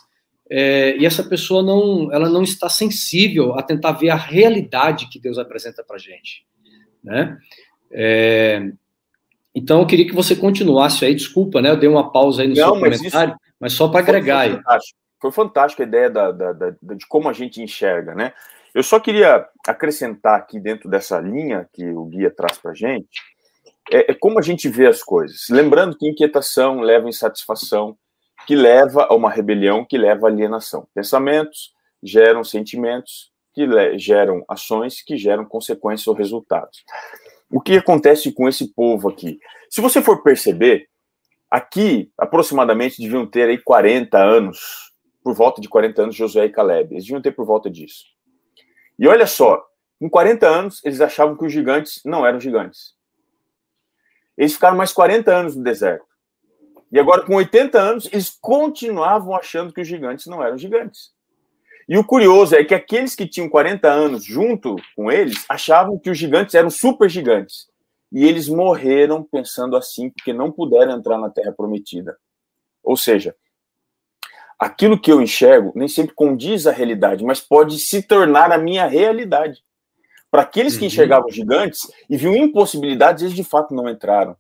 é, 0.50 0.96
e 0.98 1.06
essa 1.06 1.24
pessoa 1.24 1.64
não, 1.64 2.12
ela 2.12 2.30
não 2.30 2.44
está 2.44 2.70
sensível 2.70 3.58
a 3.58 3.64
tentar 3.64 3.94
ver 3.94 4.10
a 4.10 4.16
realidade 4.16 5.10
que 5.10 5.20
Deus 5.20 5.38
apresenta 5.38 5.84
para 5.84 5.96
a 5.96 6.00
gente, 6.00 6.46
né? 7.04 7.38
É, 7.92 8.72
então, 9.56 9.80
eu 9.80 9.88
queria 9.88 10.06
que 10.06 10.14
você 10.14 10.36
continuasse 10.36 11.06
aí, 11.06 11.16
desculpa, 11.16 11.62
né? 11.62 11.70
Eu 11.70 11.78
dei 11.78 11.88
uma 11.88 12.12
pausa 12.12 12.42
aí 12.42 12.48
no 12.48 12.56
não, 12.56 12.74
seu 12.74 12.76
mas 12.76 12.98
comentário, 12.98 13.34
isso... 13.34 13.54
mas 13.60 13.74
só 13.74 13.88
para 13.88 14.02
agregar 14.02 14.46
foi, 14.46 14.62
aí. 14.76 14.80
Foi 15.22 15.32
fantástica 15.32 15.84
a 15.84 15.88
ideia 15.88 16.10
da, 16.10 16.32
da, 16.32 16.52
da, 16.52 16.72
de 16.72 17.08
como 17.08 17.30
a 17.30 17.34
gente 17.34 17.62
enxerga, 17.62 18.14
né? 18.14 18.34
Eu 18.76 18.84
só 18.84 19.00
queria 19.00 19.48
acrescentar 19.66 20.38
aqui 20.38 20.60
dentro 20.60 20.90
dessa 20.90 21.18
linha 21.18 21.66
que 21.72 21.88
o 21.92 22.04
guia 22.04 22.30
traz 22.30 22.58
para 22.58 22.72
a 22.72 22.74
gente, 22.74 23.22
é, 23.90 24.12
é, 24.12 24.14
como 24.14 24.38
a 24.38 24.42
gente 24.42 24.68
vê 24.68 24.86
as 24.86 25.02
coisas. 25.02 25.46
Lembrando 25.50 25.98
que 25.98 26.06
inquietação 26.06 26.82
leva 26.82 27.06
a 27.06 27.10
insatisfação, 27.10 27.98
que 28.46 28.54
leva 28.54 29.08
a 29.10 29.16
uma 29.16 29.30
rebelião, 29.30 29.86
que 29.86 29.98
leva 29.98 30.28
à 30.28 30.30
alienação. 30.30 30.86
Pensamentos 30.94 31.74
geram 32.04 32.44
sentimentos, 32.44 33.32
que 33.54 33.66
geram 33.98 34.44
ações, 34.46 35.02
que 35.02 35.16
geram 35.16 35.46
consequências 35.46 36.08
ou 36.08 36.14
resultados. 36.14 36.84
O 37.50 37.62
que 37.62 37.78
acontece 37.78 38.30
com 38.34 38.46
esse 38.46 38.74
povo 38.74 39.08
aqui? 39.08 39.40
Se 39.70 39.80
você 39.80 40.02
for 40.02 40.22
perceber, 40.22 40.90
aqui 41.50 42.12
aproximadamente 42.18 43.02
deviam 43.02 43.26
ter 43.26 43.48
aí 43.48 43.58
40 43.58 44.18
anos, 44.18 44.92
por 45.24 45.34
volta 45.34 45.62
de 45.62 45.70
40 45.70 46.02
anos, 46.02 46.16
Josué 46.16 46.44
e 46.48 46.50
Caleb. 46.50 46.94
Eles 46.94 47.06
deviam 47.06 47.22
ter 47.22 47.32
por 47.32 47.46
volta 47.46 47.70
disso. 47.70 48.15
E 48.98 49.08
olha 49.08 49.28
só, 49.28 49.66
com 50.00 50.10
40 50.10 50.48
anos, 50.48 50.82
eles 50.84 51.02
achavam 51.02 51.36
que 51.36 51.46
os 51.46 51.52
gigantes 51.52 52.02
não 52.06 52.26
eram 52.26 52.40
gigantes. 52.40 52.94
Eles 54.38 54.54
ficaram 54.54 54.78
mais 54.78 54.92
40 54.92 55.34
anos 55.34 55.56
no 55.56 55.64
deserto. 55.64 56.06
E 56.92 57.00
agora, 57.00 57.26
com 57.26 57.36
80 57.36 57.80
anos, 57.80 58.10
eles 58.12 58.30
continuavam 58.42 59.36
achando 59.36 59.74
que 59.74 59.82
os 59.82 59.88
gigantes 59.88 60.28
não 60.28 60.44
eram 60.44 60.58
gigantes. 60.58 61.14
E 61.88 61.98
o 61.98 62.04
curioso 62.04 62.56
é 62.56 62.64
que 62.64 62.74
aqueles 62.74 63.16
que 63.16 63.28
tinham 63.28 63.50
40 63.50 63.88
anos 63.88 64.24
junto 64.24 64.76
com 64.96 65.12
eles 65.12 65.46
achavam 65.48 66.00
que 66.00 66.10
os 66.10 66.18
gigantes 66.18 66.56
eram 66.56 66.70
super 66.70 67.10
gigantes. 67.10 67.68
E 68.12 68.26
eles 68.26 68.48
morreram 68.48 69.24
pensando 69.24 69.76
assim, 69.76 70.10
porque 70.10 70.34
não 70.34 70.52
puderam 70.52 70.94
entrar 70.94 71.18
na 71.18 71.30
Terra 71.30 71.52
Prometida. 71.52 72.18
Ou 72.84 72.98
seja, 72.98 73.36
aquilo 74.60 75.00
que 75.00 75.12
eu 75.12 75.22
enxergo 75.22 75.72
nem 75.76 75.88
sempre 75.88 76.16
condiz 76.16 76.66
à 76.68 76.72
realidade, 76.72 77.24
mas 77.24 77.40
pode 77.40 77.80
se 77.80 78.02
tornar 78.02 78.52
a 78.52 78.58
minha 78.58 78.88
realidade. 78.88 79.62
Para 80.32 80.42
aqueles 80.42 80.76
que 80.76 80.82
uhum. 80.82 80.88
enxergavam 80.88 81.30
gigantes 81.30 81.90
e 82.10 82.18
viam 82.18 82.36
impossibilidades, 82.36 83.24
eles 83.24 83.36
de 83.36 83.44
fato 83.44 83.74
não 83.74 83.90
entraram. 83.90 84.36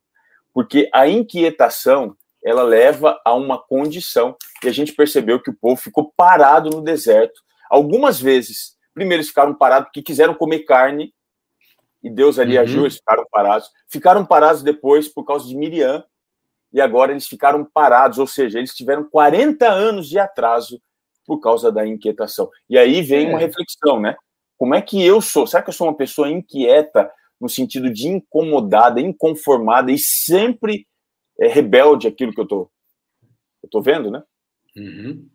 Porque 0.53 0.89
a 0.93 1.07
inquietação, 1.07 2.15
ela 2.43 2.63
leva 2.63 3.19
a 3.23 3.33
uma 3.33 3.57
condição. 3.57 4.35
E 4.63 4.67
a 4.67 4.71
gente 4.73 4.93
percebeu 4.93 5.41
que 5.41 5.49
o 5.49 5.55
povo 5.55 5.77
ficou 5.81 6.13
parado 6.17 6.69
no 6.69 6.81
deserto. 6.81 7.41
Algumas 7.69 8.19
vezes, 8.19 8.75
primeiro 8.93 9.21
eles 9.21 9.29
ficaram 9.29 9.53
parados 9.53 9.87
porque 9.87 10.01
quiseram 10.01 10.33
comer 10.33 10.59
carne, 10.59 11.13
e 12.03 12.09
Deus 12.09 12.37
ali 12.37 12.55
uhum. 12.55 12.63
agiu, 12.63 12.81
eles 12.81 12.97
ficaram 12.97 13.25
parados. 13.31 13.69
Ficaram 13.87 14.25
parados 14.25 14.61
depois 14.61 15.07
por 15.07 15.23
causa 15.23 15.47
de 15.47 15.55
Miriam, 15.55 16.03
e 16.75 16.81
agora 16.81 17.13
eles 17.13 17.25
ficaram 17.25 17.63
parados, 17.63 18.17
ou 18.17 18.27
seja, 18.27 18.57
eles 18.57 18.75
tiveram 18.75 19.05
40 19.05 19.65
anos 19.65 20.09
de 20.09 20.19
atraso 20.19 20.81
por 21.25 21.39
causa 21.39 21.71
da 21.71 21.87
inquietação. 21.87 22.51
E 22.69 22.77
aí 22.77 23.01
vem 23.01 23.27
é. 23.27 23.29
uma 23.29 23.39
reflexão, 23.39 23.97
né? 24.01 24.17
Como 24.57 24.75
é 24.75 24.81
que 24.81 25.01
eu 25.01 25.21
sou? 25.21 25.47
Será 25.47 25.63
que 25.63 25.69
eu 25.69 25.73
sou 25.73 25.87
uma 25.87 25.95
pessoa 25.95 26.29
inquieta 26.29 27.09
no 27.39 27.47
sentido 27.47 27.89
de 27.89 28.09
incomodada, 28.09 28.99
inconformada 28.99 29.89
e 29.89 29.97
sempre 29.97 30.85
é, 31.39 31.47
rebelde 31.47 32.07
aquilo 32.07 32.33
que 32.33 32.41
eu 32.41 32.45
tô, 32.45 32.69
eu 33.63 33.69
tô 33.69 33.81
vendo, 33.81 34.11
né? 34.11 34.21
Uhum. 34.75 35.29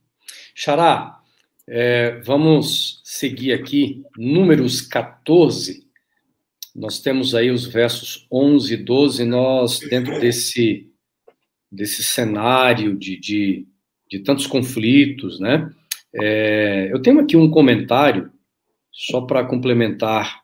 Xará, 0.54 1.20
é, 1.66 2.20
vamos 2.20 3.00
seguir 3.02 3.54
aqui, 3.54 4.04
números 4.14 4.82
14. 4.82 5.88
Nós 6.76 7.00
temos 7.00 7.34
aí 7.34 7.50
os 7.50 7.64
versos 7.64 8.26
11 8.30 8.74
e 8.74 8.76
12. 8.76 9.24
Nós, 9.24 9.78
dentro 9.78 10.20
desse 10.20 10.89
desse 11.70 12.02
cenário 12.02 12.96
de, 12.96 13.18
de, 13.18 13.66
de 14.10 14.18
tantos 14.20 14.46
conflitos, 14.46 15.38
né? 15.38 15.70
É, 16.14 16.88
eu 16.92 17.00
tenho 17.00 17.20
aqui 17.20 17.36
um 17.36 17.50
comentário, 17.50 18.30
só 18.90 19.20
para 19.20 19.44
complementar 19.44 20.40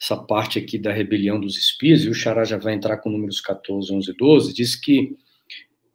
essa 0.00 0.16
parte 0.16 0.58
aqui 0.58 0.78
da 0.78 0.92
rebelião 0.92 1.40
dos 1.40 1.56
espias, 1.56 2.04
e 2.04 2.08
o 2.08 2.14
Xará 2.14 2.44
já 2.44 2.58
vai 2.58 2.74
entrar 2.74 2.98
com 2.98 3.10
números 3.10 3.40
14, 3.40 3.92
11 3.92 4.10
e 4.10 4.14
12, 4.14 4.54
diz 4.54 4.76
que 4.76 5.16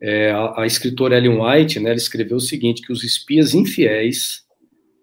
é, 0.01 0.31
a, 0.31 0.61
a, 0.61 0.65
escritora 0.65 1.15
Ellen 1.15 1.39
White, 1.39 1.79
né, 1.79 1.91
ela 1.91 1.97
escreveu 1.97 2.37
o 2.37 2.41
seguinte, 2.41 2.81
que 2.81 2.91
os 2.91 3.03
espias 3.03 3.53
infiéis 3.53 4.43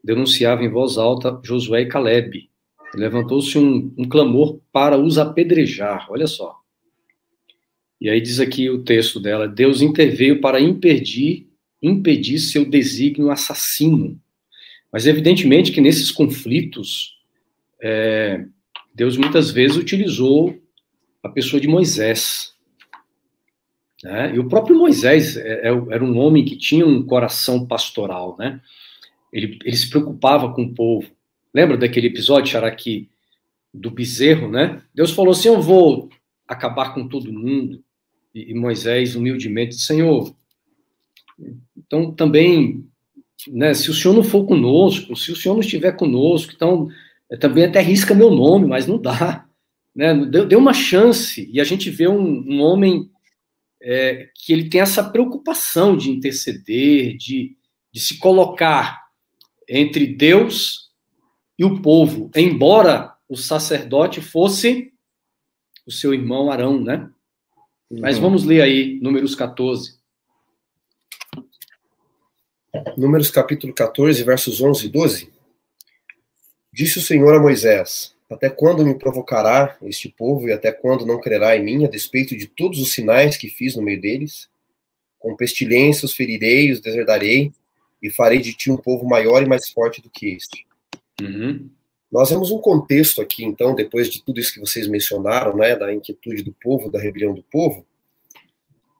denunciavam 0.02 0.64
em 0.64 0.70
voz 0.70 0.98
alta 0.98 1.40
Josué 1.44 1.82
e 1.82 1.86
Caleb. 1.86 2.48
Levantou-se 2.94 3.56
um, 3.56 3.94
um 3.96 4.08
clamor 4.08 4.60
para 4.72 4.98
os 4.98 5.18
apedrejar, 5.18 6.06
olha 6.10 6.26
só. 6.26 6.56
E 8.00 8.08
aí 8.08 8.20
diz 8.20 8.38
aqui 8.38 8.70
o 8.70 8.82
texto 8.82 9.18
dela: 9.18 9.48
Deus 9.48 9.82
interveio 9.82 10.40
para 10.40 10.60
impedir, 10.60 11.48
impedir 11.82 12.38
seu 12.38 12.64
desígnio 12.64 13.30
assassino. 13.30 14.20
Mas 14.92 15.06
evidentemente 15.06 15.72
que 15.72 15.80
nesses 15.80 16.10
conflitos, 16.10 17.18
é, 17.82 18.44
Deus 18.94 19.16
muitas 19.16 19.50
vezes 19.50 19.76
utilizou 19.76 20.56
a 21.22 21.28
pessoa 21.28 21.60
de 21.60 21.68
Moisés. 21.68 22.54
Né? 24.02 24.34
E 24.36 24.38
o 24.38 24.48
próprio 24.48 24.76
Moisés 24.76 25.36
é, 25.36 25.68
é, 25.68 25.72
era 25.90 26.04
um 26.04 26.16
homem 26.18 26.44
que 26.44 26.56
tinha 26.56 26.86
um 26.86 27.02
coração 27.04 27.66
pastoral, 27.66 28.36
né? 28.38 28.60
Ele, 29.32 29.58
ele 29.64 29.76
se 29.76 29.90
preocupava 29.90 30.52
com 30.54 30.62
o 30.62 30.72
povo. 30.72 31.10
Lembra 31.52 31.76
daquele 31.76 32.06
episódio, 32.06 32.52
Charaqui, 32.52 33.10
do 33.74 33.90
bezerro, 33.90 34.48
né? 34.48 34.80
Deus 34.94 35.10
falou 35.10 35.32
assim: 35.32 35.48
Eu 35.48 35.60
vou 35.60 36.08
acabar 36.46 36.94
com 36.94 37.06
todo 37.06 37.32
mundo 37.32 37.82
e, 38.34 38.54
Moisés 38.54 39.16
humildemente 39.16 39.74
Senhor, 39.76 40.34
então 41.76 42.12
também, 42.12 42.84
né, 43.48 43.74
se 43.74 43.90
o 43.90 43.94
Senhor 43.94 44.14
não 44.14 44.24
for 44.24 44.44
conosco, 44.44 45.16
se 45.16 45.32
o 45.32 45.36
Senhor 45.36 45.54
não 45.54 45.60
estiver 45.60 45.92
conosco, 45.92 46.52
então 46.54 46.88
é, 47.30 47.36
também 47.36 47.64
até 47.64 47.80
risca 47.80 48.14
meu 48.14 48.30
nome, 48.30 48.66
mas 48.66 48.86
não 48.86 49.00
dá, 49.00 49.46
né, 49.94 50.14
deu, 50.26 50.46
deu 50.46 50.58
uma 50.58 50.74
chance 50.74 51.48
e 51.52 51.60
a 51.60 51.64
gente 51.64 51.90
vê 51.90 52.08
um, 52.08 52.44
um 52.46 52.60
homem 52.60 53.10
é, 53.80 54.28
que 54.34 54.52
ele 54.52 54.68
tem 54.68 54.80
essa 54.80 55.02
preocupação 55.02 55.96
de 55.96 56.10
interceder, 56.10 57.16
de, 57.16 57.56
de 57.92 58.00
se 58.00 58.18
colocar 58.18 59.08
entre 59.68 60.06
Deus 60.06 60.88
e 61.58 61.64
o 61.64 61.80
povo, 61.80 62.30
embora 62.34 63.14
o 63.28 63.36
sacerdote 63.36 64.20
fosse 64.20 64.92
o 65.86 65.92
seu 65.92 66.14
irmão 66.14 66.50
Arão, 66.50 66.80
né? 66.80 67.10
Mas 67.90 68.16
uhum. 68.16 68.22
vamos 68.22 68.44
ler 68.44 68.60
aí 68.60 68.98
Números 69.00 69.34
14. 69.34 69.98
Números 72.96 73.30
capítulo 73.30 73.72
14, 73.72 74.22
versos 74.22 74.60
11 74.60 74.86
e 74.86 74.88
12. 74.90 75.32
Disse 76.72 76.98
o 76.98 77.02
Senhor 77.02 77.34
a 77.34 77.40
Moisés: 77.40 78.14
Até 78.30 78.50
quando 78.50 78.84
me 78.84 78.98
provocará 78.98 79.76
este 79.82 80.08
povo 80.08 80.48
e 80.48 80.52
até 80.52 80.70
quando 80.70 81.06
não 81.06 81.20
crerá 81.20 81.56
em 81.56 81.64
mim, 81.64 81.84
a 81.84 81.88
despeito 81.88 82.36
de 82.36 82.46
todos 82.46 82.78
os 82.80 82.92
sinais 82.92 83.36
que 83.36 83.48
fiz 83.48 83.74
no 83.74 83.82
meio 83.82 84.00
deles? 84.00 84.48
Com 85.18 85.34
pestilência 85.34 86.06
os 86.06 86.14
ferirei, 86.14 86.70
os 86.70 86.80
deserdarei 86.80 87.52
e 88.02 88.10
farei 88.10 88.38
de 88.38 88.52
ti 88.52 88.70
um 88.70 88.76
povo 88.76 89.06
maior 89.08 89.42
e 89.42 89.46
mais 89.46 89.68
forte 89.70 90.00
do 90.02 90.10
que 90.10 90.28
este. 90.28 90.66
Uhum. 91.20 91.68
Nós 92.10 92.30
vemos 92.30 92.50
um 92.50 92.58
contexto 92.58 93.20
aqui, 93.20 93.44
então, 93.44 93.74
depois 93.74 94.08
de 94.08 94.22
tudo 94.22 94.40
isso 94.40 94.54
que 94.54 94.60
vocês 94.60 94.88
mencionaram, 94.88 95.54
né, 95.56 95.76
da 95.76 95.92
inquietude 95.92 96.42
do 96.42 96.52
povo, 96.52 96.90
da 96.90 96.98
rebelião 96.98 97.34
do 97.34 97.42
povo, 97.42 97.86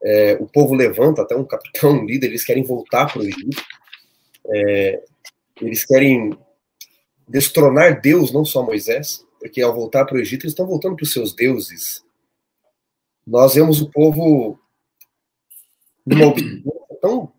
é, 0.03 0.35
o 0.41 0.47
povo 0.47 0.75
levanta, 0.75 1.23
até 1.23 1.35
um 1.35 1.45
capitão, 1.45 1.93
um 1.93 2.05
líder, 2.05 2.29
eles 2.29 2.45
querem 2.45 2.63
voltar 2.63 3.11
para 3.11 3.21
o 3.21 3.25
Egito, 3.25 3.63
é, 4.47 5.03
eles 5.61 5.85
querem 5.85 6.39
destronar 7.27 8.01
Deus, 8.01 8.33
não 8.33 8.45
só 8.45 8.63
Moisés, 8.63 9.27
porque 9.41 9.61
ao 9.61 9.75
voltar 9.75 10.05
para 10.05 10.17
o 10.17 10.21
Egito, 10.21 10.45
eles 10.45 10.53
estão 10.53 10.67
voltando 10.67 10.97
para 10.97 11.05
os 11.05 11.13
seus 11.13 11.35
deuses. 11.35 12.05
Nós 13.27 13.55
vemos 13.55 13.81
o 13.81 13.91
povo 13.91 14.59
numa 16.07 16.35
tão 17.01 17.33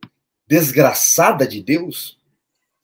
desgraçada 0.47 1.47
de 1.47 1.61
Deus, 1.61 2.18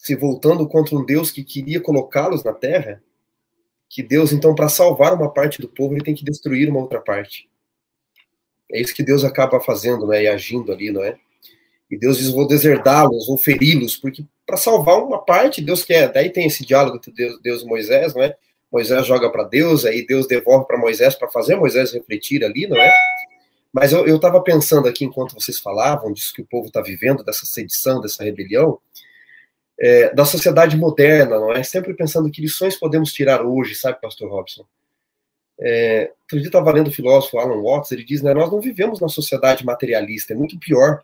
se 0.05 0.15
voltando 0.15 0.67
contra 0.67 0.95
um 0.95 1.03
Deus 1.03 1.31
que 1.31 1.43
queria 1.43 1.81
colocá-los 1.81 2.43
na 2.43 2.53
terra, 2.53 3.01
que 3.89 4.03
Deus, 4.03 4.31
então, 4.31 4.53
para 4.53 4.69
salvar 4.69 5.15
uma 5.15 5.33
parte 5.33 5.59
do 5.59 5.67
povo, 5.67 5.95
ele 5.95 6.03
tem 6.03 6.13
que 6.13 6.23
destruir 6.23 6.69
uma 6.69 6.79
outra 6.79 7.01
parte. 7.01 7.49
É 8.71 8.79
isso 8.79 8.93
que 8.93 9.01
Deus 9.01 9.23
acaba 9.23 9.59
fazendo, 9.59 10.05
né, 10.05 10.21
e 10.21 10.27
agindo 10.27 10.71
ali, 10.71 10.91
não 10.91 11.03
é? 11.03 11.17
E 11.89 11.97
Deus 11.97 12.19
diz: 12.19 12.29
vou 12.29 12.47
deserdá-los, 12.47 13.25
vou 13.25 13.35
feri-los, 13.35 13.97
porque 13.97 14.23
para 14.45 14.57
salvar 14.57 15.01
uma 15.01 15.25
parte, 15.25 15.59
Deus 15.59 15.83
quer. 15.83 16.13
Daí 16.13 16.29
tem 16.29 16.45
esse 16.45 16.63
diálogo 16.63 16.97
entre 16.97 17.11
Deus, 17.11 17.41
Deus 17.41 17.63
e 17.63 17.65
Moisés, 17.65 18.13
não 18.13 18.21
é? 18.21 18.37
Moisés 18.71 19.07
joga 19.07 19.31
para 19.31 19.43
Deus, 19.43 19.85
aí 19.85 20.05
Deus 20.05 20.27
devolve 20.27 20.67
para 20.67 20.77
Moisés 20.77 21.15
para 21.15 21.29
fazer 21.29 21.55
Moisés 21.55 21.91
refletir 21.91 22.43
ali, 22.43 22.67
não 22.67 22.77
é? 22.77 22.93
Mas 23.73 23.91
eu 23.91 24.15
estava 24.15 24.39
pensando 24.39 24.87
aqui, 24.87 25.03
enquanto 25.03 25.33
vocês 25.33 25.59
falavam 25.59 26.13
disso 26.13 26.31
que 26.31 26.43
o 26.43 26.45
povo 26.45 26.67
está 26.67 26.79
vivendo, 26.79 27.23
dessa 27.23 27.47
sedição, 27.47 27.99
dessa 27.99 28.23
rebelião, 28.23 28.79
é, 29.79 30.13
da 30.13 30.25
sociedade 30.25 30.77
moderna, 30.77 31.39
não 31.39 31.51
é? 31.51 31.63
Sempre 31.63 31.93
pensando 31.93 32.29
que 32.31 32.41
lições 32.41 32.77
podemos 32.77 33.11
tirar 33.11 33.45
hoje, 33.45 33.75
sabe, 33.75 33.99
Pastor 34.01 34.29
Robson? 34.29 34.65
É, 35.59 36.11
outro 36.23 36.39
dia 36.39 36.47
estava 36.47 36.71
lendo 36.71 36.87
o 36.89 36.93
filósofo 36.93 37.37
Alan 37.37 37.61
Watts, 37.61 37.91
ele 37.91 38.03
diz, 38.03 38.21
né, 38.21 38.33
nós 38.33 38.51
não 38.51 38.59
vivemos 38.59 38.99
na 38.99 39.07
sociedade 39.07 39.65
materialista, 39.65 40.33
é 40.33 40.35
muito 40.35 40.59
pior 40.59 41.01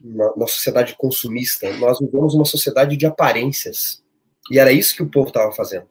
na, 0.00 0.32
na 0.36 0.46
sociedade 0.46 0.96
consumista, 0.96 1.72
nós 1.76 1.98
vivemos 2.00 2.34
uma 2.34 2.44
sociedade 2.44 2.96
de 2.96 3.06
aparências. 3.06 4.02
E 4.50 4.58
era 4.58 4.72
isso 4.72 4.96
que 4.96 5.02
o 5.02 5.08
povo 5.08 5.28
estava 5.28 5.52
fazendo. 5.52 5.86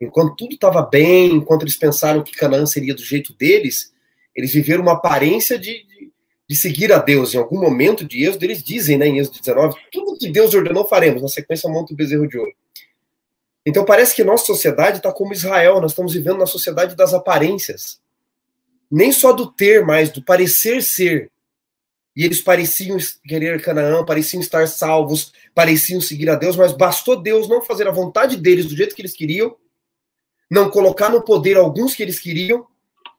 Enquanto 0.00 0.36
tudo 0.36 0.54
estava 0.54 0.82
bem, 0.82 1.32
enquanto 1.34 1.62
eles 1.62 1.76
pensaram 1.76 2.22
que 2.22 2.36
Canaã 2.36 2.66
seria 2.66 2.94
do 2.94 3.02
jeito 3.02 3.34
deles, 3.34 3.92
eles 4.34 4.52
viveram 4.52 4.82
uma 4.82 4.92
aparência 4.92 5.58
de, 5.58 5.84
de, 6.48 6.56
seguir 6.56 6.92
a 6.92 6.98
Deus. 6.98 7.34
Em 7.34 7.38
algum 7.38 7.60
momento 7.60 8.04
de 8.04 8.24
Êxodo, 8.24 8.44
eles 8.44 8.62
dizem, 8.62 8.96
né, 8.96 9.06
em 9.06 9.18
Êxodo 9.18 9.40
19, 9.40 9.78
tudo 9.92 10.18
que 10.18 10.30
Deus 10.30 10.54
ordenou 10.54 10.86
faremos. 10.86 11.22
Na 11.22 11.28
sequência, 11.28 11.68
monta 11.68 11.92
o 11.92 11.96
bezerro 11.96 12.26
de 12.26 12.38
ouro. 12.38 12.52
Então 13.66 13.84
parece 13.84 14.14
que 14.14 14.24
nossa 14.24 14.46
sociedade 14.46 14.98
está 14.98 15.12
como 15.12 15.32
Israel, 15.32 15.80
nós 15.80 15.92
estamos 15.92 16.14
vivendo 16.14 16.38
na 16.38 16.46
sociedade 16.46 16.96
das 16.96 17.12
aparências. 17.12 18.00
Nem 18.90 19.12
só 19.12 19.32
do 19.32 19.52
ter, 19.52 19.84
mas 19.84 20.10
do 20.10 20.22
parecer 20.22 20.82
ser 20.82 21.30
e 22.18 22.24
eles 22.24 22.40
pareciam 22.40 22.98
querer 23.28 23.62
Canaã, 23.62 24.04
pareciam 24.04 24.40
estar 24.40 24.66
salvos, 24.66 25.32
pareciam 25.54 26.00
seguir 26.00 26.28
a 26.28 26.34
Deus, 26.34 26.56
mas 26.56 26.72
bastou 26.72 27.14
Deus 27.14 27.48
não 27.48 27.62
fazer 27.62 27.86
a 27.86 27.92
vontade 27.92 28.36
deles 28.36 28.66
do 28.66 28.76
jeito 28.76 28.92
que 28.92 29.00
eles 29.00 29.12
queriam, 29.12 29.54
não 30.50 30.68
colocar 30.68 31.10
no 31.10 31.22
poder 31.22 31.56
alguns 31.56 31.94
que 31.94 32.02
eles 32.02 32.18
queriam, 32.18 32.66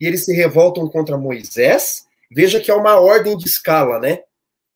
e 0.01 0.05
eles 0.05 0.25
se 0.25 0.33
revoltam 0.33 0.85
contra 0.89 1.17
Moisés. 1.17 2.08
Veja 2.31 2.59
que 2.59 2.69
é 2.69 2.73
uma 2.73 2.99
ordem 2.99 3.37
de 3.37 3.45
escala, 3.45 3.99
né? 3.99 4.19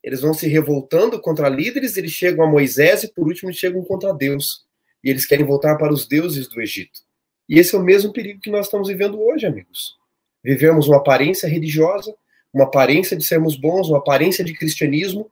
Eles 0.03 0.21
vão 0.21 0.33
se 0.33 0.47
revoltando 0.47 1.19
contra 1.21 1.47
líderes, 1.47 1.95
eles 1.95 2.11
chegam 2.11 2.43
a 2.45 2.49
Moisés 2.49 3.03
e 3.03 3.13
por 3.13 3.27
último 3.27 3.53
chegam 3.53 3.83
contra 3.83 4.13
Deus. 4.13 4.65
E 5.03 5.09
eles 5.09 5.25
querem 5.25 5.45
voltar 5.45 5.77
para 5.77 5.93
os 5.93 6.07
deuses 6.07 6.47
do 6.47 6.61
Egito. 6.61 7.01
E 7.47 7.59
esse 7.59 7.75
é 7.75 7.77
o 7.77 7.83
mesmo 7.83 8.11
perigo 8.11 8.41
que 8.41 8.49
nós 8.49 8.65
estamos 8.65 8.87
vivendo 8.87 9.21
hoje, 9.21 9.45
amigos. 9.45 9.95
Vivemos 10.43 10.87
uma 10.87 10.97
aparência 10.97 11.47
religiosa, 11.47 12.13
uma 12.53 12.65
aparência 12.65 13.15
de 13.15 13.23
sermos 13.23 13.55
bons, 13.55 13.89
uma 13.89 13.99
aparência 13.99 14.43
de 14.43 14.53
cristianismo, 14.53 15.29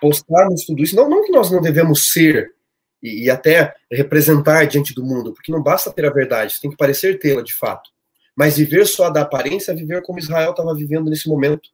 postarmos 0.00 0.64
tudo 0.64 0.82
isso. 0.82 0.96
Não, 0.96 1.08
não 1.08 1.24
que 1.24 1.32
nós 1.32 1.50
não 1.50 1.60
devemos 1.60 2.12
ser 2.12 2.54
e, 3.02 3.24
e, 3.24 3.30
até 3.30 3.74
representar 3.90 4.66
diante 4.66 4.94
do 4.94 5.04
mundo, 5.04 5.32
porque 5.32 5.50
não 5.50 5.62
basta 5.62 5.92
ter 5.92 6.06
a 6.06 6.10
verdade, 6.10 6.60
tem 6.60 6.70
que 6.70 6.76
parecer 6.76 7.18
tê-la 7.18 7.42
de 7.42 7.52
fato. 7.52 7.90
Mas 8.34 8.56
viver 8.56 8.86
só 8.86 9.10
da 9.10 9.22
aparência 9.22 9.72
é 9.72 9.74
viver 9.74 10.02
como 10.02 10.18
Israel 10.18 10.50
estava 10.50 10.74
vivendo 10.74 11.10
nesse 11.10 11.28
momento. 11.28 11.70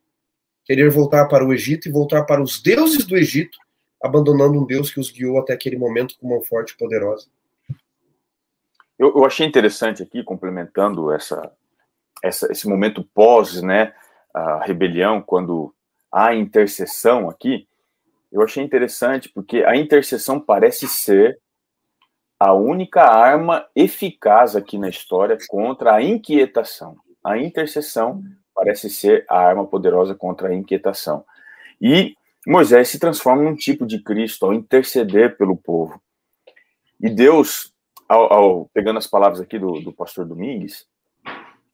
Querer 0.65 0.91
voltar 0.91 1.27
para 1.27 1.45
o 1.45 1.53
Egito 1.53 1.89
e 1.89 1.93
voltar 1.93 2.25
para 2.25 2.43
os 2.43 2.61
deuses 2.61 3.07
do 3.07 3.17
Egito, 3.17 3.57
abandonando 4.03 4.61
um 4.61 4.67
Deus 4.67 4.91
que 4.91 5.01
os 5.01 5.11
guiou 5.11 5.39
até 5.39 5.53
aquele 5.53 5.77
momento 5.77 6.17
com 6.19 6.27
uma 6.27 6.43
forte 6.43 6.73
e 6.73 6.77
poderosa. 6.77 7.29
Eu, 8.99 9.15
eu 9.17 9.25
achei 9.25 9.47
interessante 9.47 10.03
aqui, 10.03 10.25
complementando 10.25 11.13
essa, 11.13 11.53
essa, 12.23 12.51
esse 12.51 12.69
momento 12.69 13.05
pós, 13.15 13.63
né, 13.63 13.95
a 14.35 14.65
rebelião, 14.65 15.23
quando 15.23 15.75
há 16.13 16.35
intercessão 16.35 17.31
aqui, 17.31 17.67
eu 18.31 18.43
achei 18.43 18.63
interessante 18.63 19.29
porque 19.29 19.65
a 19.65 19.77
intercessão 19.77 20.39
parece 20.39 20.87
ser 20.87 21.39
a 22.39 22.53
única 22.53 23.03
arma 23.03 23.67
eficaz 23.75 24.55
aqui 24.55 24.79
na 24.79 24.89
história 24.89 25.37
contra 25.49 25.95
a 25.95 26.03
inquietação. 26.03 26.97
A 27.25 27.37
intercessão 27.37 28.23
parece 28.55 28.89
ser 28.89 29.25
a 29.29 29.39
arma 29.39 29.67
poderosa 29.67 30.15
contra 30.15 30.49
a 30.49 30.55
inquietação. 30.55 31.25
E 31.81 32.15
Moisés 32.47 32.89
se 32.89 32.99
transforma 32.99 33.43
num 33.43 33.55
tipo 33.55 33.87
de 33.87 34.01
Cristo 34.03 34.47
ao 34.47 34.55
interceder 34.55 35.37
pelo 35.37 35.57
povo. 35.57 36.01
E 37.01 37.09
Deus, 37.09 37.73
ao, 38.09 38.33
ao 38.33 38.71
pegando 38.73 38.99
as 38.99 39.07
palavras 39.07 39.41
aqui 39.41 39.59
do, 39.59 39.81
do 39.81 39.93
pastor 39.93 40.25
Domingues, 40.25 40.87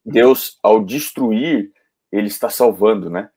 Deus, 0.05 0.59
ao 0.61 0.83
destruir 0.83 1.71
ele 2.11 2.27
está 2.27 2.49
salvando, 2.49 3.09
né? 3.09 3.29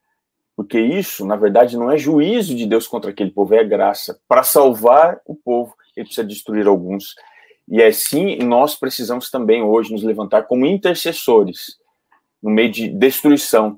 Porque 0.54 0.78
isso, 0.78 1.24
na 1.24 1.36
verdade, 1.36 1.76
não 1.76 1.90
é 1.90 1.96
juízo 1.96 2.54
de 2.54 2.66
Deus 2.66 2.86
contra 2.86 3.10
aquele 3.10 3.30
povo, 3.30 3.54
é 3.54 3.62
graça. 3.62 4.20
Para 4.26 4.42
salvar 4.42 5.20
o 5.24 5.34
povo, 5.34 5.74
ele 5.98 6.06
precisa 6.06 6.26
destruir 6.26 6.66
alguns. 6.66 7.14
E 7.68 7.82
assim 7.82 8.38
nós 8.38 8.74
precisamos 8.74 9.30
também 9.30 9.62
hoje 9.62 9.92
nos 9.92 10.02
levantar 10.02 10.44
como 10.44 10.66
intercessores 10.66 11.76
no 12.42 12.50
meio 12.50 12.70
de 12.70 12.88
destruição, 12.88 13.76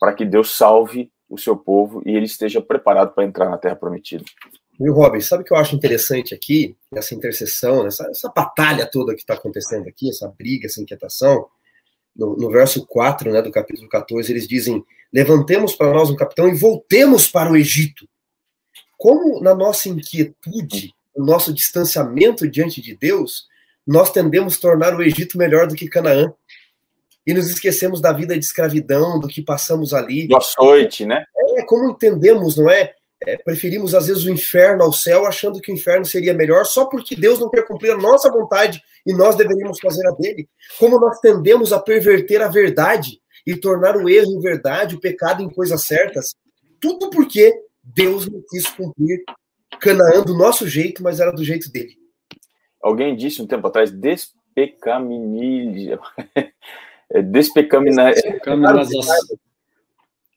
para 0.00 0.12
que 0.12 0.24
Deus 0.24 0.56
salve 0.56 1.10
o 1.28 1.38
seu 1.38 1.56
povo 1.56 2.02
e 2.04 2.10
ele 2.10 2.26
esteja 2.26 2.60
preparado 2.60 3.14
para 3.14 3.24
entrar 3.24 3.48
na 3.48 3.56
terra 3.56 3.76
prometida. 3.76 4.24
Viu, 4.78 4.92
Robin, 4.92 5.20
sabe 5.20 5.42
o 5.42 5.46
que 5.46 5.52
eu 5.52 5.56
acho 5.56 5.76
interessante 5.76 6.34
aqui, 6.34 6.76
nessa 6.90 7.14
intercessão, 7.14 7.86
essa, 7.86 8.06
essa 8.10 8.28
batalha 8.34 8.86
toda 8.90 9.14
que 9.14 9.20
está 9.20 9.34
acontecendo 9.34 9.86
aqui, 9.86 10.08
essa 10.08 10.28
briga, 10.36 10.66
essa 10.66 10.82
inquietação? 10.82 11.46
no, 12.14 12.36
no, 12.36 12.50
verso 12.50 12.86
4 12.86 13.30
né, 13.30 13.42
do 13.42 13.50
capítulo 13.50 13.88
14, 13.88 14.30
eles 14.30 14.46
dizem: 14.46 14.84
Levantemos 15.12 15.74
para 15.74 15.92
nós 15.92 16.10
um 16.10 16.16
capitão 16.16 16.48
e 16.48 16.54
voltemos 16.54 17.26
para 17.26 17.50
o 17.50 17.56
Egito. 17.56 18.06
Como 18.96 19.40
na 19.40 19.54
nossa 19.54 19.88
inquietude, 19.88 20.94
no 21.16 21.24
nosso 21.24 21.52
distanciamento 21.52 22.48
diante 22.48 22.80
de 22.80 22.96
Deus, 22.96 23.46
nós 23.86 24.10
tendemos 24.10 24.56
a 24.56 24.60
tornar 24.60 24.94
o 24.94 25.02
Egito 25.02 25.36
melhor 25.36 25.66
do 25.66 25.74
que 25.74 25.88
Canaã. 25.88 26.32
E 27.24 27.32
nos 27.32 27.48
esquecemos 27.48 28.00
da 28.00 28.12
vida 28.12 28.36
de 28.36 28.44
escravidão, 28.44 29.20
do 29.20 29.28
que 29.28 29.42
passamos 29.42 29.94
ali. 29.94 30.26
Do 30.26 30.36
açoite, 30.36 31.06
né? 31.06 31.24
É, 31.36 31.64
como 31.64 31.90
entendemos, 31.90 32.56
não 32.56 32.68
é? 32.68 32.92
é? 33.24 33.36
Preferimos, 33.36 33.94
às 33.94 34.08
vezes, 34.08 34.24
o 34.24 34.30
inferno 34.30 34.82
ao 34.82 34.92
céu, 34.92 35.24
achando 35.24 35.60
que 35.60 35.70
o 35.70 35.74
inferno 35.74 36.04
seria 36.04 36.34
melhor, 36.34 36.66
só 36.66 36.86
porque 36.86 37.14
Deus 37.14 37.38
não 37.38 37.48
quer 37.48 37.64
cumprir 37.64 37.92
a 37.92 37.96
nossa 37.96 38.28
vontade 38.28 38.82
e 39.06 39.12
nós 39.12 39.36
deveríamos 39.36 39.78
fazer 39.78 40.04
a 40.08 40.10
dele. 40.12 40.48
Como 40.80 40.98
nós 40.98 41.20
tendemos 41.20 41.72
a 41.72 41.78
perverter 41.78 42.42
a 42.42 42.48
verdade 42.48 43.20
e 43.46 43.54
tornar 43.54 43.96
o 43.96 44.08
erro 44.08 44.32
em 44.32 44.40
verdade, 44.40 44.96
o 44.96 45.00
pecado 45.00 45.42
em 45.42 45.50
coisas 45.50 45.84
certas, 45.84 46.34
tudo 46.80 47.08
porque 47.10 47.54
Deus 47.82 48.28
não 48.28 48.42
quis 48.48 48.66
cumprir 48.66 49.22
Canaã 49.82 50.22
do 50.22 50.34
nosso 50.34 50.68
jeito, 50.68 51.02
mas 51.02 51.18
era 51.18 51.32
do 51.32 51.44
jeito 51.44 51.70
dele. 51.70 51.98
Alguém 52.80 53.16
disse 53.16 53.42
um 53.42 53.46
tempo 53.46 53.66
atrás, 53.66 53.90
despecaminiza. 54.54 55.98
Despecaminar. 57.24 58.14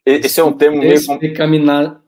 Esse 0.06 0.39
é 0.39 0.43
um 0.43 0.52
termo 0.52 0.80
meio. 0.80 0.96
Despecaminar. 0.96 2.02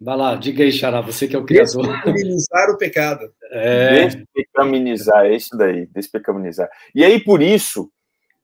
Vai 0.00 0.16
lá, 0.16 0.36
diga 0.36 0.62
aí, 0.62 0.70
Xará, 0.70 1.00
você 1.00 1.26
que 1.26 1.34
é 1.34 1.38
o 1.38 1.44
criador. 1.44 1.82
Despecaminizar 1.82 2.70
o 2.70 2.78
pecado. 2.78 3.32
É. 3.50 4.06
Despecaminizar, 4.06 5.26
é 5.26 5.34
isso 5.34 5.56
daí, 5.56 5.86
despecaminizar. 5.86 6.70
E 6.94 7.04
aí, 7.04 7.18
por 7.18 7.42
isso, 7.42 7.90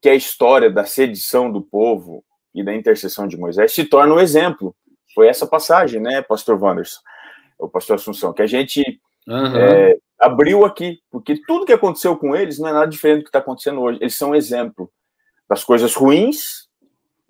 que 0.03 0.09
a 0.09 0.14
história 0.14 0.68
da 0.70 0.84
sedição 0.84 1.53
do 1.53 1.62
povo 1.62 2.24
e 2.53 2.64
da 2.64 2.74
intercessão 2.74 3.28
de 3.28 3.36
Moisés 3.36 3.72
se 3.72 3.84
torna 3.84 4.14
um 4.14 4.20
exemplo. 4.20 4.74
Foi 5.14 5.28
essa 5.28 5.46
passagem, 5.46 6.01
né, 6.01 6.20
pastor 6.22 6.61
Wanderson, 6.61 7.01
o 7.61 7.68
pastor 7.68 7.96
Assunção, 7.96 8.32
que 8.32 8.42
a 8.42 8.46
gente 8.46 8.82
uhum. 9.26 9.56
é, 9.56 9.96
abriu 10.18 10.64
aqui, 10.64 10.98
porque 11.11 11.40
tudo 11.46 11.66
que 11.66 11.72
aconteceu 11.72 12.16
com 12.16 12.34
eles 12.34 12.58
não 12.58 12.68
é 12.68 12.72
nada 12.72 12.86
diferente 12.86 13.18
do 13.18 13.24
que 13.24 13.28
está 13.28 13.38
acontecendo 13.38 13.80
hoje. 13.80 13.98
Eles 14.00 14.16
são 14.16 14.30
um 14.30 14.34
exemplo 14.34 14.90
das 15.48 15.64
coisas 15.64 15.94
ruins 15.94 16.68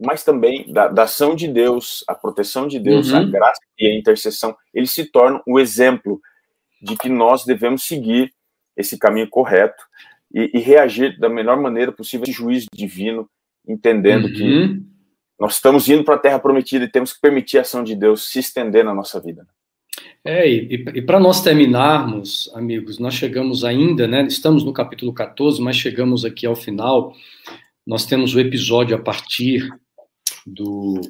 mas 0.00 0.24
também 0.24 0.72
da, 0.72 0.88
da, 0.88 1.02
ação 1.02 1.36
de 1.36 1.46
Deus, 1.46 2.02
a 2.08 2.14
proteção 2.14 2.66
de 2.66 2.78
Deus, 2.78 3.10
uhum. 3.10 3.18
a 3.18 3.24
graça 3.24 3.60
e 3.78 3.86
a 3.86 3.94
intercessão, 3.94 4.56
eles 4.72 4.92
se 4.92 5.04
tornam 5.04 5.42
o 5.46 5.60
exemplo 5.60 6.20
de 6.80 6.96
que 6.96 7.10
nós 7.10 7.44
devemos 7.44 7.84
seguir 7.84 8.32
esse 8.74 8.98
caminho 8.98 9.28
correto 9.28 9.84
e, 10.32 10.50
e 10.54 10.58
reagir 10.58 11.18
da 11.18 11.28
melhor 11.28 11.60
maneira 11.60 11.92
possível 11.92 12.24
esse 12.24 12.32
juízo 12.32 12.66
divino, 12.72 13.28
entendendo 13.68 14.24
uhum. 14.24 14.32
que 14.32 14.82
nós 15.38 15.54
estamos 15.54 15.86
indo 15.88 16.02
para 16.02 16.14
a 16.14 16.18
Terra 16.18 16.38
Prometida 16.38 16.86
e 16.86 16.90
temos 16.90 17.12
que 17.12 17.20
permitir 17.20 17.58
a 17.58 17.62
ação 17.62 17.84
de 17.84 17.94
Deus 17.94 18.30
se 18.30 18.38
estender 18.38 18.82
na 18.82 18.94
nossa 18.94 19.20
vida. 19.20 19.46
É, 20.24 20.48
e, 20.48 20.74
e 20.94 21.02
para 21.02 21.18
nós 21.18 21.42
terminarmos, 21.42 22.50
amigos, 22.54 22.98
nós 22.98 23.14
chegamos 23.14 23.64
ainda, 23.64 24.06
né? 24.06 24.22
Estamos 24.26 24.62
no 24.62 24.72
capítulo 24.72 25.12
14, 25.12 25.62
mas 25.62 25.76
chegamos 25.76 26.24
aqui 26.24 26.46
ao 26.46 26.54
final. 26.54 27.14
Nós 27.86 28.04
temos 28.04 28.34
o 28.34 28.40
episódio 28.40 28.94
a 28.94 29.00
partir 29.00 29.68
do, 30.46 31.00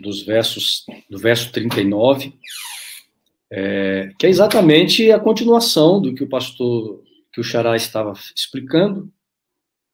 dos 0.00 0.22
versos, 0.22 0.84
do 1.08 1.18
verso 1.18 1.52
39, 1.52 2.34
é, 3.52 4.12
que 4.18 4.26
é 4.26 4.28
exatamente 4.28 5.10
a 5.12 5.18
continuação 5.18 6.00
do 6.00 6.14
que 6.14 6.24
o 6.24 6.28
pastor, 6.28 7.02
que 7.32 7.40
o 7.40 7.44
Xará 7.44 7.76
estava 7.76 8.12
explicando, 8.34 9.12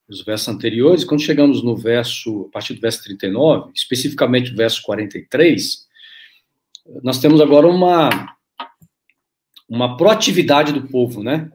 os 0.08 0.22
versos 0.24 0.48
anteriores. 0.48 1.04
Quando 1.04 1.22
chegamos 1.22 1.62
no 1.62 1.76
verso, 1.76 2.46
a 2.48 2.52
partir 2.52 2.74
do 2.74 2.80
verso 2.80 3.02
39, 3.04 3.70
especificamente 3.74 4.52
o 4.52 4.56
verso 4.56 4.82
43, 4.82 5.85
nós 7.02 7.18
temos 7.18 7.40
agora 7.40 7.66
uma, 7.66 8.36
uma 9.68 9.96
proatividade 9.96 10.72
do 10.72 10.88
povo, 10.88 11.22
né? 11.22 11.50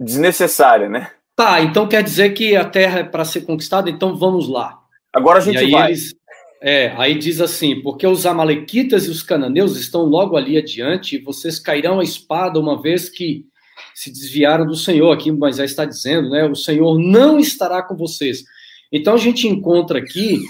Desnecessária, 0.00 0.88
né? 0.88 1.10
Tá, 1.36 1.60
então 1.60 1.88
quer 1.88 2.02
dizer 2.02 2.32
que 2.32 2.54
a 2.54 2.64
terra 2.64 3.00
é 3.00 3.04
para 3.04 3.24
ser 3.24 3.42
conquistada, 3.42 3.90
então 3.90 4.16
vamos 4.16 4.48
lá. 4.48 4.78
Agora 5.12 5.38
a 5.38 5.42
gente 5.42 5.70
vai. 5.70 5.90
Eles, 5.90 6.14
é, 6.62 6.94
aí 6.96 7.18
diz 7.18 7.40
assim: 7.40 7.82
porque 7.82 8.06
os 8.06 8.24
Amalequitas 8.24 9.06
e 9.06 9.10
os 9.10 9.22
cananeus 9.22 9.76
estão 9.76 10.04
logo 10.04 10.36
ali 10.36 10.56
adiante, 10.56 11.16
e 11.16 11.20
vocês 11.20 11.58
cairão 11.58 12.00
a 12.00 12.04
espada 12.04 12.58
uma 12.58 12.80
vez 12.80 13.08
que 13.08 13.46
se 13.94 14.10
desviaram 14.10 14.64
do 14.64 14.76
Senhor. 14.76 15.12
Aqui 15.12 15.30
Moisés 15.30 15.70
está 15.70 15.84
dizendo, 15.84 16.30
né? 16.30 16.44
O 16.44 16.54
Senhor 16.54 16.98
não 16.98 17.38
estará 17.38 17.82
com 17.82 17.96
vocês. 17.96 18.44
Então 18.92 19.14
a 19.14 19.18
gente 19.18 19.48
encontra 19.48 19.98
aqui, 19.98 20.40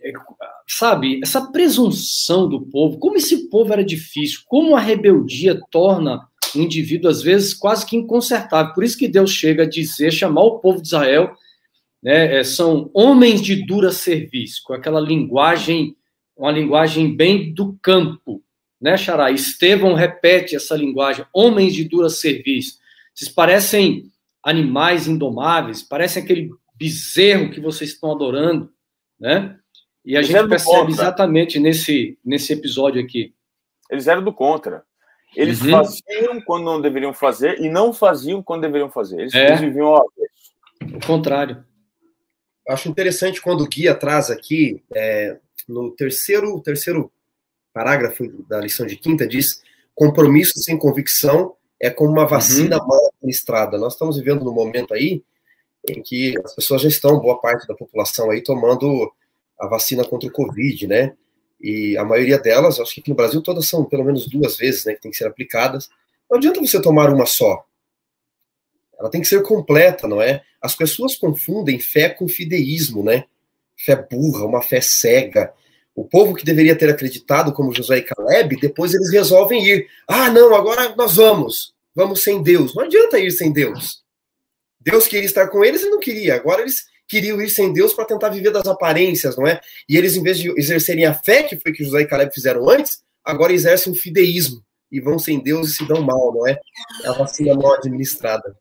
é, 0.00 0.12
sabe, 0.66 1.20
essa 1.22 1.50
presunção 1.52 2.48
do 2.48 2.62
povo, 2.62 2.98
como 2.98 3.16
esse 3.16 3.48
povo 3.48 3.72
era 3.72 3.84
difícil, 3.84 4.40
como 4.46 4.76
a 4.76 4.80
rebeldia 4.80 5.60
torna 5.70 6.26
o 6.54 6.58
indivíduo, 6.58 7.10
às 7.10 7.22
vezes, 7.22 7.52
quase 7.52 7.84
que 7.84 7.96
inconsertável. 7.96 8.72
Por 8.72 8.84
isso 8.84 8.96
que 8.96 9.08
Deus 9.08 9.30
chega 9.30 9.64
a 9.64 9.68
dizer, 9.68 10.12
chamar 10.12 10.42
o 10.42 10.58
povo 10.60 10.80
de 10.80 10.88
Israel, 10.88 11.34
né, 12.02 12.38
é, 12.38 12.44
são 12.44 12.90
homens 12.94 13.40
de 13.40 13.64
dura 13.66 13.90
serviço, 13.90 14.62
com 14.64 14.74
aquela 14.74 15.00
linguagem, 15.00 15.96
uma 16.36 16.52
linguagem 16.52 17.14
bem 17.14 17.52
do 17.52 17.78
campo, 17.82 18.42
né, 18.80 18.96
Xará? 18.96 19.30
Estevão 19.30 19.94
repete 19.94 20.54
essa 20.54 20.76
linguagem, 20.76 21.24
homens 21.32 21.74
de 21.74 21.84
dura 21.84 22.08
serviço. 22.08 22.78
Vocês 23.14 23.30
parecem 23.30 24.10
animais 24.42 25.08
indomáveis, 25.08 25.82
parecem 25.82 26.22
aquele 26.22 26.50
bezerro 26.74 27.50
que 27.50 27.60
vocês 27.60 27.90
estão 27.90 28.12
adorando, 28.12 28.70
né? 29.18 29.58
E 30.04 30.16
a 30.16 30.20
Eles 30.20 30.28
gente 30.28 30.48
percebe 30.48 30.92
exatamente 30.92 31.58
nesse, 31.58 32.18
nesse 32.24 32.52
episódio 32.52 33.02
aqui. 33.02 33.34
Eles 33.90 34.06
eram 34.06 34.22
do 34.22 34.32
contra. 34.32 34.84
Eles 35.34 35.60
uhum. 35.62 35.70
faziam 35.70 36.40
quando 36.42 36.64
não 36.64 36.80
deveriam 36.80 37.12
fazer 37.12 37.60
e 37.60 37.68
não 37.68 37.92
faziam 37.92 38.42
quando 38.42 38.62
deveriam 38.62 38.90
fazer. 38.90 39.20
Eles, 39.20 39.34
é. 39.34 39.56
viviam 39.56 39.86
ó, 39.86 40.04
o 40.82 41.06
contrário. 41.06 41.64
Acho 42.68 42.88
interessante 42.88 43.42
quando 43.42 43.62
o 43.62 43.68
guia 43.68 43.94
traz 43.94 44.30
aqui, 44.30 44.82
é, 44.94 45.38
no 45.68 45.90
terceiro, 45.90 46.60
terceiro 46.60 47.12
parágrafo 47.72 48.26
da 48.48 48.60
lição 48.60 48.86
de 48.86 48.96
quinta, 48.96 49.26
diz: 49.26 49.62
compromisso 49.94 50.58
sem 50.62 50.78
convicção 50.78 51.56
é 51.80 51.90
como 51.90 52.12
uma 52.12 52.26
vacina 52.26 52.78
uhum. 52.78 52.86
mal 52.86 53.06
administrada. 53.16 53.76
Nós 53.76 53.94
estamos 53.94 54.16
vivendo 54.16 54.44
num 54.44 54.54
momento 54.54 54.94
aí 54.94 55.22
em 55.88 56.00
que 56.00 56.34
as 56.44 56.54
pessoas 56.54 56.82
já 56.82 56.88
estão, 56.88 57.20
boa 57.20 57.40
parte 57.40 57.66
da 57.66 57.74
população 57.74 58.30
aí, 58.30 58.42
tomando 58.42 59.12
a 59.64 59.68
vacina 59.68 60.04
contra 60.04 60.28
o 60.28 60.32
Covid, 60.32 60.86
né? 60.86 61.14
E 61.60 61.96
a 61.96 62.04
maioria 62.04 62.38
delas, 62.38 62.78
acho 62.78 62.94
que 62.94 63.00
aqui 63.00 63.10
no 63.10 63.16
Brasil 63.16 63.42
todas 63.42 63.66
são 63.66 63.84
pelo 63.84 64.04
menos 64.04 64.26
duas 64.26 64.56
vezes, 64.56 64.84
né, 64.84 64.94
que 64.94 65.00
tem 65.00 65.10
que 65.10 65.16
ser 65.16 65.26
aplicadas. 65.26 65.88
Não 66.30 66.36
adianta 66.36 66.60
você 66.60 66.80
tomar 66.80 67.10
uma 67.10 67.26
só. 67.26 67.64
Ela 68.98 69.10
tem 69.10 69.20
que 69.20 69.28
ser 69.28 69.42
completa, 69.42 70.06
não 70.06 70.20
é? 70.20 70.42
As 70.60 70.74
pessoas 70.74 71.16
confundem 71.16 71.78
fé 71.78 72.08
com 72.08 72.28
fideísmo, 72.28 73.02
né? 73.02 73.24
Fé 73.76 73.96
burra, 73.96 74.44
uma 74.44 74.62
fé 74.62 74.80
cega. 74.80 75.52
O 75.94 76.04
povo 76.04 76.34
que 76.34 76.44
deveria 76.44 76.76
ter 76.76 76.90
acreditado, 76.90 77.52
como 77.52 77.74
José 77.74 77.98
e 77.98 78.02
Caleb, 78.02 78.56
depois 78.56 78.92
eles 78.92 79.10
resolvem 79.10 79.64
ir. 79.64 79.88
Ah, 80.08 80.30
não, 80.30 80.54
agora 80.54 80.94
nós 80.96 81.16
vamos. 81.16 81.74
Vamos 81.94 82.22
sem 82.22 82.42
Deus. 82.42 82.74
Não 82.74 82.84
adianta 82.84 83.18
ir 83.18 83.30
sem 83.30 83.52
Deus. 83.52 84.02
Deus 84.80 85.06
queria 85.06 85.24
estar 85.24 85.48
com 85.48 85.64
eles 85.64 85.82
e 85.82 85.90
não 85.90 86.00
queria. 86.00 86.34
Agora 86.34 86.62
eles 86.62 86.86
queriam 87.08 87.40
ir 87.40 87.50
sem 87.50 87.72
Deus 87.72 87.92
para 87.92 88.04
tentar 88.04 88.30
viver 88.30 88.50
das 88.50 88.66
aparências, 88.66 89.36
não 89.36 89.46
é? 89.46 89.60
E 89.88 89.96
eles, 89.96 90.16
em 90.16 90.22
vez 90.22 90.38
de 90.38 90.50
exercerem 90.58 91.04
a 91.04 91.14
fé, 91.14 91.42
que 91.42 91.56
foi 91.56 91.72
que 91.72 91.84
José 91.84 92.00
e 92.00 92.06
Caleb 92.06 92.32
fizeram 92.32 92.68
antes, 92.68 93.02
agora 93.24 93.52
exercem 93.52 93.92
o 93.92 93.96
fideísmo 93.96 94.62
e 94.90 95.00
vão 95.00 95.18
sem 95.18 95.42
Deus 95.42 95.70
e 95.70 95.76
se 95.76 95.88
dão 95.88 96.02
mal, 96.02 96.32
não 96.32 96.46
é? 96.46 96.58
É 97.02 97.08
a 97.08 97.12
vacina 97.12 97.54
mal 97.54 97.74
administrada. 97.74 98.56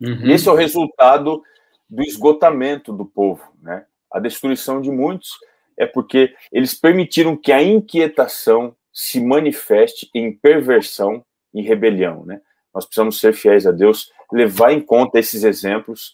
Uhum. 0.00 0.30
Esse 0.30 0.48
é 0.48 0.52
o 0.52 0.54
resultado 0.54 1.42
do 1.88 2.02
esgotamento 2.02 2.92
do 2.92 3.04
povo, 3.04 3.42
né? 3.62 3.84
A 4.12 4.20
destruição 4.20 4.80
de 4.80 4.90
muitos 4.90 5.30
é 5.76 5.86
porque 5.86 6.34
eles 6.52 6.74
permitiram 6.74 7.36
que 7.36 7.52
a 7.52 7.62
inquietação 7.62 8.74
se 8.92 9.20
manifeste 9.20 10.10
em 10.14 10.32
perversão 10.32 11.24
e 11.54 11.62
rebelião, 11.62 12.24
né? 12.24 12.40
Nós 12.74 12.84
precisamos 12.84 13.18
ser 13.18 13.32
fiéis 13.32 13.66
a 13.66 13.70
Deus, 13.70 14.12
levar 14.32 14.72
em 14.72 14.80
conta 14.80 15.18
esses 15.18 15.44
exemplos 15.44 16.12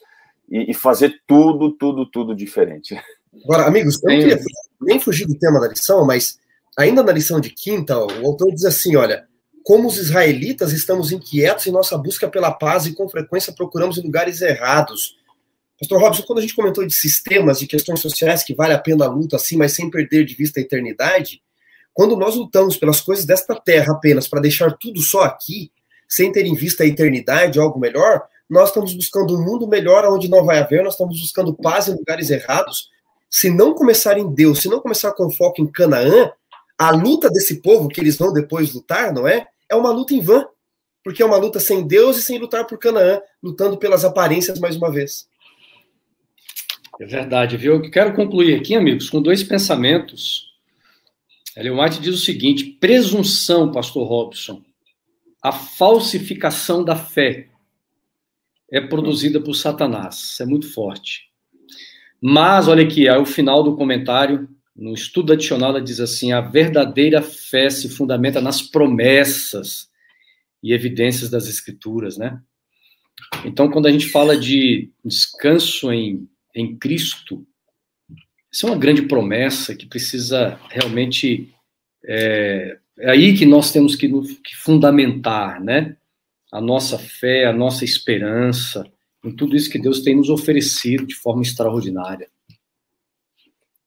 e, 0.50 0.70
e 0.70 0.74
fazer 0.74 1.20
tudo, 1.26 1.72
tudo, 1.72 2.06
tudo 2.06 2.34
diferente. 2.34 2.98
Agora, 3.44 3.66
amigos, 3.66 4.02
eu 4.02 4.10
não 4.10 4.18
queria 4.18 4.40
nem 4.80 5.00
fugir 5.00 5.26
do 5.26 5.38
tema 5.38 5.60
da 5.60 5.68
lição, 5.68 6.04
mas 6.04 6.38
ainda 6.76 7.02
na 7.02 7.12
lição 7.12 7.40
de 7.40 7.50
quinta, 7.50 7.98
o 7.98 8.26
autor 8.26 8.52
diz 8.52 8.64
assim: 8.64 8.96
olha, 8.96 9.26
como 9.64 9.88
os 9.88 9.96
israelitas 9.96 10.72
estamos 10.72 11.10
inquietos 11.10 11.66
em 11.66 11.72
nossa 11.72 11.96
busca 11.96 12.28
pela 12.28 12.52
paz 12.52 12.86
e 12.86 12.94
com 12.94 13.08
frequência 13.08 13.52
procuramos 13.52 13.98
em 13.98 14.02
lugares 14.02 14.40
errados. 14.40 15.16
Pastor 15.80 16.00
Robson, 16.00 16.22
quando 16.22 16.38
a 16.38 16.42
gente 16.42 16.54
comentou 16.54 16.86
de 16.86 16.94
sistemas, 16.94 17.58
de 17.58 17.66
questões 17.66 18.00
sociais 18.00 18.44
que 18.44 18.54
vale 18.54 18.74
a 18.74 18.78
pena 18.78 19.06
a 19.06 19.08
luta 19.08 19.36
assim, 19.36 19.56
mas 19.56 19.72
sem 19.72 19.90
perder 19.90 20.24
de 20.24 20.34
vista 20.34 20.60
a 20.60 20.62
eternidade, 20.62 21.42
quando 21.92 22.16
nós 22.16 22.36
lutamos 22.36 22.76
pelas 22.76 23.00
coisas 23.00 23.24
desta 23.24 23.54
terra 23.54 23.92
apenas 23.92 24.28
para 24.28 24.40
deixar 24.40 24.76
tudo 24.78 25.00
só 25.00 25.22
aqui, 25.22 25.72
sem 26.08 26.30
ter 26.30 26.44
em 26.44 26.54
vista 26.54 26.84
a 26.84 26.86
eternidade, 26.86 27.58
algo 27.58 27.80
melhor, 27.80 28.22
nós 28.54 28.68
estamos 28.68 28.94
buscando 28.94 29.34
um 29.34 29.44
mundo 29.44 29.66
melhor 29.66 30.04
onde 30.06 30.28
não 30.28 30.44
vai 30.44 30.60
haver, 30.60 30.84
nós 30.84 30.94
estamos 30.94 31.20
buscando 31.20 31.52
paz 31.52 31.88
em 31.88 31.96
lugares 31.96 32.30
errados. 32.30 32.88
Se 33.28 33.50
não 33.50 33.74
começar 33.74 34.16
em 34.16 34.32
Deus, 34.32 34.60
se 34.60 34.68
não 34.68 34.78
começar 34.78 35.10
com 35.10 35.28
foco 35.28 35.60
em 35.60 35.66
Canaã, 35.66 36.30
a 36.78 36.92
luta 36.92 37.28
desse 37.28 37.60
povo 37.60 37.88
que 37.88 38.00
eles 38.00 38.16
vão 38.16 38.32
depois 38.32 38.72
lutar, 38.72 39.12
não 39.12 39.26
é? 39.26 39.44
É 39.68 39.74
uma 39.74 39.90
luta 39.90 40.14
em 40.14 40.20
vão, 40.20 40.46
porque 41.02 41.20
é 41.20 41.26
uma 41.26 41.36
luta 41.36 41.58
sem 41.58 41.84
Deus 41.84 42.16
e 42.16 42.22
sem 42.22 42.38
lutar 42.38 42.64
por 42.64 42.78
Canaã, 42.78 43.20
lutando 43.42 43.76
pelas 43.76 44.04
aparências 44.04 44.60
mais 44.60 44.76
uma 44.76 44.88
vez. 44.88 45.26
É 47.00 47.04
verdade, 47.04 47.56
viu? 47.56 47.74
Eu 47.74 47.90
quero 47.90 48.14
concluir 48.14 48.54
aqui, 48.54 48.76
amigos, 48.76 49.10
com 49.10 49.20
dois 49.20 49.42
pensamentos. 49.42 50.54
Ellen 51.56 51.80
White 51.80 52.00
diz 52.00 52.14
o 52.14 52.24
seguinte: 52.24 52.64
presunção, 52.78 53.72
pastor 53.72 54.06
Robson, 54.06 54.62
a 55.42 55.50
falsificação 55.50 56.84
da 56.84 56.94
fé 56.94 57.48
é 58.74 58.80
produzida 58.80 59.40
por 59.40 59.54
Satanás. 59.54 60.36
É 60.40 60.44
muito 60.44 60.72
forte. 60.72 61.30
Mas, 62.20 62.66
olha 62.66 62.82
aqui, 62.82 63.08
aí 63.08 63.18
o 63.18 63.24
final 63.24 63.62
do 63.62 63.76
comentário, 63.76 64.48
no 64.74 64.92
estudo 64.92 65.32
adicional, 65.32 65.70
ela 65.70 65.80
diz 65.80 66.00
assim: 66.00 66.32
a 66.32 66.40
verdadeira 66.40 67.22
fé 67.22 67.70
se 67.70 67.88
fundamenta 67.88 68.40
nas 68.40 68.62
promessas 68.62 69.88
e 70.60 70.72
evidências 70.72 71.30
das 71.30 71.46
Escrituras, 71.46 72.18
né? 72.18 72.40
Então, 73.44 73.70
quando 73.70 73.86
a 73.86 73.92
gente 73.92 74.08
fala 74.08 74.36
de 74.36 74.90
descanso 75.04 75.92
em, 75.92 76.28
em 76.52 76.76
Cristo, 76.76 77.46
isso 78.50 78.66
é 78.66 78.70
uma 78.70 78.78
grande 78.78 79.02
promessa 79.02 79.76
que 79.76 79.86
precisa 79.86 80.58
realmente. 80.68 81.48
É, 82.04 82.78
é 82.98 83.10
aí 83.10 83.36
que 83.36 83.46
nós 83.46 83.70
temos 83.70 83.94
que, 83.94 84.08
que 84.08 84.56
fundamentar, 84.56 85.62
né? 85.62 85.96
A 86.54 86.60
nossa 86.60 86.96
fé, 86.96 87.46
a 87.46 87.52
nossa 87.52 87.84
esperança 87.84 88.86
em 89.24 89.34
tudo 89.34 89.56
isso 89.56 89.68
que 89.68 89.78
Deus 89.78 90.02
tem 90.02 90.14
nos 90.14 90.30
oferecido 90.30 91.04
de 91.04 91.16
forma 91.16 91.42
extraordinária. 91.42 92.28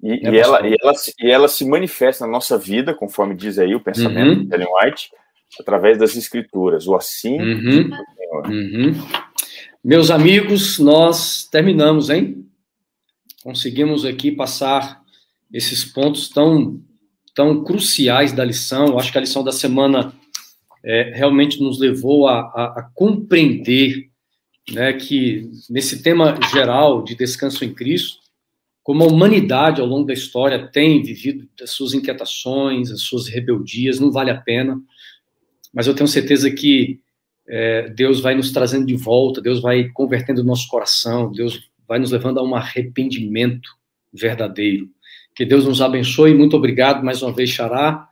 E, 0.03 0.27
é 0.27 0.31
e 0.31 0.37
ela, 0.37 0.67
e, 0.67 0.75
ela, 0.81 0.93
e 1.21 1.31
ela 1.31 1.47
se 1.47 1.63
manifesta 1.63 2.25
na 2.25 2.31
nossa 2.31 2.57
vida, 2.57 2.93
conforme 2.93 3.35
diz 3.35 3.57
aí 3.57 3.73
o 3.73 3.79
pensamento 3.79 4.39
uhum. 4.39 4.45
de 4.45 4.53
Ellen 4.53 4.67
White, 4.67 5.11
através 5.57 5.97
das 5.97 6.17
escrituras, 6.17 6.87
o 6.87 6.95
assim 6.95 7.39
uhum. 7.39 7.89
Uhum. 8.45 8.93
Meus 9.81 10.11
amigos, 10.11 10.77
nós 10.77 11.47
terminamos, 11.49 12.09
hein? 12.09 12.45
Conseguimos 13.43 14.03
aqui 14.03 14.29
passar 14.29 15.01
esses 15.53 15.85
pontos 15.85 16.27
tão, 16.27 16.81
tão 17.33 17.63
cruciais 17.63 18.33
da 18.33 18.43
lição. 18.43 18.99
Acho 18.99 19.09
que 19.09 19.17
a 19.17 19.21
lição 19.21 19.41
da 19.41 19.53
semana 19.53 20.13
é, 20.87 21.11
realmente 21.13 21.61
nos 21.61 21.77
levou 21.77 22.29
a, 22.29 22.39
a, 22.39 22.79
a 22.79 22.91
compreender 22.95 24.09
né, 24.71 24.93
que 24.93 25.51
nesse 25.69 26.01
tema 26.01 26.39
geral 26.49 27.03
de 27.03 27.13
descanso 27.13 27.65
em 27.65 27.73
Cristo, 27.73 28.19
como 28.81 29.03
a 29.03 29.07
humanidade 29.07 29.81
ao 29.81 29.87
longo 29.87 30.07
da 30.07 30.13
história 30.13 30.65
tem 30.65 31.03
vivido 31.03 31.45
as 31.61 31.71
suas 31.71 31.93
inquietações, 31.93 32.89
as 32.89 33.01
suas 33.01 33.27
rebeldias, 33.27 33.99
não 33.99 34.13
vale 34.13 34.31
a 34.31 34.39
pena. 34.39 34.79
Mas 35.73 35.87
eu 35.87 35.93
tenho 35.93 36.07
certeza 36.07 36.49
que 36.49 37.01
é, 37.45 37.89
Deus 37.89 38.21
vai 38.21 38.33
nos 38.33 38.53
trazendo 38.53 38.85
de 38.85 38.95
volta, 38.95 39.41
Deus 39.41 39.61
vai 39.61 39.89
convertendo 39.89 40.39
o 40.39 40.45
nosso 40.45 40.69
coração, 40.69 41.29
Deus 41.33 41.69
vai 41.85 41.99
nos 41.99 42.11
levando 42.11 42.39
a 42.39 42.43
um 42.43 42.55
arrependimento 42.55 43.69
verdadeiro. 44.13 44.89
Que 45.35 45.43
Deus 45.43 45.65
nos 45.65 45.81
abençoe. 45.81 46.33
Muito 46.33 46.55
obrigado 46.55 47.03
mais 47.03 47.21
uma 47.21 47.33
vez, 47.33 47.49
Xará. 47.49 48.07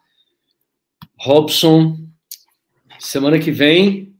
Robson, 1.17 2.04
Semana 3.05 3.37
que 3.37 3.51
vem, 3.51 4.15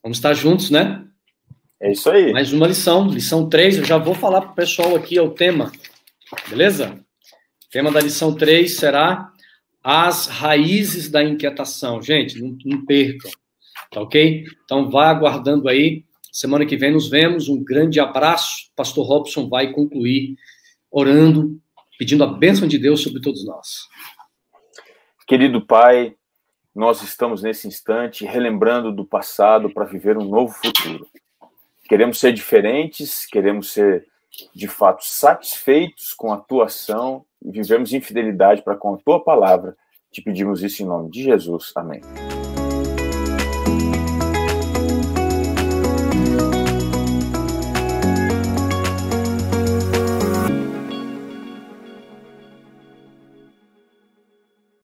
vamos 0.00 0.18
estar 0.18 0.32
juntos, 0.32 0.70
né? 0.70 1.04
É 1.80 1.90
isso 1.90 2.08
aí. 2.08 2.32
Mais 2.32 2.52
uma 2.52 2.68
lição, 2.68 3.08
lição 3.08 3.48
3. 3.48 3.78
Eu 3.78 3.84
já 3.84 3.98
vou 3.98 4.14
falar 4.14 4.42
para 4.42 4.52
o 4.52 4.54
pessoal 4.54 4.94
aqui 4.94 5.18
é 5.18 5.22
o 5.22 5.30
tema, 5.30 5.72
beleza? 6.48 7.04
O 7.66 7.68
tema 7.68 7.90
da 7.90 8.00
lição 8.00 8.32
3 8.32 8.76
será 8.76 9.32
As 9.82 10.28
raízes 10.28 11.10
da 11.10 11.24
inquietação. 11.24 12.00
Gente, 12.00 12.40
não, 12.40 12.56
não 12.64 12.86
percam, 12.86 13.28
tá 13.90 14.00
ok? 14.00 14.44
Então 14.64 14.88
vá 14.88 15.10
aguardando 15.10 15.68
aí. 15.68 16.04
Semana 16.30 16.64
que 16.64 16.76
vem 16.76 16.92
nos 16.92 17.10
vemos. 17.10 17.48
Um 17.48 17.62
grande 17.62 17.98
abraço. 17.98 18.70
Pastor 18.76 19.04
Robson 19.04 19.48
vai 19.48 19.72
concluir 19.72 20.36
orando, 20.92 21.60
pedindo 21.98 22.22
a 22.22 22.28
bênção 22.28 22.68
de 22.68 22.78
Deus 22.78 23.02
sobre 23.02 23.20
todos 23.20 23.44
nós. 23.44 23.88
Querido 25.26 25.66
Pai, 25.66 26.14
nós 26.74 27.02
estamos 27.02 27.42
nesse 27.42 27.68
instante 27.68 28.24
relembrando 28.24 28.90
do 28.90 29.04
passado 29.04 29.70
para 29.70 29.84
viver 29.84 30.16
um 30.16 30.24
novo 30.24 30.54
futuro. 30.54 31.06
Queremos 31.84 32.18
ser 32.18 32.32
diferentes, 32.32 33.26
queremos 33.26 33.72
ser 33.72 34.06
de 34.54 34.66
fato 34.66 35.04
satisfeitos 35.04 36.14
com 36.14 36.32
a 36.32 36.38
tua 36.38 36.64
ação 36.64 37.24
e 37.44 37.50
vivemos 37.50 37.92
em 37.92 38.00
fidelidade 38.00 38.62
para 38.62 38.76
com 38.76 38.94
a 38.94 38.98
tua 38.98 39.22
palavra. 39.22 39.76
Te 40.10 40.22
pedimos 40.22 40.62
isso 40.62 40.82
em 40.82 40.86
nome 40.86 41.10
de 41.10 41.22
Jesus. 41.22 41.72
Amém. 41.76 42.00